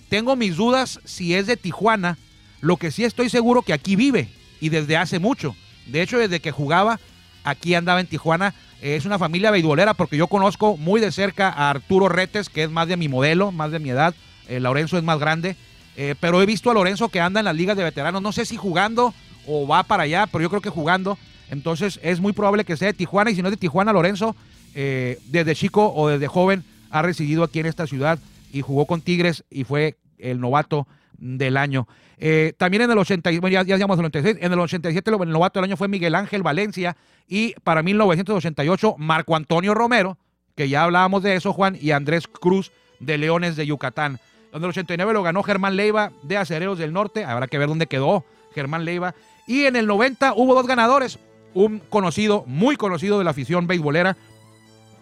tengo 0.09 0.35
mis 0.35 0.55
dudas 0.55 0.99
si 1.03 1.33
es 1.35 1.45
de 1.47 1.57
Tijuana, 1.57 2.17
lo 2.61 2.77
que 2.77 2.91
sí 2.91 3.03
estoy 3.03 3.29
seguro 3.29 3.61
que 3.61 3.73
aquí 3.73 3.95
vive 3.95 4.29
y 4.61 4.69
desde 4.69 4.97
hace 4.97 5.19
mucho. 5.19 5.55
De 5.87 6.01
hecho, 6.01 6.17
desde 6.17 6.39
que 6.39 6.51
jugaba, 6.51 6.99
aquí 7.43 7.75
andaba 7.75 7.99
en 7.99 8.07
Tijuana. 8.07 8.53
Es 8.93 9.03
una 9.03 9.17
familia 9.17 9.49
beisbolera 9.49 9.95
porque 9.95 10.15
yo 10.15 10.27
conozco 10.27 10.77
muy 10.77 11.01
de 11.01 11.11
cerca 11.11 11.49
a 11.49 11.71
Arturo 11.71 12.07
Retes, 12.07 12.49
que 12.49 12.61
es 12.61 12.69
más 12.69 12.87
de 12.87 12.97
mi 12.97 13.09
modelo, 13.09 13.51
más 13.51 13.71
de 13.71 13.79
mi 13.79 13.89
edad. 13.89 14.13
Eh, 14.47 14.59
Lorenzo 14.59 14.95
es 14.95 15.03
más 15.03 15.17
grande. 15.17 15.55
Eh, 15.97 16.13
pero 16.19 16.39
he 16.39 16.45
visto 16.45 16.69
a 16.69 16.75
Lorenzo 16.75 17.09
que 17.09 17.19
anda 17.19 17.39
en 17.39 17.45
las 17.45 17.55
ligas 17.55 17.75
de 17.75 17.83
veteranos. 17.83 18.21
No 18.21 18.31
sé 18.31 18.45
si 18.45 18.57
jugando 18.57 19.11
o 19.47 19.65
va 19.65 19.81
para 19.81 20.03
allá, 20.03 20.27
pero 20.27 20.43
yo 20.43 20.49
creo 20.51 20.61
que 20.61 20.69
jugando. 20.69 21.17
Entonces 21.49 21.99
es 22.03 22.19
muy 22.19 22.31
probable 22.31 22.63
que 22.63 22.77
sea 22.77 22.89
de 22.89 22.93
Tijuana. 22.93 23.31
Y 23.31 23.35
si 23.35 23.41
no 23.41 23.47
es 23.47 23.53
de 23.53 23.57
Tijuana, 23.57 23.91
Lorenzo, 23.91 24.35
eh, 24.75 25.17
desde 25.29 25.55
chico 25.55 25.91
o 25.95 26.07
desde 26.07 26.27
joven, 26.27 26.63
ha 26.91 27.01
residido 27.01 27.43
aquí 27.43 27.61
en 27.61 27.65
esta 27.65 27.87
ciudad 27.87 28.19
y 28.53 28.61
jugó 28.61 28.85
con 28.85 29.01
Tigres 29.01 29.45
y 29.49 29.63
fue 29.63 29.97
el 30.19 30.39
novato 30.39 30.85
del 31.17 31.57
año. 31.57 31.87
Eh, 32.17 32.53
también 32.57 32.83
en 32.83 32.91
el 32.91 32.97
80, 32.97 33.31
y- 33.31 33.39
bueno, 33.39 33.53
ya, 33.53 33.63
ya 33.63 33.75
llegamos 33.75 33.95
al 33.97 34.03
96, 34.03 34.37
en 34.39 34.51
el 34.53 34.59
87 34.59 35.11
el 35.11 35.29
novato 35.29 35.59
del 35.59 35.65
año 35.69 35.77
fue 35.77 35.87
Miguel 35.87 36.15
Ángel 36.15 36.43
Valencia 36.43 36.95
y 37.27 37.53
para 37.63 37.83
1988 37.83 38.95
Marco 38.97 39.35
Antonio 39.35 39.73
Romero, 39.73 40.17
que 40.55 40.69
ya 40.69 40.83
hablábamos 40.83 41.23
de 41.23 41.35
eso, 41.35 41.51
Juan, 41.53 41.77
y 41.79 41.91
Andrés 41.91 42.27
Cruz 42.27 42.71
de 42.99 43.17
Leones 43.17 43.55
de 43.55 43.65
Yucatán. 43.65 44.19
En 44.53 44.63
el 44.63 44.69
89 44.69 45.11
lo 45.13 45.23
ganó 45.23 45.43
Germán 45.43 45.75
Leiva 45.75 46.11
de 46.23 46.37
Acereros 46.37 46.77
del 46.79 46.93
Norte, 46.93 47.25
habrá 47.25 47.47
que 47.47 47.57
ver 47.57 47.67
dónde 47.67 47.87
quedó 47.87 48.23
Germán 48.53 48.85
Leiva. 48.85 49.13
Y 49.47 49.65
en 49.65 49.75
el 49.75 49.85
90 49.85 50.33
hubo 50.35 50.55
dos 50.55 50.65
ganadores, 50.65 51.19
un 51.53 51.79
conocido, 51.89 52.45
muy 52.47 52.77
conocido 52.77 53.17
de 53.17 53.25
la 53.25 53.31
afición 53.31 53.67
beisbolera, 53.67 54.15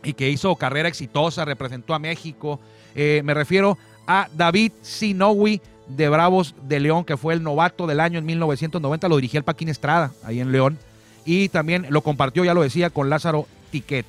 y 0.04 0.14
que 0.14 0.30
hizo 0.30 0.56
carrera 0.56 0.90
exitosa, 0.90 1.46
representó 1.46 1.94
a 1.94 2.00
México. 2.00 2.60
Eh, 2.96 3.22
me 3.24 3.34
refiero 3.34 3.78
a 4.08 4.28
David 4.36 4.72
Sinowi 4.82 5.62
de 5.88 6.10
Bravos 6.10 6.56
de 6.68 6.80
León, 6.80 7.06
que 7.06 7.18
fue 7.18 7.34
el 7.34 7.44
novato 7.44 7.88
del 7.88 8.00
año 8.00 8.20
en 8.20 8.26
1990. 8.26 9.08
Lo 9.08 9.16
dirigía 9.18 9.40
el 9.40 9.44
Paquín 9.44 9.70
Estrada 9.70 10.12
ahí 10.24 10.40
en 10.40 10.52
León. 10.52 10.78
Y 11.26 11.50
también 11.50 11.88
lo 11.90 12.02
compartió, 12.02 12.44
ya 12.44 12.54
lo 12.54 12.62
decía, 12.62 12.90
con 12.90 13.10
Lázaro 13.10 13.48
Tiquet. 13.72 14.06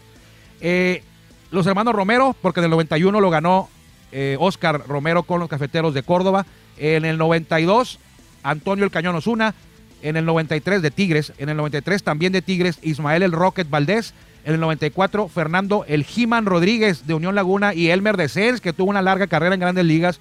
Eh, 0.60 1.02
los 1.50 1.66
hermanos 1.66 1.94
Romero, 1.94 2.34
porque 2.42 2.60
en 2.60 2.64
el 2.64 2.70
91 2.70 3.20
lo 3.20 3.30
ganó 3.30 3.68
eh, 4.12 4.37
Oscar 4.40 4.82
Romero 4.87 5.22
con 5.22 5.40
los 5.40 5.48
Cafeteros 5.48 5.94
de 5.94 6.02
Córdoba. 6.02 6.46
En 6.76 7.04
el 7.04 7.18
92, 7.18 7.98
Antonio 8.42 8.84
El 8.84 8.90
Cañón 8.90 9.16
Osuna. 9.16 9.54
En 10.02 10.16
el 10.16 10.24
93 10.24 10.82
de 10.82 10.90
Tigres. 10.90 11.32
En 11.38 11.48
el 11.48 11.56
93 11.56 12.02
también 12.02 12.32
de 12.32 12.42
Tigres, 12.42 12.78
Ismael 12.82 13.22
El 13.22 13.32
Rocket 13.32 13.70
Valdés. 13.70 14.14
En 14.44 14.54
el 14.54 14.60
94, 14.60 15.28
Fernando 15.28 15.84
El 15.88 16.04
Jiman 16.04 16.44
Rodríguez 16.44 17.06
de 17.06 17.14
Unión 17.14 17.34
Laguna 17.34 17.72
y 17.72 17.88
Elmer 17.88 18.18
de 18.18 18.28
Sens, 18.28 18.60
que 18.60 18.74
tuvo 18.74 18.90
una 18.90 19.00
larga 19.00 19.26
carrera 19.26 19.54
en 19.54 19.60
grandes 19.60 19.87
ligas. 19.87 20.20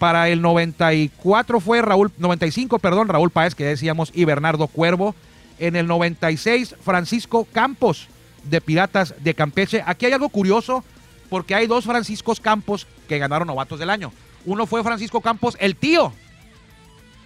Para 0.00 0.30
el 0.30 0.40
94 0.40 1.60
fue 1.60 1.82
Raúl, 1.82 2.10
95, 2.16 2.78
perdón, 2.78 3.08
Raúl 3.08 3.28
Páez, 3.28 3.54
que 3.54 3.64
decíamos, 3.64 4.10
y 4.14 4.24
Bernardo 4.24 4.66
Cuervo. 4.66 5.14
En 5.58 5.76
el 5.76 5.86
96, 5.86 6.76
Francisco 6.82 7.46
Campos 7.52 8.08
de 8.44 8.62
Piratas 8.62 9.14
de 9.18 9.34
Campeche. 9.34 9.82
Aquí 9.84 10.06
hay 10.06 10.14
algo 10.14 10.30
curioso, 10.30 10.82
porque 11.28 11.54
hay 11.54 11.66
dos 11.66 11.84
Franciscos 11.84 12.40
Campos 12.40 12.86
que 13.10 13.18
ganaron 13.18 13.46
novatos 13.46 13.78
del 13.78 13.90
año. 13.90 14.10
Uno 14.46 14.64
fue 14.64 14.82
Francisco 14.82 15.20
Campos, 15.20 15.54
el 15.60 15.76
tío, 15.76 16.14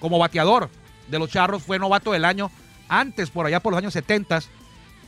como 0.01 0.19
bateador 0.19 0.69
de 1.07 1.21
los 1.21 1.31
Charros, 1.31 1.63
fue 1.63 1.79
novato 1.79 2.11
del 2.11 2.25
año. 2.25 2.51
Antes, 2.89 3.31
por 3.31 3.47
allá 3.47 3.61
por 3.61 3.73
los 3.73 3.79
años 3.79 3.93
70, 3.93 4.41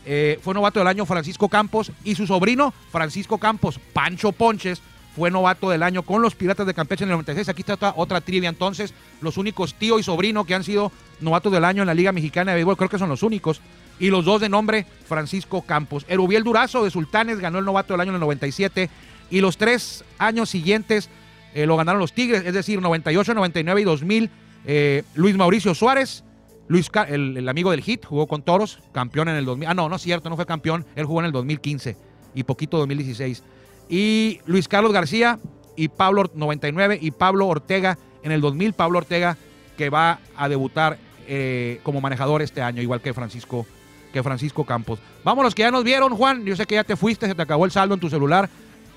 eh, 0.05 0.39
fue 0.41 0.55
novato 0.55 0.79
del 0.79 0.87
año 0.87 1.05
Francisco 1.05 1.49
Campos 1.49 1.91
y 2.05 2.15
su 2.15 2.29
sobrino 2.29 2.73
Francisco 2.93 3.39
Campos, 3.39 3.81
Pancho 3.93 4.31
Ponches, 4.31 4.81
fue 5.17 5.31
novato 5.31 5.71
del 5.71 5.83
año 5.83 6.03
con 6.03 6.21
los 6.21 6.35
Piratas 6.35 6.67
de 6.67 6.75
Campeche 6.75 7.05
en 7.05 7.09
el 7.09 7.15
96. 7.15 7.49
Aquí 7.49 7.63
está 7.67 7.95
otra, 7.97 8.21
trivia 8.21 8.51
entonces. 8.51 8.93
Los 9.23 9.39
únicos 9.39 9.73
tío 9.73 9.99
y 9.99 10.03
sobrino 10.03 10.45
que 10.45 10.55
han 10.55 10.63
sido 10.63 10.93
novatos 11.21 11.51
del 11.51 11.65
año 11.65 11.83
en 11.83 11.87
la 11.87 11.95
Liga 11.95 12.13
Mexicana 12.13 12.53
de 12.53 12.57
Béisbol, 12.57 12.77
creo 12.77 12.91
que 12.91 12.99
son 12.99 13.09
los 13.09 13.23
únicos. 13.23 13.63
Y 13.99 14.11
los 14.11 14.27
dos 14.27 14.43
de 14.43 14.51
nombre 14.51 14.85
Francisco 15.07 15.63
Campos. 15.63 16.05
Erubiel 16.07 16.45
Durazo 16.45 16.85
de 16.85 16.91
Sultanes 16.91 17.39
ganó 17.39 17.59
el 17.59 17.65
novato 17.65 17.95
del 17.95 18.03
año 18.03 18.11
en 18.11 18.17
el 18.17 18.21
97. 18.21 18.91
Y 19.31 19.41
los 19.41 19.57
tres 19.57 20.05
años 20.19 20.51
siguientes 20.51 21.09
eh, 21.55 21.65
lo 21.65 21.79
ganaron 21.79 21.99
los 21.99 22.13
Tigres, 22.13 22.43
es 22.45 22.53
decir, 22.53 22.83
98, 22.83 23.33
99 23.33 23.81
y 23.81 23.85
2000. 23.85 24.31
eh, 24.67 25.03
Luis 25.15 25.35
Mauricio 25.35 25.75
Suárez, 25.75 26.25
Luis 26.69 26.91
el, 27.09 27.39
el 27.39 27.49
amigo 27.49 27.71
del 27.71 27.81
Hit, 27.81 28.05
jugó 28.05 28.27
con 28.27 28.43
Toros, 28.43 28.81
campeón 28.93 29.29
en 29.31 29.37
el 29.37 29.47
2000. 29.47 29.69
Ah, 29.69 29.73
no, 29.75 29.89
no 29.89 29.97
es 29.97 30.03
cierto, 30.03 30.29
no 30.29 30.37
fue 30.37 30.45
campeón. 30.45 30.85
Él 30.95 31.07
jugó 31.07 31.21
en 31.21 31.27
el 31.27 31.33
2015 31.33 31.97
y 32.35 32.43
poquito 32.45 32.77
2016. 32.77 33.43
Y 33.89 34.41
Luis 34.47 34.69
Carlos 34.69 34.93
García 34.93 35.39
y 35.77 35.89
Pablo 35.89 36.23
Or- 36.23 36.31
99 36.35 36.99
y 37.01 37.11
Pablo 37.13 37.47
Ortega 37.47 37.99
en 38.23 38.33
el 38.33 38.41
2000. 38.41 38.73
Pablo 38.73 38.99
Ortega 38.99 39.37
que 39.77 39.91
va 39.91 40.21
a 40.37 40.49
debutar 40.49 40.99
eh, 41.29 41.81
como 41.83 42.01
manejador 42.01 42.41
este 42.43 42.63
año, 42.63 42.81
igual 42.83 43.01
que 43.01 43.13
Francisco, 43.13 43.67
que 44.13 44.23
Francisco 44.23 44.65
Campos. 44.65 44.99
Vámonos, 45.23 45.55
que 45.55 45.63
ya 45.63 45.71
nos 45.71 45.85
vieron, 45.85 46.15
Juan. 46.17 46.45
Yo 46.45 46.57
sé 46.57 46.67
que 46.67 46.77
ya 46.77 46.85
te 46.85 46.97
fuiste, 46.97 47.27
se 47.27 47.35
te 47.35 47.43
acabó 47.43 47.65
el 47.65 47.71
saldo 47.71 47.95
en 47.95 48.01
tu 48.01 48.09
celular. 48.09 48.49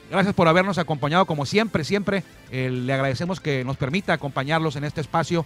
Gracias 0.10 0.34
por 0.34 0.47
habernos 0.47 0.78
acompañado 0.80 1.25
como 1.25 1.45
siempre, 1.45 1.84
siempre. 1.84 2.23
eh, 2.52 2.69
le 2.71 2.93
agradecemos 2.93 3.39
que 3.39 3.63
nos 3.63 3.78
permita 3.78 4.13
acompañarlos 4.13 4.75
en 4.75 4.84
este 4.86 5.02
espacio 5.02 5.45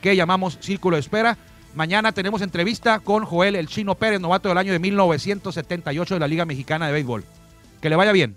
que 0.00 0.16
llamamos 0.16 0.58
Círculo 0.62 0.96
de 0.96 1.00
Espera. 1.00 1.36
Mañana 1.74 2.12
tenemos 2.12 2.40
entrevista 2.40 3.00
con 3.00 3.24
Joel 3.26 3.54
El 3.56 3.66
Chino 3.68 3.96
Pérez, 3.96 4.20
novato 4.20 4.48
del 4.48 4.56
año 4.58 4.72
de 4.72 4.78
1978 4.78 6.14
de 6.14 6.20
la 6.20 6.28
Liga 6.28 6.44
Mexicana 6.46 6.86
de 6.86 6.92
Béisbol. 6.92 7.24
Que 7.82 7.90
le 7.90 7.96
vaya 7.96 8.12
bien. 8.12 8.36